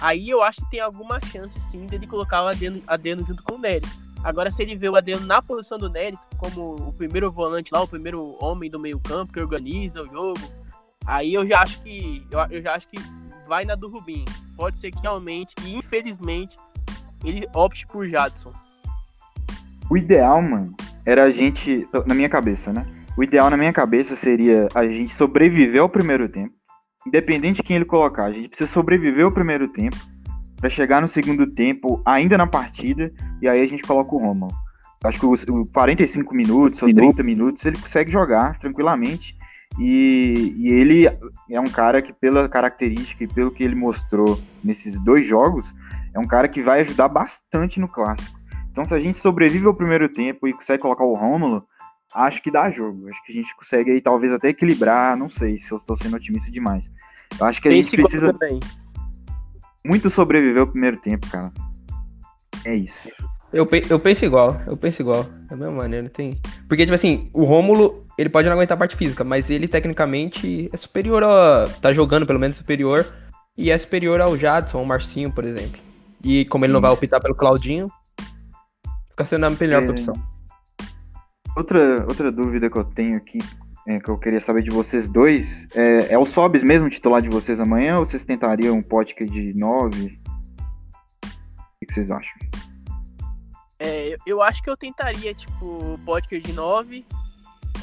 aí 0.00 0.30
eu 0.30 0.42
acho 0.42 0.60
que 0.62 0.70
tem 0.70 0.80
alguma 0.80 1.20
chance 1.20 1.60
sim 1.60 1.86
dele 1.86 2.06
colocar 2.06 2.42
o 2.42 2.48
Adriano, 2.48 2.82
Adriano 2.86 3.24
junto 3.26 3.42
com 3.42 3.56
o 3.56 3.58
Nery. 3.58 3.86
Agora, 4.22 4.50
se 4.50 4.62
ele 4.62 4.74
vê 4.74 4.88
o 4.88 4.96
Adriano 4.96 5.26
na 5.26 5.42
posição 5.42 5.76
do 5.76 5.90
Nery, 5.90 6.16
como 6.38 6.88
o 6.88 6.92
primeiro 6.94 7.30
volante 7.30 7.70
lá, 7.70 7.82
o 7.82 7.88
primeiro 7.88 8.36
homem 8.40 8.70
do 8.70 8.80
meio 8.80 8.98
campo 8.98 9.32
que 9.32 9.40
organiza 9.40 10.02
o 10.02 10.06
jogo, 10.06 10.40
aí 11.06 11.34
eu 11.34 11.46
já 11.46 11.60
acho 11.60 11.82
que 11.82 12.26
eu, 12.30 12.38
eu 12.50 12.62
já 12.62 12.74
acho 12.74 12.88
que 12.88 12.96
vai 13.46 13.66
na 13.66 13.74
do 13.74 13.90
Rubinho. 13.90 14.24
Pode 14.56 14.78
ser 14.78 14.90
que 14.90 15.00
realmente, 15.00 15.54
e 15.62 15.76
infelizmente, 15.76 16.56
ele 17.22 17.46
opte 17.54 17.86
por 17.86 18.08
Jadson. 18.08 18.54
O 19.90 19.98
ideal, 19.98 20.40
mano, 20.40 20.74
era 21.04 21.24
a 21.24 21.30
gente, 21.30 21.86
na 22.06 22.14
minha 22.14 22.28
cabeça, 22.28 22.72
né? 22.72 22.86
O 23.16 23.22
ideal 23.22 23.48
na 23.48 23.56
minha 23.56 23.72
cabeça 23.72 24.16
seria 24.16 24.68
a 24.74 24.84
gente 24.86 25.14
sobreviver 25.14 25.80
ao 25.80 25.88
primeiro 25.88 26.28
tempo. 26.28 26.54
Independente 27.06 27.56
de 27.56 27.62
quem 27.62 27.76
ele 27.76 27.84
colocar, 27.84 28.24
a 28.24 28.30
gente 28.30 28.48
precisa 28.48 28.70
sobreviver 28.70 29.24
ao 29.24 29.32
primeiro 29.32 29.68
tempo 29.68 29.96
para 30.60 30.70
chegar 30.70 31.00
no 31.00 31.06
segundo 31.06 31.46
tempo 31.46 32.02
ainda 32.04 32.38
na 32.38 32.46
partida 32.46 33.12
e 33.40 33.48
aí 33.48 33.60
a 33.60 33.66
gente 33.66 33.82
coloca 33.82 34.14
o 34.14 34.18
Romulo. 34.18 34.52
Acho 35.04 35.20
que 35.20 35.26
os 35.26 35.44
45 35.72 36.34
minutos 36.34 36.82
ou 36.82 36.92
30 36.92 37.22
minutos 37.22 37.64
ele 37.66 37.78
consegue 37.78 38.10
jogar 38.10 38.58
tranquilamente 38.58 39.36
e, 39.78 40.54
e, 40.56 40.70
ele 40.70 41.06
é 41.50 41.60
um 41.60 41.64
cara 41.64 42.00
que, 42.00 42.12
pela 42.12 42.48
característica 42.48 43.24
e 43.24 43.28
pelo 43.28 43.50
que 43.50 43.64
ele 43.64 43.74
mostrou 43.74 44.40
nesses 44.62 44.98
dois 45.00 45.26
jogos, 45.26 45.74
é 46.14 46.18
um 46.18 46.26
cara 46.26 46.48
que 46.48 46.62
vai 46.62 46.80
ajudar 46.80 47.08
bastante 47.08 47.80
no 47.80 47.88
clássico. 47.88 48.38
Então, 48.70 48.84
se 48.84 48.94
a 48.94 48.98
gente 48.98 49.18
sobrevive 49.18 49.66
ao 49.66 49.74
primeiro 49.74 50.08
tempo 50.08 50.46
e 50.46 50.52
consegue 50.52 50.82
colocar 50.82 51.04
o 51.04 51.14
Rômulo, 51.14 51.64
acho 52.14 52.42
que 52.42 52.50
dá 52.50 52.70
jogo. 52.70 53.08
Acho 53.08 53.24
que 53.24 53.32
a 53.32 53.34
gente 53.34 53.54
consegue 53.56 53.90
aí 53.90 54.00
talvez 54.00 54.32
até 54.32 54.48
equilibrar. 54.48 55.16
Não 55.16 55.28
sei 55.28 55.58
se 55.58 55.72
eu 55.72 55.78
estou 55.78 55.96
sendo 55.96 56.16
otimista 56.16 56.50
demais. 56.50 56.90
Eu 57.38 57.46
acho 57.46 57.60
que 57.60 57.68
a 57.68 57.70
Pense 57.70 57.90
gente 57.90 58.02
precisa 58.02 58.32
também. 58.32 58.60
muito 59.84 60.08
sobreviver 60.08 60.60
ao 60.60 60.68
primeiro 60.68 60.96
tempo, 60.98 61.26
cara. 61.28 61.52
É 62.64 62.74
isso. 62.74 63.08
Eu, 63.52 63.68
eu 63.88 64.00
penso 64.00 64.24
igual, 64.24 64.60
eu 64.66 64.76
penso 64.76 65.02
igual. 65.02 65.24
Da 65.48 65.56
mesma 65.56 65.72
maneira, 65.72 66.08
tem. 66.08 66.40
Porque, 66.68 66.84
tipo 66.84 66.94
assim, 66.94 67.30
o 67.32 67.44
Rômulo, 67.44 68.04
ele 68.18 68.28
pode 68.28 68.48
não 68.48 68.54
aguentar 68.54 68.76
a 68.76 68.78
parte 68.78 68.96
física, 68.96 69.22
mas 69.22 69.48
ele 69.48 69.68
tecnicamente 69.68 70.68
é 70.72 70.76
superior 70.76 71.22
a. 71.22 71.68
tá 71.80 71.92
jogando 71.92 72.26
pelo 72.26 72.40
menos 72.40 72.56
superior. 72.56 73.06
E 73.56 73.70
é 73.70 73.78
superior 73.78 74.20
ao 74.20 74.36
Jadson, 74.36 74.78
ao 74.78 74.84
Marcinho, 74.84 75.30
por 75.30 75.44
exemplo. 75.44 75.80
E 76.24 76.44
como 76.46 76.64
ele 76.64 76.72
não 76.72 76.80
vai 76.80 76.90
optar 76.90 77.20
pelo 77.20 77.36
Claudinho, 77.36 77.86
fica 79.10 79.24
sendo 79.24 79.46
a 79.46 79.50
melhor 79.50 79.84
é... 79.84 79.90
opção. 79.90 80.33
Outra, 81.56 82.04
outra 82.08 82.32
dúvida 82.32 82.68
que 82.68 82.76
eu 82.76 82.84
tenho 82.84 83.16
aqui, 83.16 83.38
é, 83.86 84.00
que 84.00 84.08
eu 84.08 84.18
queria 84.18 84.40
saber 84.40 84.62
de 84.62 84.70
vocês 84.70 85.08
dois, 85.08 85.66
é, 85.74 86.12
é 86.12 86.18
o 86.18 86.26
Sobs 86.26 86.64
mesmo 86.64 86.90
titular 86.90 87.22
de 87.22 87.28
vocês 87.28 87.60
amanhã 87.60 87.98
ou 87.98 88.04
vocês 88.04 88.24
tentariam 88.24 88.76
um 88.76 88.82
podcast 88.82 89.32
de 89.32 89.54
9? 89.54 90.20
O 91.24 91.86
que 91.86 91.92
vocês 91.92 92.10
acham? 92.10 92.34
É, 93.78 94.16
eu 94.26 94.42
acho 94.42 94.62
que 94.62 94.70
eu 94.70 94.76
tentaria, 94.76 95.32
tipo, 95.32 96.00
podcast 96.04 96.44
de 96.44 96.54
9 96.54 97.06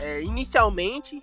é, 0.01 0.21
inicialmente, 0.21 1.19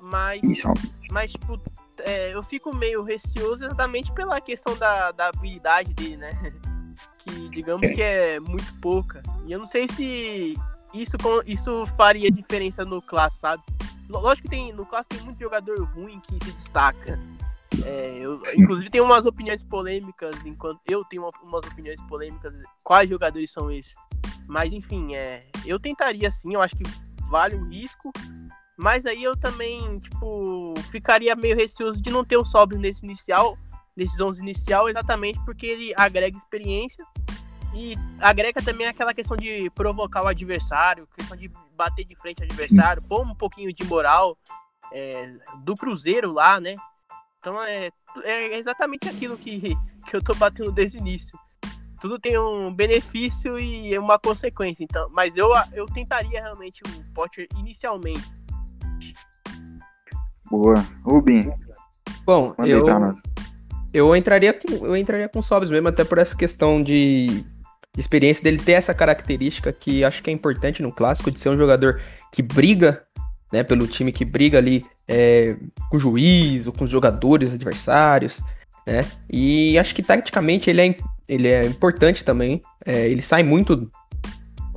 mas. 0.00 0.42
Inicialmente. 0.42 0.92
Mas, 1.10 1.32
tipo, 1.32 1.60
é, 2.00 2.34
eu 2.34 2.42
fico 2.42 2.74
meio 2.74 3.04
receoso 3.04 3.66
exatamente 3.66 4.12
pela 4.12 4.40
questão 4.40 4.76
da, 4.76 5.12
da 5.12 5.28
habilidade 5.28 5.94
dele, 5.94 6.16
né? 6.16 6.32
que 7.18 7.48
digamos 7.50 7.88
é. 7.90 7.94
que 7.94 8.02
é 8.02 8.40
muito 8.40 8.72
pouca. 8.80 9.22
E 9.46 9.52
eu 9.52 9.58
não 9.58 9.66
sei 9.66 9.86
se 9.88 10.54
isso, 10.94 11.16
isso 11.46 11.84
faria 11.96 12.30
diferença 12.30 12.84
no 12.84 13.02
clássico, 13.02 13.40
sabe? 13.40 13.62
Lógico 14.08 14.48
que 14.48 14.56
tem, 14.56 14.72
no 14.72 14.86
clássico 14.86 15.16
tem 15.16 15.24
muito 15.24 15.38
jogador 15.38 15.82
ruim 15.90 16.20
que 16.20 16.32
se 16.44 16.52
destaca. 16.52 17.18
É, 17.84 18.18
eu, 18.20 18.40
inclusive 18.56 18.90
tem 18.90 19.00
umas 19.00 19.26
opiniões 19.26 19.64
polêmicas, 19.64 20.34
enquanto 20.44 20.80
eu 20.88 21.04
tenho 21.04 21.22
uma, 21.22 21.30
umas 21.42 21.66
opiniões 21.66 22.00
polêmicas, 22.02 22.54
quais 22.82 23.08
jogadores 23.08 23.50
são 23.50 23.70
esses. 23.70 23.94
Mas 24.46 24.72
enfim, 24.72 25.14
é, 25.14 25.44
eu 25.66 25.80
tentaria 25.80 26.30
sim, 26.30 26.54
eu 26.54 26.62
acho 26.62 26.76
que 26.76 26.84
vale 27.28 27.56
o 27.56 27.64
risco. 27.68 28.12
Mas 28.76 29.06
aí 29.06 29.22
eu 29.22 29.36
também, 29.36 29.96
tipo, 29.98 30.74
ficaria 30.90 31.34
meio 31.36 31.56
receoso 31.56 32.02
de 32.02 32.10
não 32.10 32.24
ter 32.24 32.36
o 32.36 32.44
Sobre 32.44 32.76
nesse 32.76 33.04
inicial, 33.04 33.56
nesses 33.96 34.20
11 34.20 34.42
inicial, 34.42 34.88
exatamente 34.88 35.38
porque 35.44 35.66
ele 35.66 35.92
agrega 35.96 36.36
experiência 36.36 37.06
e 37.74 37.96
agrega 38.20 38.62
também 38.62 38.86
aquela 38.86 39.12
questão 39.12 39.36
de 39.36 39.68
provocar 39.70 40.22
o 40.22 40.28
adversário, 40.28 41.08
questão 41.16 41.36
de 41.36 41.50
bater 41.76 42.04
de 42.04 42.14
frente 42.14 42.42
ao 42.42 42.46
adversário, 42.46 43.02
pôr 43.02 43.22
um 43.22 43.34
pouquinho 43.34 43.72
de 43.72 43.84
moral 43.84 44.38
é, 44.92 45.34
do 45.64 45.74
Cruzeiro 45.74 46.32
lá, 46.32 46.60
né? 46.60 46.76
Então 47.40 47.62
é, 47.62 47.90
é 48.22 48.56
exatamente 48.56 49.08
aquilo 49.08 49.36
que, 49.36 49.76
que 50.08 50.16
eu 50.16 50.22
tô 50.22 50.34
batendo 50.34 50.70
desde 50.70 50.98
o 50.98 51.00
início. 51.00 51.38
Tudo 52.00 52.18
tem 52.18 52.38
um 52.38 52.72
benefício 52.72 53.58
e 53.58 53.96
uma 53.98 54.18
consequência. 54.18 54.84
Então, 54.84 55.08
mas 55.10 55.36
eu, 55.36 55.48
eu 55.72 55.86
tentaria 55.86 56.42
realmente 56.42 56.82
o 56.82 57.14
Potter 57.14 57.48
inicialmente. 57.56 58.30
Boa. 60.50 60.74
Rubim. 61.02 61.50
Bom, 62.26 62.54
eu, 62.58 62.86
eu 63.92 64.16
entraria 64.16 64.52
com 64.52 64.86
eu 64.86 64.96
entraria 64.96 65.28
com 65.28 65.40
Sobs 65.40 65.70
mesmo, 65.70 65.88
até 65.88 66.04
por 66.04 66.18
essa 66.18 66.36
questão 66.36 66.82
de 66.82 67.44
de 67.94 68.00
experiência 68.00 68.42
dele 68.42 68.58
ter 68.58 68.72
essa 68.72 68.92
característica 68.92 69.72
que 69.72 70.04
acho 70.04 70.22
que 70.22 70.28
é 70.28 70.32
importante 70.32 70.82
no 70.82 70.92
clássico, 70.92 71.30
de 71.30 71.38
ser 71.38 71.48
um 71.50 71.56
jogador 71.56 72.00
que 72.32 72.42
briga, 72.42 73.04
né, 73.52 73.62
pelo 73.62 73.86
time 73.86 74.10
que 74.10 74.24
briga 74.24 74.58
ali 74.58 74.84
é, 75.06 75.56
com 75.88 75.96
o 75.96 76.00
juiz 76.00 76.66
ou 76.66 76.72
com 76.72 76.84
os 76.84 76.90
jogadores 76.90 77.52
adversários, 77.52 78.40
né, 78.84 79.04
e 79.30 79.78
acho 79.78 79.94
que 79.94 80.02
taticamente 80.02 80.68
ele 80.68 80.80
é, 80.80 80.96
ele 81.28 81.48
é 81.48 81.64
importante 81.64 82.24
também, 82.24 82.60
é, 82.84 83.08
ele 83.08 83.22
sai 83.22 83.42
muito 83.42 83.88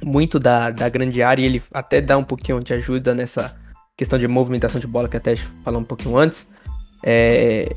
muito 0.04 0.38
da, 0.38 0.70
da 0.70 0.88
grande 0.88 1.24
área 1.24 1.42
e 1.42 1.46
ele 1.46 1.64
até 1.74 2.00
dá 2.00 2.16
um 2.20 2.24
pouquinho 2.24 2.60
de 2.60 2.72
ajuda 2.72 3.16
nessa 3.16 3.58
questão 3.98 4.20
de 4.20 4.28
movimentação 4.28 4.80
de 4.80 4.86
bola 4.86 5.08
que 5.08 5.18
até 5.18 5.36
falou 5.64 5.82
um 5.82 5.84
pouquinho 5.84 6.16
antes, 6.16 6.48
é, 7.04 7.76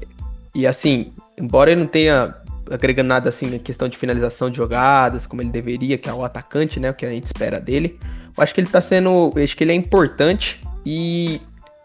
e 0.55 0.67
assim, 0.67 1.15
embora 1.39 1.71
ele 1.71 1.81
não 1.81 1.89
tenha 1.89 2.35
agregando 2.71 3.09
nada 3.09 3.29
assim 3.29 3.51
na 3.51 3.59
questão 3.59 3.89
de 3.89 3.99
finalização 3.99 4.49
de 4.49 4.57
jogadas, 4.57 5.27
como 5.27 5.43
ele 5.43 5.51
deveria, 5.51 5.99
que 5.99 6.09
é 6.09 6.13
o 6.13 6.25
atacante, 6.25 6.79
né? 6.79 6.91
O 6.91 6.95
que 6.95 7.05
a 7.05 7.11
gente 7.11 7.27
espera 7.27 7.61
dele. 7.61 7.99
Eu 8.37 8.43
acho 8.43 8.55
que 8.55 8.61
ele 8.61 8.71
tá 8.71 8.81
sendo. 8.81 9.33
acho 9.37 9.57
que 9.57 9.65
ele 9.65 9.73
é 9.73 9.75
importante 9.75 10.61
e 10.87 11.41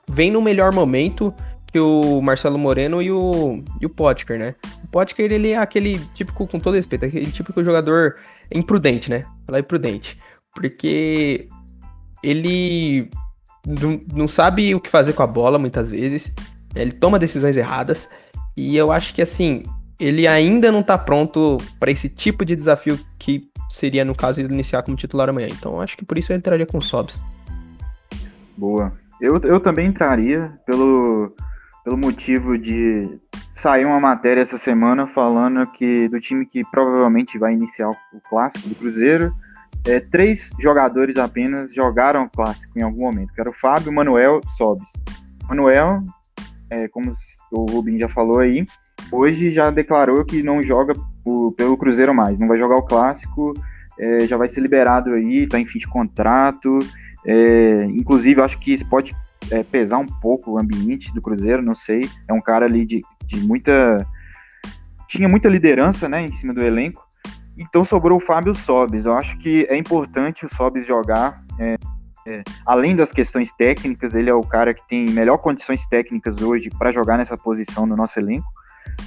vem 0.08 0.32
no 0.32 0.42
melhor 0.42 0.74
momento 0.74 1.34
que 1.76 1.80
o 1.80 2.22
Marcelo 2.22 2.58
Moreno 2.58 3.02
e 3.02 3.12
o, 3.12 3.62
e 3.82 3.86
o 3.86 3.90
Potker, 3.90 4.40
né? 4.40 4.56
O 4.84 4.88
Potker, 4.88 5.32
ele 5.32 5.52
é 5.52 5.58
aquele 5.58 6.00
típico, 6.14 6.48
com 6.48 6.60
todo 6.60 6.76
respeito, 6.76 7.06
aquele 7.06 7.30
típico 7.32 7.64
jogador 7.64 8.16
imprudente, 8.54 9.10
né? 9.10 9.24
Falar 9.46 9.60
imprudente. 9.60 10.18
Porque 10.54 11.50
ele 12.24 13.10
não 14.14 14.28
sabe 14.28 14.74
o 14.74 14.80
que 14.80 14.90
fazer 14.90 15.14
com 15.14 15.24
a 15.24 15.28
bola 15.28 15.60
muitas 15.60 15.92
vezes. 15.92 16.32
Ele 16.74 16.92
toma 16.92 17.20
decisões 17.20 17.58
erradas. 17.58 18.08
E 18.56 18.78
eu 18.78 18.92
acho 18.92 19.14
que 19.14 19.22
assim, 19.22 19.64
ele 20.00 20.28
ainda 20.28 20.72
não 20.72 20.82
está 20.82 20.98
pronto 20.98 21.58
para 21.80 21.92
esse 21.92 22.10
tipo 22.10 22.44
de 22.44 22.56
desafio 22.56 23.00
que 23.18 23.50
seria, 23.70 24.06
no 24.06 24.16
caso, 24.16 24.40
ele 24.40 24.54
iniciar 24.54 24.84
como 24.84 24.98
titular 24.98 25.30
amanhã. 25.30 25.48
Então, 25.52 25.82
acho 25.82 25.98
que 25.98 26.06
por 26.06 26.18
isso 26.18 26.32
eu 26.32 26.38
entraria 26.38 26.66
com 26.66 26.78
o 26.78 26.82
Sobs. 26.82 27.22
Boa. 28.58 28.94
Eu, 29.22 29.40
eu 29.40 29.60
também 29.60 29.88
entraria 29.88 30.52
pelo, 30.66 31.34
pelo 31.84 31.98
motivo 31.98 32.58
de 32.58 33.20
sair 33.56 33.86
uma 33.86 34.00
matéria 34.00 34.42
essa 34.42 34.58
semana 34.58 35.08
falando 35.08 35.66
que 35.68 36.10
do 36.10 36.20
time 36.20 36.46
que 36.46 36.64
provavelmente 36.66 37.38
vai 37.38 37.54
iniciar 37.54 37.90
o 37.90 37.96
clássico 38.30 38.68
do 38.68 38.76
Cruzeiro, 38.76 39.34
é, 39.88 40.00
três 40.00 40.50
jogadores 40.60 41.18
apenas 41.18 41.74
jogaram 41.74 42.24
o 42.24 42.30
clássico 42.30 42.78
em 42.78 42.82
algum 42.82 43.04
momento, 43.04 43.34
que 43.34 43.40
era 43.40 43.50
o 43.50 43.54
Fábio, 43.54 43.94
Manuel 43.94 44.42
e 44.46 44.50
Sobs. 44.52 44.92
Manuel, 45.48 46.04
é, 46.70 46.88
como 46.90 47.12
o 47.52 47.66
Rubim 47.72 47.98
já 47.98 48.10
falou 48.10 48.40
aí, 48.40 48.66
hoje 49.12 49.50
já 49.50 49.70
declarou 49.72 50.24
que 50.26 50.44
não 50.44 50.62
joga 50.62 50.94
o, 51.24 51.52
pelo 51.52 51.78
Cruzeiro 51.78 52.14
mais, 52.14 52.40
não 52.40 52.48
vai 52.48 52.58
jogar 52.58 52.76
o 52.76 52.84
clássico, 52.84 53.54
é, 54.00 54.22
já 54.28 54.38
vai 54.38 54.48
ser 54.48 54.62
liberado 54.62 55.12
aí, 55.14 55.48
tá 55.48 55.60
em 55.60 55.66
fim 55.66 55.80
de 55.80 55.88
contrato. 55.88 56.80
É, 57.26 57.86
inclusive, 57.86 58.42
acho 58.42 58.60
que 58.60 58.74
isso 58.74 58.88
pode 58.88 59.16
é, 59.52 59.64
pesar 59.64 59.98
um 59.98 60.06
pouco 60.06 60.52
o 60.52 60.60
ambiente 60.60 61.14
do 61.14 61.22
Cruzeiro, 61.22 61.62
não 61.62 61.74
sei. 61.74 62.10
É 62.28 62.34
um 62.34 62.42
cara 62.42 62.66
ali 62.66 62.86
de, 62.86 63.02
de 63.26 63.40
muita. 63.40 64.06
Tinha 65.08 65.30
muita 65.30 65.48
liderança 65.48 66.10
né, 66.10 66.22
em 66.22 66.34
cima 66.34 66.54
do 66.54 66.62
elenco. 66.62 67.04
Então 67.58 67.86
sobrou 67.86 68.18
o 68.18 68.22
Fábio 68.22 68.54
Sobis. 68.54 69.06
Eu 69.06 69.14
acho 69.14 69.38
que 69.38 69.66
é 69.70 69.78
importante 69.78 70.46
o 70.46 70.50
Sobis 70.54 70.86
jogar. 70.86 71.44
É, 71.60 71.76
é, 72.28 72.44
além 72.66 72.96
das 72.96 73.12
questões 73.12 73.54
técnicas, 73.54 74.14
ele 74.16 74.30
é 74.30 74.34
o 74.34 74.42
cara 74.42 74.74
que 74.74 74.86
tem 74.88 75.06
melhor 75.06 75.38
condições 75.38 75.86
técnicas 75.86 76.42
hoje 76.42 76.70
para 76.78 76.92
jogar 76.92 77.18
nessa 77.18 77.38
posição 77.38 77.86
no 77.86 77.96
nosso 77.96 78.20
elenco. 78.20 78.48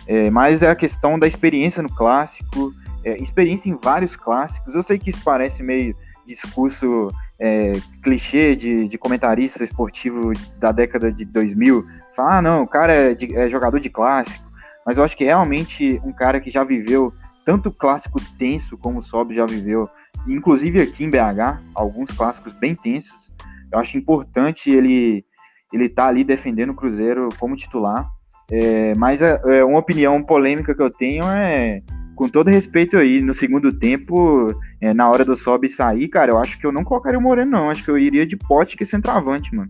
É, 0.06 0.30
mas 0.30 0.62
é 0.62 0.70
a 0.70 0.76
questão 0.76 1.18
da 1.18 1.26
experiência 1.26 1.82
no 1.82 1.88
clássico 1.94 2.72
é, 3.04 3.16
experiência 3.18 3.70
em 3.70 3.78
vários 3.80 4.16
clássicos. 4.16 4.74
Eu 4.74 4.82
sei 4.82 4.98
que 4.98 5.10
isso 5.10 5.22
parece 5.24 5.62
meio 5.62 5.96
discurso 6.26 7.08
é, 7.38 7.72
clichê 8.02 8.54
de, 8.54 8.86
de 8.88 8.98
comentarista 8.98 9.64
esportivo 9.64 10.32
da 10.58 10.72
década 10.72 11.12
de 11.12 11.24
2000. 11.24 11.84
Falar, 12.14 12.38
ah, 12.38 12.42
não, 12.42 12.62
o 12.62 12.68
cara 12.68 12.92
é, 12.92 13.14
de, 13.14 13.36
é 13.36 13.48
jogador 13.48 13.78
de 13.78 13.88
clássico. 13.88 14.44
Mas 14.84 14.98
eu 14.98 15.04
acho 15.04 15.16
que 15.16 15.24
realmente 15.24 16.00
um 16.04 16.12
cara 16.12 16.40
que 16.40 16.50
já 16.50 16.64
viveu 16.64 17.12
tanto 17.44 17.70
clássico 17.70 18.20
tenso 18.38 18.76
como 18.76 18.98
o 18.98 19.02
Sob 19.02 19.34
já 19.34 19.46
viveu, 19.46 19.88
inclusive 20.26 20.82
aqui 20.82 21.04
em 21.04 21.10
BH, 21.10 21.62
alguns 21.74 22.10
clássicos 22.10 22.52
bem 22.52 22.74
tensos. 22.74 23.32
Eu 23.72 23.78
acho 23.78 23.96
importante 23.96 24.70
ele 24.70 25.24
ele 25.70 25.88
tá 25.88 26.06
ali 26.06 26.24
defendendo 26.24 26.70
o 26.70 26.74
Cruzeiro 26.74 27.28
como 27.38 27.54
titular. 27.54 28.10
É, 28.50 28.94
mas 28.94 29.20
é, 29.20 29.40
é, 29.44 29.64
uma 29.64 29.78
opinião 29.78 30.22
polêmica 30.22 30.74
que 30.74 30.82
eu 30.82 30.90
tenho 30.90 31.24
é, 31.24 31.82
com 32.14 32.28
todo 32.28 32.48
respeito 32.48 32.96
aí, 32.96 33.20
no 33.20 33.34
segundo 33.34 33.72
tempo, 33.72 34.48
é, 34.80 34.92
na 34.94 35.08
hora 35.08 35.24
do 35.24 35.36
sobe 35.36 35.68
sair, 35.68 36.08
cara, 36.08 36.32
eu 36.32 36.38
acho 36.38 36.58
que 36.58 36.66
eu 36.66 36.72
não 36.72 36.82
colocaria 36.82 37.18
o 37.18 37.22
Moreno, 37.22 37.50
não. 37.50 37.70
Acho 37.70 37.84
que 37.84 37.90
eu 37.90 37.98
iria 37.98 38.26
de 38.26 38.36
pote 38.36 38.76
que 38.76 38.84
centroavante, 38.84 39.54
mano. 39.54 39.68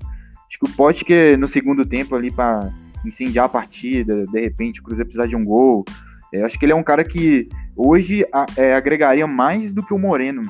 Acho 0.48 0.58
que 0.58 0.70
o 0.70 0.74
pote 0.74 1.04
que 1.04 1.36
no 1.36 1.46
segundo 1.46 1.84
tempo 1.84 2.14
ali 2.14 2.30
para 2.30 2.72
incendiar 3.04 3.46
a 3.46 3.50
partida, 3.50 4.26
de 4.26 4.40
repente 4.40 4.80
o 4.80 4.82
Cruzeiro 4.82 5.06
precisar 5.06 5.26
de 5.26 5.36
um 5.36 5.44
gol. 5.44 5.84
É, 6.32 6.42
acho 6.42 6.58
que 6.58 6.64
ele 6.64 6.72
é 6.72 6.76
um 6.76 6.82
cara 6.82 7.04
que 7.04 7.48
hoje 7.76 8.24
é, 8.56 8.74
agregaria 8.74 9.26
mais 9.26 9.74
do 9.74 9.84
que 9.84 9.92
o 9.92 9.98
Moreno. 9.98 10.42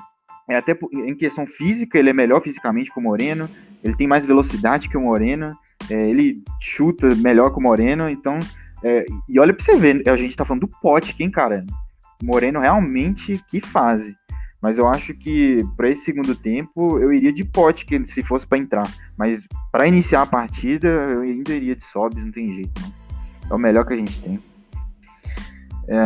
É, 0.48 0.56
até 0.56 0.78
em 0.92 1.14
questão 1.14 1.46
física, 1.46 1.98
ele 1.98 2.10
é 2.10 2.12
melhor 2.12 2.40
fisicamente 2.40 2.92
que 2.92 2.98
o 2.98 3.02
Moreno, 3.02 3.50
ele 3.82 3.96
tem 3.96 4.06
mais 4.06 4.24
velocidade 4.24 4.88
que 4.88 4.96
o 4.96 5.02
Moreno, 5.02 5.54
é, 5.90 6.08
ele 6.08 6.42
chuta 6.60 7.14
melhor 7.14 7.50
que 7.50 7.58
o 7.58 7.62
Moreno, 7.62 8.08
então. 8.08 8.38
É, 8.82 9.04
e 9.28 9.40
olha 9.40 9.52
pra 9.52 9.64
você 9.64 9.76
ver, 9.76 10.08
a 10.08 10.16
gente 10.16 10.36
tá 10.36 10.44
falando 10.44 10.66
do 10.66 10.80
pote, 10.80 11.14
quem, 11.14 11.30
cara? 11.30 11.64
Moreno 12.22 12.60
realmente 12.60 13.42
que 13.48 13.60
fase. 13.60 14.16
Mas 14.60 14.76
eu 14.76 14.88
acho 14.88 15.14
que 15.14 15.62
para 15.76 15.88
esse 15.88 16.04
segundo 16.04 16.34
tempo 16.34 16.98
eu 16.98 17.12
iria 17.12 17.32
de 17.32 17.44
pote 17.44 17.86
que 17.86 18.04
se 18.06 18.22
fosse 18.22 18.46
para 18.46 18.58
entrar. 18.58 18.86
Mas 19.16 19.46
para 19.70 19.86
iniciar 19.86 20.22
a 20.22 20.26
partida 20.26 20.88
eu 20.88 21.22
ainda 21.22 21.52
iria 21.52 21.76
de 21.76 21.84
sobs, 21.84 22.24
não 22.24 22.32
tem 22.32 22.52
jeito. 22.52 22.80
Não. 22.80 22.92
É 23.50 23.54
o 23.54 23.58
melhor 23.58 23.84
que 23.86 23.94
a 23.94 23.96
gente 23.96 24.20
tem. 24.20 24.40
É, 25.88 25.98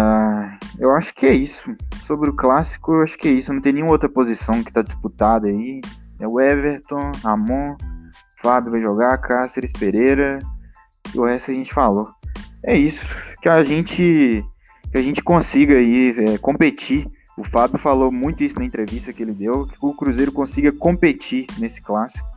eu 0.78 0.92
acho 0.92 1.14
que 1.14 1.26
é 1.26 1.34
isso. 1.34 1.74
Sobre 2.04 2.30
o 2.30 2.34
clássico, 2.34 2.92
eu 2.92 3.02
acho 3.02 3.16
que 3.18 3.26
é 3.26 3.32
isso. 3.32 3.52
Não 3.52 3.60
tem 3.60 3.72
nenhuma 3.72 3.92
outra 3.92 4.08
posição 4.08 4.62
que 4.62 4.70
está 4.70 4.82
disputada 4.82 5.48
aí. 5.48 5.80
É 6.20 6.28
o 6.28 6.40
Everton, 6.40 7.10
Ramon, 7.24 7.76
Fábio 8.42 8.72
vai 8.72 8.80
jogar, 8.80 9.16
Cáceres, 9.18 9.72
Pereira. 9.72 10.38
E 11.14 11.18
o 11.18 11.24
resto 11.24 11.50
a 11.50 11.54
gente 11.54 11.72
falou. 11.72 12.10
É 12.64 12.76
isso. 12.76 13.04
Que 13.40 13.48
a 13.48 13.62
gente, 13.62 14.44
que 14.90 14.98
a 14.98 15.02
gente 15.02 15.22
consiga 15.22 15.74
aí 15.74 16.14
é, 16.18 16.38
competir. 16.38 17.08
O 17.36 17.44
Fábio 17.44 17.78
falou 17.78 18.12
muito 18.12 18.42
isso 18.44 18.58
na 18.58 18.64
entrevista 18.64 19.12
que 19.12 19.22
ele 19.22 19.32
deu, 19.32 19.66
que 19.66 19.76
o 19.80 19.94
Cruzeiro 19.94 20.32
consiga 20.32 20.70
competir 20.70 21.46
nesse 21.58 21.80
clássico. 21.80 22.28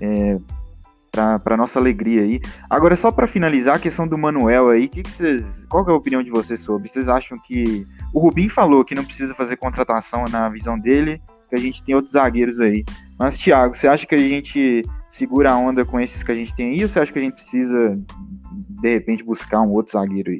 É, 0.00 0.34
para 1.42 1.56
nossa 1.56 1.78
alegria 1.78 2.22
aí. 2.22 2.40
Agora, 2.68 2.94
só 2.94 3.10
para 3.10 3.26
finalizar 3.26 3.76
a 3.76 3.78
questão 3.78 4.06
do 4.06 4.18
Manuel 4.18 4.68
aí, 4.68 4.86
que 4.86 5.02
que 5.02 5.10
vocês, 5.10 5.64
qual 5.68 5.82
que 5.82 5.90
é 5.90 5.94
a 5.94 5.96
opinião 5.96 6.22
de 6.22 6.30
vocês 6.30 6.60
sobre? 6.60 6.88
Vocês 6.88 7.08
acham 7.08 7.38
que 7.38 7.86
o 8.12 8.20
Rubim 8.20 8.48
falou 8.50 8.84
que 8.84 8.94
não 8.94 9.04
precisa 9.04 9.34
fazer 9.34 9.56
contratação 9.56 10.24
na 10.30 10.48
visão 10.50 10.76
dele, 10.76 11.20
que 11.48 11.54
a 11.54 11.58
gente 11.58 11.82
tem 11.82 11.94
outros 11.94 12.12
zagueiros 12.12 12.60
aí. 12.60 12.84
Mas, 13.18 13.38
Thiago, 13.38 13.74
você 13.74 13.88
acha 13.88 14.06
que 14.06 14.14
a 14.14 14.18
gente 14.18 14.82
segura 15.16 15.52
a 15.52 15.56
onda 15.56 15.84
com 15.84 15.98
esses 15.98 16.22
que 16.22 16.30
a 16.30 16.34
gente 16.34 16.54
tem 16.54 16.74
aí 16.74 16.82
ou 16.82 16.88
você 16.88 17.00
acha 17.00 17.12
que 17.12 17.18
a 17.18 17.22
gente 17.22 17.34
precisa, 17.34 17.94
de 18.52 18.92
repente, 18.92 19.24
buscar 19.24 19.62
um 19.62 19.72
outro 19.72 19.92
zagueiro 19.92 20.30
aí? 20.30 20.38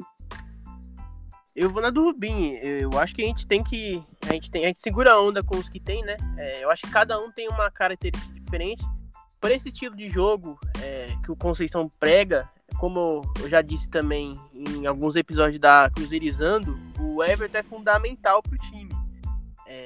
Eu 1.55 1.71
vou 1.71 1.81
na 1.81 1.89
do 1.89 2.03
Rubim. 2.03 2.51
Eu 2.61 2.99
acho 2.99 3.15
que 3.15 3.23
a 3.23 3.25
gente 3.25 3.47
tem 3.47 3.63
que. 3.63 4.03
A 4.29 4.33
gente, 4.33 4.51
tem, 4.51 4.63
a 4.63 4.67
gente 4.67 4.79
segura 4.79 5.13
a 5.13 5.19
onda 5.21 5.41
com 5.41 5.57
os 5.57 5.67
que 5.67 5.79
tem, 5.79 6.03
né? 6.03 6.15
É, 6.37 6.63
eu 6.63 6.69
acho 6.69 6.83
que 6.83 6.91
cada 6.91 7.19
um 7.19 7.31
tem 7.31 7.49
uma 7.49 7.71
característica 7.71 8.39
diferente 8.39 8.83
para 9.39 9.53
esse 9.53 9.69
estilo 9.69 9.95
de 9.95 10.07
jogo 10.07 10.59
é, 10.83 11.15
que 11.23 11.31
o 11.31 11.35
Conceição 11.35 11.89
prega, 11.99 12.47
como 12.79 13.21
eu 13.41 13.49
já 13.49 13.63
disse 13.63 13.89
também 13.89 14.35
em 14.53 14.85
alguns 14.85 15.15
episódios 15.15 15.57
da 15.57 15.89
Cruzeirizando, 15.95 16.77
o 16.99 17.23
Everton 17.23 17.57
é 17.57 17.63
fundamental 17.63 18.43
para 18.43 18.53
o 18.53 18.57
time. 18.57 18.91
É, 19.65 19.85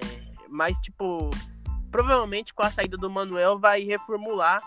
mas, 0.49 0.77
tipo, 0.79 1.29
provavelmente 1.89 2.53
com 2.53 2.63
a 2.63 2.69
saída 2.69 2.97
do 2.97 3.09
Manuel 3.09 3.57
vai 3.57 3.81
reformular, 3.83 4.57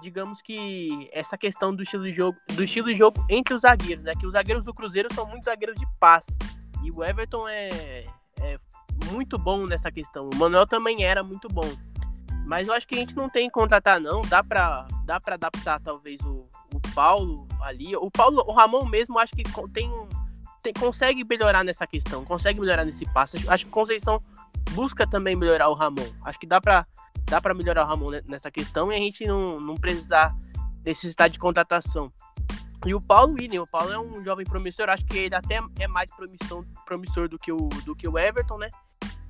digamos 0.00 0.42
que 0.42 1.08
essa 1.12 1.36
questão 1.36 1.74
do 1.74 1.82
estilo 1.82 2.04
de 2.04 2.12
jogo, 2.12 2.38
do 2.52 2.62
estilo 2.62 2.88
de 2.88 2.96
jogo 2.96 3.24
entre 3.28 3.54
os 3.54 3.62
zagueiros, 3.62 4.04
né? 4.04 4.12
Que 4.18 4.26
os 4.26 4.32
zagueiros 4.32 4.64
do 4.64 4.74
Cruzeiro 4.74 5.12
são 5.14 5.26
muitos 5.26 5.44
zagueiros 5.44 5.78
de 5.78 5.86
passe. 5.98 6.36
E 6.82 6.90
o 6.90 7.02
Everton 7.02 7.48
é, 7.48 8.04
é 8.40 8.58
muito 9.10 9.38
bom 9.38 9.66
nessa 9.66 9.90
questão. 9.90 10.30
O 10.32 10.36
Manuel 10.36 10.66
também 10.66 11.04
era 11.04 11.22
muito 11.22 11.48
bom. 11.48 11.68
Mas 12.46 12.68
eu 12.68 12.74
acho 12.74 12.86
que 12.86 12.94
a 12.94 12.98
gente 12.98 13.16
não 13.16 13.28
tem 13.28 13.48
que 13.48 13.52
contratar, 13.52 14.00
não. 14.00 14.20
Dá 14.22 14.42
pra, 14.42 14.86
dá 15.04 15.18
pra 15.18 15.34
adaptar, 15.34 15.80
talvez, 15.80 16.20
o, 16.20 16.48
o 16.72 16.80
Paulo 16.94 17.46
ali. 17.60 17.96
O 17.96 18.10
Paulo, 18.10 18.44
o 18.46 18.52
Ramon 18.52 18.84
mesmo, 18.86 19.18
acho 19.18 19.34
que 19.34 19.42
tem, 19.72 19.90
tem 20.66 20.72
consegue 20.72 21.24
melhorar 21.24 21.62
nessa 21.62 21.86
questão, 21.86 22.24
consegue 22.24 22.60
melhorar 22.60 22.84
nesse 22.84 23.04
passo. 23.12 23.36
Acho 23.48 23.64
que 23.64 23.70
o 23.70 23.72
Conceição 23.72 24.20
busca 24.72 25.06
também 25.06 25.36
melhorar 25.36 25.68
o 25.68 25.74
Ramon. 25.74 26.06
Acho 26.24 26.38
que 26.38 26.46
dá 26.46 26.60
pra, 26.60 26.86
dá 27.24 27.40
pra 27.40 27.54
melhorar 27.54 27.84
o 27.84 27.88
Ramon 27.88 28.10
nessa 28.26 28.50
questão 28.50 28.92
e 28.92 28.96
a 28.96 28.98
gente 28.98 29.24
não, 29.26 29.60
não 29.60 29.74
precisar 29.76 30.36
necessitar 30.84 31.30
de 31.30 31.38
contratação. 31.38 32.12
E 32.84 32.94
o 32.94 33.00
Paulo 33.00 33.34
William, 33.34 33.62
o 33.62 33.66
Paulo 33.66 33.92
é 33.92 33.98
um 33.98 34.24
jovem 34.24 34.44
promissor, 34.44 34.88
acho 34.88 35.04
que 35.04 35.16
ele 35.16 35.34
até 35.34 35.60
é 35.78 35.88
mais 35.88 36.10
promissor, 36.14 36.64
promissor 36.84 37.28
do, 37.28 37.38
que 37.38 37.52
o, 37.52 37.68
do 37.84 37.94
que 37.94 38.06
o 38.06 38.18
Everton, 38.18 38.58
né? 38.58 38.68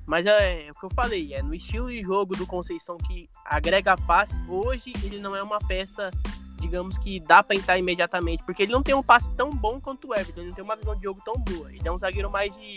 Mas 0.05 0.25
é, 0.25 0.67
é, 0.67 0.71
o 0.71 0.73
que 0.73 0.85
eu 0.85 0.89
falei, 0.89 1.33
é 1.33 1.41
no 1.41 1.53
estilo 1.53 1.89
de 1.89 2.01
jogo 2.01 2.35
do 2.35 2.47
Conceição 2.47 2.97
que 2.97 3.29
agrega 3.45 3.95
passe. 3.97 4.39
Hoje 4.47 4.93
ele 5.03 5.19
não 5.19 5.35
é 5.35 5.43
uma 5.43 5.59
peça, 5.59 6.09
digamos 6.57 6.97
que 6.97 7.19
dá 7.19 7.41
para 7.41 7.55
entrar 7.55 7.77
imediatamente, 7.77 8.43
porque 8.43 8.63
ele 8.63 8.71
não 8.71 8.83
tem 8.83 8.93
um 8.93 9.03
passe 9.03 9.31
tão 9.33 9.49
bom 9.49 9.79
quanto 9.79 10.09
o 10.09 10.13
Everton, 10.13 10.41
ele 10.41 10.49
não 10.49 10.55
tem 10.55 10.63
uma 10.63 10.75
visão 10.75 10.95
de 10.95 11.03
jogo 11.03 11.21
tão 11.23 11.35
boa. 11.35 11.71
Ele 11.71 11.87
é 11.87 11.91
um 11.91 11.97
zagueiro 11.97 12.29
mais 12.29 12.55
de, 12.57 12.75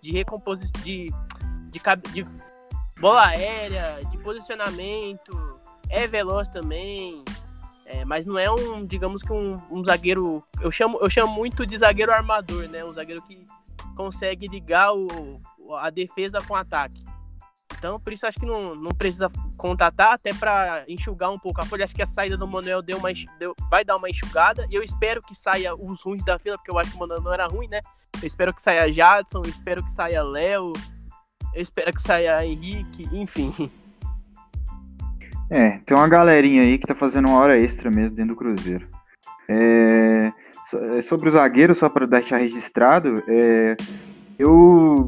de 0.00 0.12
recomposição, 0.12 0.80
de, 0.82 1.10
de, 1.70 1.80
de 2.12 2.26
bola 3.00 3.26
aérea, 3.26 3.98
de 4.10 4.18
posicionamento, 4.18 5.60
é 5.88 6.06
veloz 6.06 6.48
também. 6.48 7.24
É, 7.86 8.04
mas 8.04 8.24
não 8.24 8.38
é 8.38 8.50
um, 8.50 8.84
digamos 8.86 9.22
que 9.22 9.32
um, 9.32 9.60
um, 9.70 9.84
zagueiro. 9.84 10.42
Eu 10.60 10.72
chamo, 10.72 10.98
eu 11.00 11.10
chamo 11.10 11.32
muito 11.34 11.66
de 11.66 11.76
zagueiro 11.76 12.12
armador, 12.12 12.66
né? 12.68 12.82
Um 12.82 12.92
zagueiro 12.92 13.20
que 13.22 13.44
consegue 13.94 14.48
ligar 14.48 14.94
o, 14.94 15.40
a 15.78 15.90
defesa 15.90 16.40
com 16.40 16.54
o 16.54 16.56
ataque. 16.56 17.04
Então, 17.78 18.00
por 18.00 18.12
isso 18.12 18.26
acho 18.26 18.38
que 18.38 18.46
não, 18.46 18.74
não 18.74 18.92
precisa 18.92 19.30
contratar, 19.56 20.14
até 20.14 20.32
para 20.32 20.84
enxugar 20.88 21.30
um 21.30 21.38
pouco 21.38 21.60
a 21.60 21.64
folha. 21.64 21.84
Acho 21.84 21.94
que 21.94 22.02
a 22.02 22.06
saída 22.06 22.36
do 22.36 22.46
Manuel 22.46 22.82
deu 22.82 22.98
uma, 22.98 23.10
deu, 23.38 23.54
vai 23.70 23.84
dar 23.84 23.96
uma 23.96 24.08
enxugada. 24.08 24.66
E 24.70 24.74
eu 24.74 24.82
espero 24.82 25.20
que 25.20 25.34
saia 25.34 25.74
os 25.74 26.02
ruins 26.02 26.24
da 26.24 26.38
fila, 26.38 26.56
porque 26.56 26.70
eu 26.70 26.78
acho 26.78 26.90
que 26.90 26.96
o 26.96 27.00
Manuel 27.00 27.20
não 27.20 27.32
era 27.32 27.46
ruim, 27.46 27.68
né? 27.68 27.80
Eu 28.22 28.26
espero 28.26 28.54
que 28.54 28.62
saia 28.62 28.90
Jadson, 28.90 29.42
eu 29.44 29.50
espero 29.50 29.84
que 29.84 29.92
saia 29.92 30.22
Léo, 30.22 30.72
eu 31.54 31.62
espero 31.62 31.92
que 31.92 32.00
saia 32.00 32.44
Henrique, 32.44 33.08
enfim. 33.12 33.70
É, 35.50 35.78
tem 35.84 35.96
uma 35.96 36.08
galerinha 36.08 36.62
aí 36.62 36.78
que 36.78 36.86
tá 36.86 36.94
fazendo 36.94 37.28
uma 37.28 37.38
hora 37.38 37.58
extra 37.58 37.90
mesmo 37.90 38.16
dentro 38.16 38.34
do 38.34 38.38
Cruzeiro. 38.38 38.88
É, 39.48 40.32
é 40.96 41.00
sobre 41.02 41.28
o 41.28 41.32
zagueiro, 41.32 41.74
só 41.74 41.88
para 41.88 42.06
deixar 42.06 42.38
registrado, 42.38 43.22
é, 43.28 43.76
eu 44.38 45.06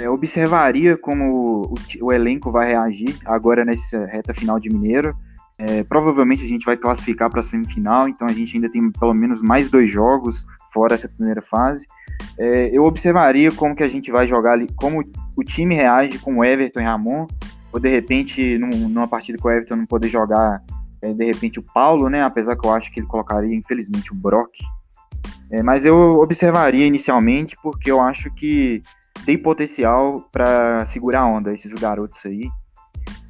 é, 0.00 0.08
observaria 0.08 0.96
como 0.96 1.66
o, 1.66 1.74
o, 2.00 2.12
elenco 2.12 2.50
vai 2.50 2.68
reagir 2.68 3.14
agora 3.26 3.64
nessa 3.66 4.02
reta 4.06 4.32
final 4.32 4.58
de 4.58 4.70
Mineiro. 4.70 5.14
É, 5.58 5.84
provavelmente 5.84 6.42
a 6.42 6.48
gente 6.48 6.64
vai 6.64 6.74
classificar 6.74 7.28
para 7.28 7.40
a 7.40 7.42
semifinal, 7.42 8.08
então 8.08 8.26
a 8.26 8.32
gente 8.32 8.56
ainda 8.56 8.70
tem 8.70 8.90
pelo 8.92 9.12
menos 9.12 9.42
mais 9.42 9.70
dois 9.70 9.90
jogos 9.90 10.46
fora 10.72 10.94
essa 10.94 11.06
primeira 11.06 11.42
fase. 11.42 11.86
É, 12.38 12.70
eu 12.72 12.84
observaria 12.84 13.52
como 13.52 13.76
que 13.76 13.82
a 13.82 13.88
gente 13.88 14.10
vai 14.10 14.26
jogar 14.26 14.52
ali, 14.52 14.66
como 14.74 15.04
o 15.36 15.44
time 15.44 15.74
reage 15.74 16.18
com 16.18 16.38
o 16.38 16.44
Everton 16.44 16.80
e 16.80 16.84
Ramon, 16.84 17.26
ou 17.70 17.78
de 17.78 17.90
repente 17.90 18.58
num, 18.58 18.88
numa 18.88 19.06
partida 19.06 19.36
com 19.38 19.48
o 19.48 19.50
Everton 19.50 19.76
não 19.76 19.86
poder 19.86 20.08
jogar 20.08 20.62
é, 21.02 21.12
de 21.12 21.24
repente 21.26 21.58
o 21.58 21.62
Paulo, 21.62 22.08
né? 22.08 22.22
Apesar 22.22 22.56
que 22.56 22.66
eu 22.66 22.72
acho 22.72 22.90
que 22.90 23.00
ele 23.00 23.06
colocaria 23.06 23.54
infelizmente 23.54 24.12
o 24.12 24.16
Brock. 24.16 24.50
É, 25.50 25.62
mas 25.62 25.84
eu 25.84 26.20
observaria 26.20 26.86
inicialmente 26.86 27.54
porque 27.62 27.90
eu 27.90 28.00
acho 28.00 28.30
que 28.32 28.82
tem 29.24 29.36
potencial 29.36 30.28
para 30.32 30.84
segurar 30.86 31.20
a 31.20 31.26
onda, 31.26 31.52
esses 31.52 31.72
garotos 31.72 32.24
aí. 32.24 32.48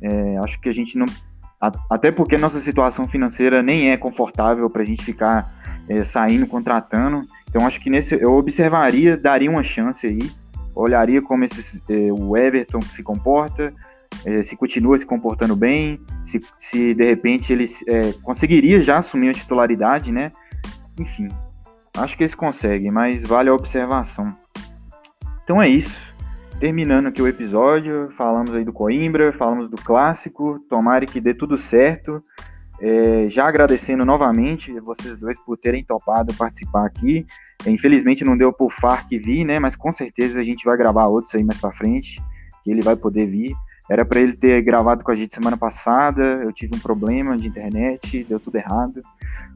É, 0.02 0.38
acho 0.38 0.60
que 0.60 0.68
a 0.68 0.72
gente 0.72 0.96
não. 0.96 1.06
Até 1.90 2.10
porque 2.10 2.38
nossa 2.38 2.58
situação 2.58 3.06
financeira 3.06 3.62
nem 3.62 3.90
é 3.90 3.96
confortável 3.96 4.70
para 4.70 4.80
a 4.80 4.84
gente 4.84 5.04
ficar 5.04 5.54
é, 5.88 6.04
saindo, 6.04 6.46
contratando. 6.46 7.26
Então 7.48 7.66
acho 7.66 7.80
que 7.80 7.90
nesse 7.90 8.14
eu 8.14 8.32
observaria, 8.32 9.16
daria 9.16 9.50
uma 9.50 9.62
chance 9.62 10.06
aí, 10.06 10.30
olharia 10.74 11.20
como 11.20 11.44
esses, 11.44 11.82
é, 11.88 12.12
o 12.12 12.36
Everton 12.36 12.80
se 12.80 13.02
comporta, 13.02 13.74
é, 14.24 14.42
se 14.42 14.56
continua 14.56 14.98
se 14.98 15.04
comportando 15.04 15.54
bem, 15.54 16.00
se, 16.22 16.40
se 16.58 16.94
de 16.94 17.04
repente 17.04 17.52
ele 17.52 17.66
é, 17.86 18.12
conseguiria 18.22 18.80
já 18.80 18.98
assumir 18.98 19.30
a 19.30 19.34
titularidade, 19.34 20.12
né? 20.12 20.32
Enfim, 20.98 21.28
acho 21.96 22.16
que 22.16 22.22
eles 22.22 22.34
conseguem, 22.34 22.90
mas 22.90 23.22
vale 23.22 23.50
a 23.50 23.54
observação. 23.54 24.34
Então 25.50 25.60
é 25.60 25.68
isso. 25.68 26.00
terminando 26.60 27.08
aqui 27.08 27.20
o 27.20 27.26
episódio, 27.26 28.08
falamos 28.12 28.54
aí 28.54 28.64
do 28.64 28.72
Coimbra, 28.72 29.32
falamos 29.32 29.68
do 29.68 29.76
clássico, 29.76 30.60
tomara 30.68 31.04
que 31.04 31.20
dê 31.20 31.34
tudo 31.34 31.58
certo. 31.58 32.22
É, 32.80 33.28
já 33.28 33.48
agradecendo 33.48 34.04
novamente 34.04 34.78
vocês 34.78 35.16
dois 35.16 35.40
por 35.40 35.58
terem 35.58 35.82
topado 35.82 36.32
participar 36.34 36.86
aqui. 36.86 37.26
É, 37.66 37.70
infelizmente 37.70 38.24
não 38.24 38.36
deu 38.36 38.52
por 38.52 38.70
Farc 38.70 39.10
vir, 39.18 39.44
né? 39.44 39.58
Mas 39.58 39.74
com 39.74 39.90
certeza 39.90 40.38
a 40.38 40.44
gente 40.44 40.64
vai 40.64 40.76
gravar 40.76 41.06
outros 41.06 41.34
aí 41.34 41.42
mais 41.42 41.60
para 41.60 41.72
frente, 41.72 42.22
que 42.62 42.70
ele 42.70 42.80
vai 42.80 42.94
poder 42.94 43.26
vir. 43.26 43.52
Era 43.90 44.04
para 44.04 44.20
ele 44.20 44.36
ter 44.36 44.62
gravado 44.62 45.02
com 45.02 45.10
a 45.10 45.16
gente 45.16 45.34
semana 45.34 45.56
passada, 45.56 46.42
eu 46.44 46.52
tive 46.52 46.76
um 46.76 46.78
problema 46.78 47.36
de 47.36 47.48
internet, 47.48 48.22
deu 48.22 48.38
tudo 48.38 48.54
errado. 48.54 49.02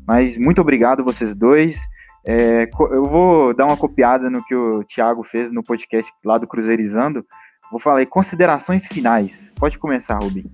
Mas 0.04 0.36
muito 0.36 0.60
obrigado 0.60 1.04
vocês 1.04 1.36
dois. 1.36 1.86
É, 2.26 2.68
eu 2.90 3.04
vou 3.04 3.54
dar 3.54 3.66
uma 3.66 3.76
copiada 3.76 4.30
no 4.30 4.42
que 4.44 4.54
o 4.54 4.82
Thiago 4.84 5.22
fez 5.22 5.52
no 5.52 5.62
podcast 5.62 6.10
lá 6.24 6.38
do 6.38 6.46
Cruzeirizando. 6.46 7.24
Vou 7.70 7.78
falar 7.78 8.00
aí, 8.00 8.06
considerações 8.06 8.86
finais. 8.86 9.52
Pode 9.56 9.78
começar, 9.78 10.18
Rubim. 10.22 10.50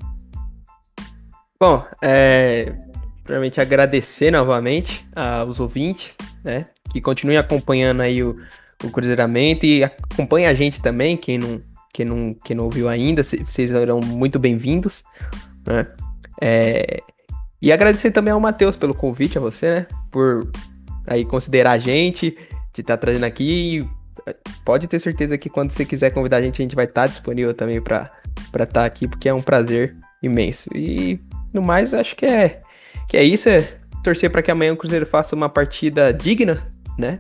Bom, 1.61 1.85
é, 2.03 2.75
primeiramente 3.23 3.61
agradecer 3.61 4.31
novamente 4.31 5.07
aos 5.15 5.61
ouvintes, 5.61 6.17
né, 6.43 6.67
que 6.91 7.01
continuem 7.01 7.37
acompanhando 7.37 8.01
aí 8.01 8.23
o, 8.23 8.37
o 8.83 8.91
Cruzeiramento 8.91 9.67
e 9.67 9.85
acompanhe 9.85 10.47
a 10.47 10.55
gente 10.55 10.81
também, 10.81 11.17
quem 11.17 11.39
não 11.39 11.61
quem 11.93 12.07
não, 12.07 12.35
quem 12.45 12.57
não 12.57 12.65
ouviu 12.65 12.89
ainda, 12.89 13.23
vocês 13.23 13.71
serão 13.71 14.01
muito 14.01 14.39
bem-vindos. 14.39 15.05
Né? 15.67 15.87
É... 16.41 17.03
E 17.61 17.73
agradecer 17.73 18.11
também 18.11 18.33
ao 18.33 18.41
Matheus 18.41 18.77
pelo 18.77 18.95
convite, 18.95 19.37
a 19.37 19.41
você, 19.41 19.71
né? 19.71 19.87
Por 20.11 20.51
aí 21.07 21.25
considerar 21.25 21.73
a 21.73 21.79
gente, 21.79 22.37
de 22.73 22.81
estar 22.81 22.97
tá 22.97 23.01
trazendo 23.01 23.25
aqui. 23.25 23.87
É, 24.27 24.37
pode 24.65 24.87
ter 24.87 24.99
certeza 24.99 25.39
que 25.39 25.49
quando 25.49 25.71
você 25.71 25.85
quiser 25.85 26.11
convidar 26.11 26.39
a 26.39 26.41
gente, 26.43 26.61
a 26.61 26.65
gente 26.65 26.77
vai 26.77 26.85
estar 26.85 27.03
tá 27.03 27.07
disponível 27.07 27.55
também 27.55 27.81
para 27.81 28.11
estar 28.53 28.67
tá 28.67 28.85
aqui, 28.85 29.09
porque 29.09 29.29
é 29.29 29.35
um 29.35 29.43
prazer 29.43 29.97
imenso. 30.23 30.69
E 30.75 31.21
no 31.53 31.63
mais, 31.63 31.95
acho 31.95 32.15
que 32.17 32.27
é, 32.27 32.63
que 33.09 33.17
é 33.17 33.25
isso. 33.25 33.49
É 33.49 33.81
torcer 34.03 34.31
para 34.31 34.43
que 34.43 34.51
amanhã 34.51 34.73
o 34.73 34.77
Cruzeiro 34.77 35.07
faça 35.07 35.37
uma 35.37 35.49
partida 35.49 36.13
digna, 36.13 36.67
né? 36.99 37.19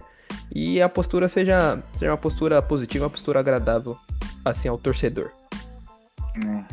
E 0.53 0.81
a 0.81 0.89
postura 0.89 1.28
seja, 1.28 1.83
seja 1.95 2.11
uma 2.11 2.18
postura 2.18 2.61
positiva, 2.62 3.05
uma 3.05 3.11
postura 3.11 3.41
agradável 3.41 3.97
assim 4.45 4.68
ao 4.68 4.78
torcedor. 4.78 5.31
É. 6.47 6.64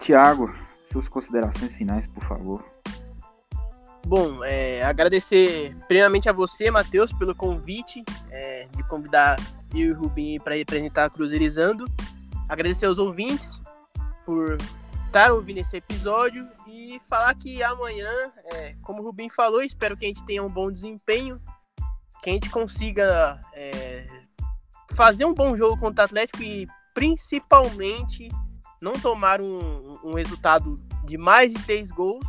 Tiago, 0.00 0.52
suas 0.92 1.08
considerações 1.08 1.72
finais, 1.74 2.06
por 2.06 2.24
favor. 2.24 2.64
Bom, 4.06 4.44
é, 4.44 4.82
agradecer 4.82 5.76
primeiramente 5.86 6.28
a 6.28 6.32
você, 6.32 6.70
Matheus, 6.70 7.12
pelo 7.12 7.34
convite 7.34 8.04
é, 8.30 8.66
de 8.74 8.82
convidar 8.84 9.36
eu 9.72 9.80
e 9.80 9.92
o 9.92 9.98
Rubim 9.98 10.38
para 10.40 10.56
representar 10.56 11.04
a 11.04 11.10
Cruzeirizando. 11.10 11.84
Agradecer 12.48 12.86
aos 12.86 12.98
ouvintes 12.98 13.62
por 14.26 14.58
estar 15.06 15.32
ouvindo 15.32 15.58
esse 15.58 15.76
episódio 15.76 16.46
e 16.66 17.00
falar 17.08 17.34
que 17.34 17.62
amanhã, 17.62 18.10
é, 18.52 18.74
como 18.82 19.00
o 19.00 19.04
Rubim 19.04 19.30
falou, 19.30 19.62
espero 19.62 19.96
que 19.96 20.04
a 20.04 20.08
gente 20.08 20.24
tenha 20.24 20.42
um 20.42 20.48
bom 20.48 20.70
desempenho, 20.70 21.40
que 22.22 22.30
a 22.30 22.32
gente 22.32 22.50
consiga 22.50 23.38
é, 23.54 24.04
fazer 24.94 25.24
um 25.24 25.32
bom 25.32 25.56
jogo 25.56 25.78
contra 25.78 26.02
o 26.02 26.06
Atlético 26.06 26.42
e 26.42 26.66
principalmente 26.92 28.28
não 28.80 28.94
tomar 28.94 29.40
um, 29.40 29.98
um 30.04 30.14
resultado 30.14 30.74
de 31.04 31.16
mais 31.16 31.52
de 31.52 31.62
três 31.62 31.90
gols 31.90 32.26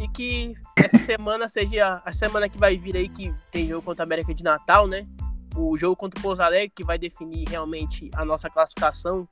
e 0.00 0.08
que 0.08 0.54
essa 0.76 0.98
semana 0.98 1.46
seja 1.46 2.00
a 2.04 2.12
semana 2.12 2.48
que 2.48 2.58
vai 2.58 2.76
vir 2.76 2.96
aí 2.96 3.08
que 3.08 3.34
tem 3.50 3.68
jogo 3.68 3.82
contra 3.82 4.02
a 4.02 4.06
América 4.06 4.34
de 4.34 4.42
Natal, 4.42 4.86
né? 4.86 5.06
O 5.54 5.76
jogo 5.76 5.94
contra 5.94 6.18
o 6.18 6.22
Pouso 6.22 6.42
Alegre 6.42 6.72
que 6.74 6.82
vai 6.82 6.98
definir 6.98 7.46
realmente 7.48 8.10
a 8.14 8.24
nossa 8.24 8.48
classificação 8.48 9.28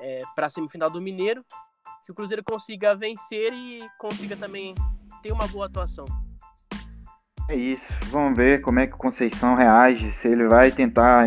é, 0.00 0.18
para 0.34 0.46
a 0.46 0.50
semifinal 0.50 0.90
do 0.90 1.00
Mineiro, 1.00 1.42
que 2.04 2.12
o 2.12 2.14
Cruzeiro 2.14 2.42
consiga 2.44 2.94
vencer 2.94 3.54
e 3.54 3.80
consiga 3.98 4.36
também 4.36 4.74
ter 5.22 5.32
uma 5.32 5.46
boa 5.46 5.64
atuação. 5.66 6.04
É 7.48 7.56
isso. 7.56 7.92
Vamos 8.10 8.36
ver 8.36 8.60
como 8.60 8.80
é 8.80 8.86
que 8.86 8.94
o 8.94 8.98
Conceição 8.98 9.54
reage, 9.54 10.12
se 10.12 10.28
ele 10.28 10.46
vai 10.46 10.70
tentar 10.70 11.26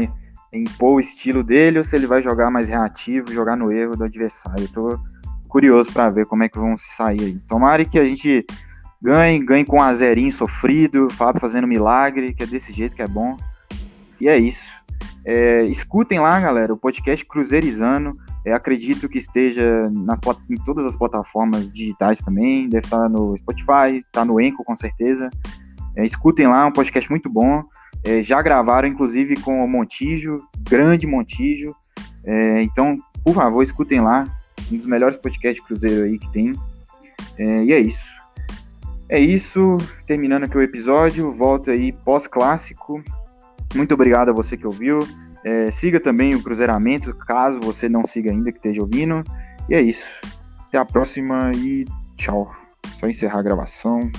impor 0.53 0.95
o 0.95 0.99
estilo 0.99 1.43
dele 1.43 1.79
ou 1.79 1.83
se 1.83 1.95
ele 1.95 2.05
vai 2.05 2.21
jogar 2.21 2.51
mais 2.51 2.69
reativo, 2.69 3.33
jogar 3.33 3.55
no 3.55 3.71
erro 3.71 3.97
do 3.97 4.03
adversário. 4.03 4.63
Eu 4.63 4.71
tô 4.71 4.99
curioso 5.47 5.91
para 5.91 6.09
ver 6.09 6.25
como 6.25 6.43
é 6.43 6.49
que 6.49 6.59
vão 6.59 6.77
se 6.77 6.95
sair 6.95 7.21
aí. 7.21 7.39
Tomara 7.47 7.83
que 7.83 7.97
a 7.97 8.05
gente 8.05 8.45
ganhe, 9.06 9.39
ganhe 9.39 9.64
com 9.64 9.78
um 9.78 9.82
azerinho 9.84 10.32
sofrido, 10.32 11.08
Fábio 11.12 11.39
fazendo 11.39 11.68
milagre, 11.68 12.34
que 12.34 12.41
é 12.41 12.47
desse 12.47 12.74
jeito 12.74 12.95
que 12.95 13.03
é 13.03 13.08
bom. 13.08 13.38
E 14.20 14.28
é 14.28 14.38
isso. 14.38 14.66
É, 15.24 15.64
escutem 15.66 16.20
lá, 16.20 16.39
galera, 16.39 16.74
o 16.74 16.78
podcast 16.78 17.24
Cruzeirizando. 17.26 18.12
É, 18.43 18.53
acredito 18.53 19.08
que 19.08 19.20
esteja 19.20 19.89
nas, 19.91 20.20
em 20.49 20.56
todas 20.56 20.86
as 20.86 20.97
plataformas 20.97 21.72
digitais 21.72 22.20
também. 22.20 22.68
Deve 22.68 22.86
estar 22.86 23.08
no 23.08 23.38
Spotify, 23.38 23.99
está 23.99 24.26
no 24.26 24.41
Enco 24.41 24.64
com 24.64 24.76
certeza. 24.76 25.30
É, 25.95 26.03
escutem 26.03 26.47
lá, 26.47 26.64
é 26.64 26.66
um 26.66 26.72
podcast 26.72 27.10
muito 27.10 27.30
bom. 27.30 27.64
É, 28.03 28.24
já 28.24 28.41
gravaram, 28.41 28.88
inclusive, 28.88 29.36
com 29.39 29.64
o 29.64 29.68
Montijo, 29.68 30.43
grande 30.60 31.06
Montijo. 31.06 31.76
É, 32.24 32.62
então, 32.62 32.95
por 33.24 33.36
favor, 33.36 33.62
escutem 33.62 34.01
lá. 34.01 34.26
Um 34.72 34.78
dos 34.78 34.88
melhores 34.88 35.18
podcasts 35.18 35.62
de 35.62 35.68
Cruzeiro 35.68 36.06
aí 36.06 36.18
que 36.18 36.32
tem. 36.32 36.53
É, 37.38 37.64
e 37.66 37.74
é 37.74 37.80
isso. 37.80 38.14
É 39.10 39.20
isso. 39.20 39.78
Terminando 40.08 40.43
aqui 40.43 40.58
o 40.58 40.62
episódio. 40.62 41.32
Volta 41.32 41.72
aí 41.72 41.91
pós-clássico. 41.91 43.03
Muito 43.76 43.93
obrigado 43.93 44.30
a 44.30 44.34
você 44.34 44.58
que 44.58 44.66
ouviu. 44.66 44.99
É, 45.43 45.70
siga 45.70 45.99
também 45.99 46.34
o 46.34 46.41
Cruzeiramento, 46.41 47.14
caso 47.14 47.60
você 47.60 47.88
não 47.88 48.03
siga 48.06 48.32
ainda, 48.32 48.51
que 48.51 48.58
esteja 48.58 48.82
ouvindo. 48.82 49.24
E 49.70 49.76
é 49.76 49.82
isso. 49.82 50.08
Até 50.68 50.80
a 50.80 50.86
próxima 50.86 51.51
e 51.56 51.86
tchau. 52.18 52.49
Só 52.99 53.08
encerrar 53.08 53.39
a 53.39 53.43
gravação. 53.43 54.12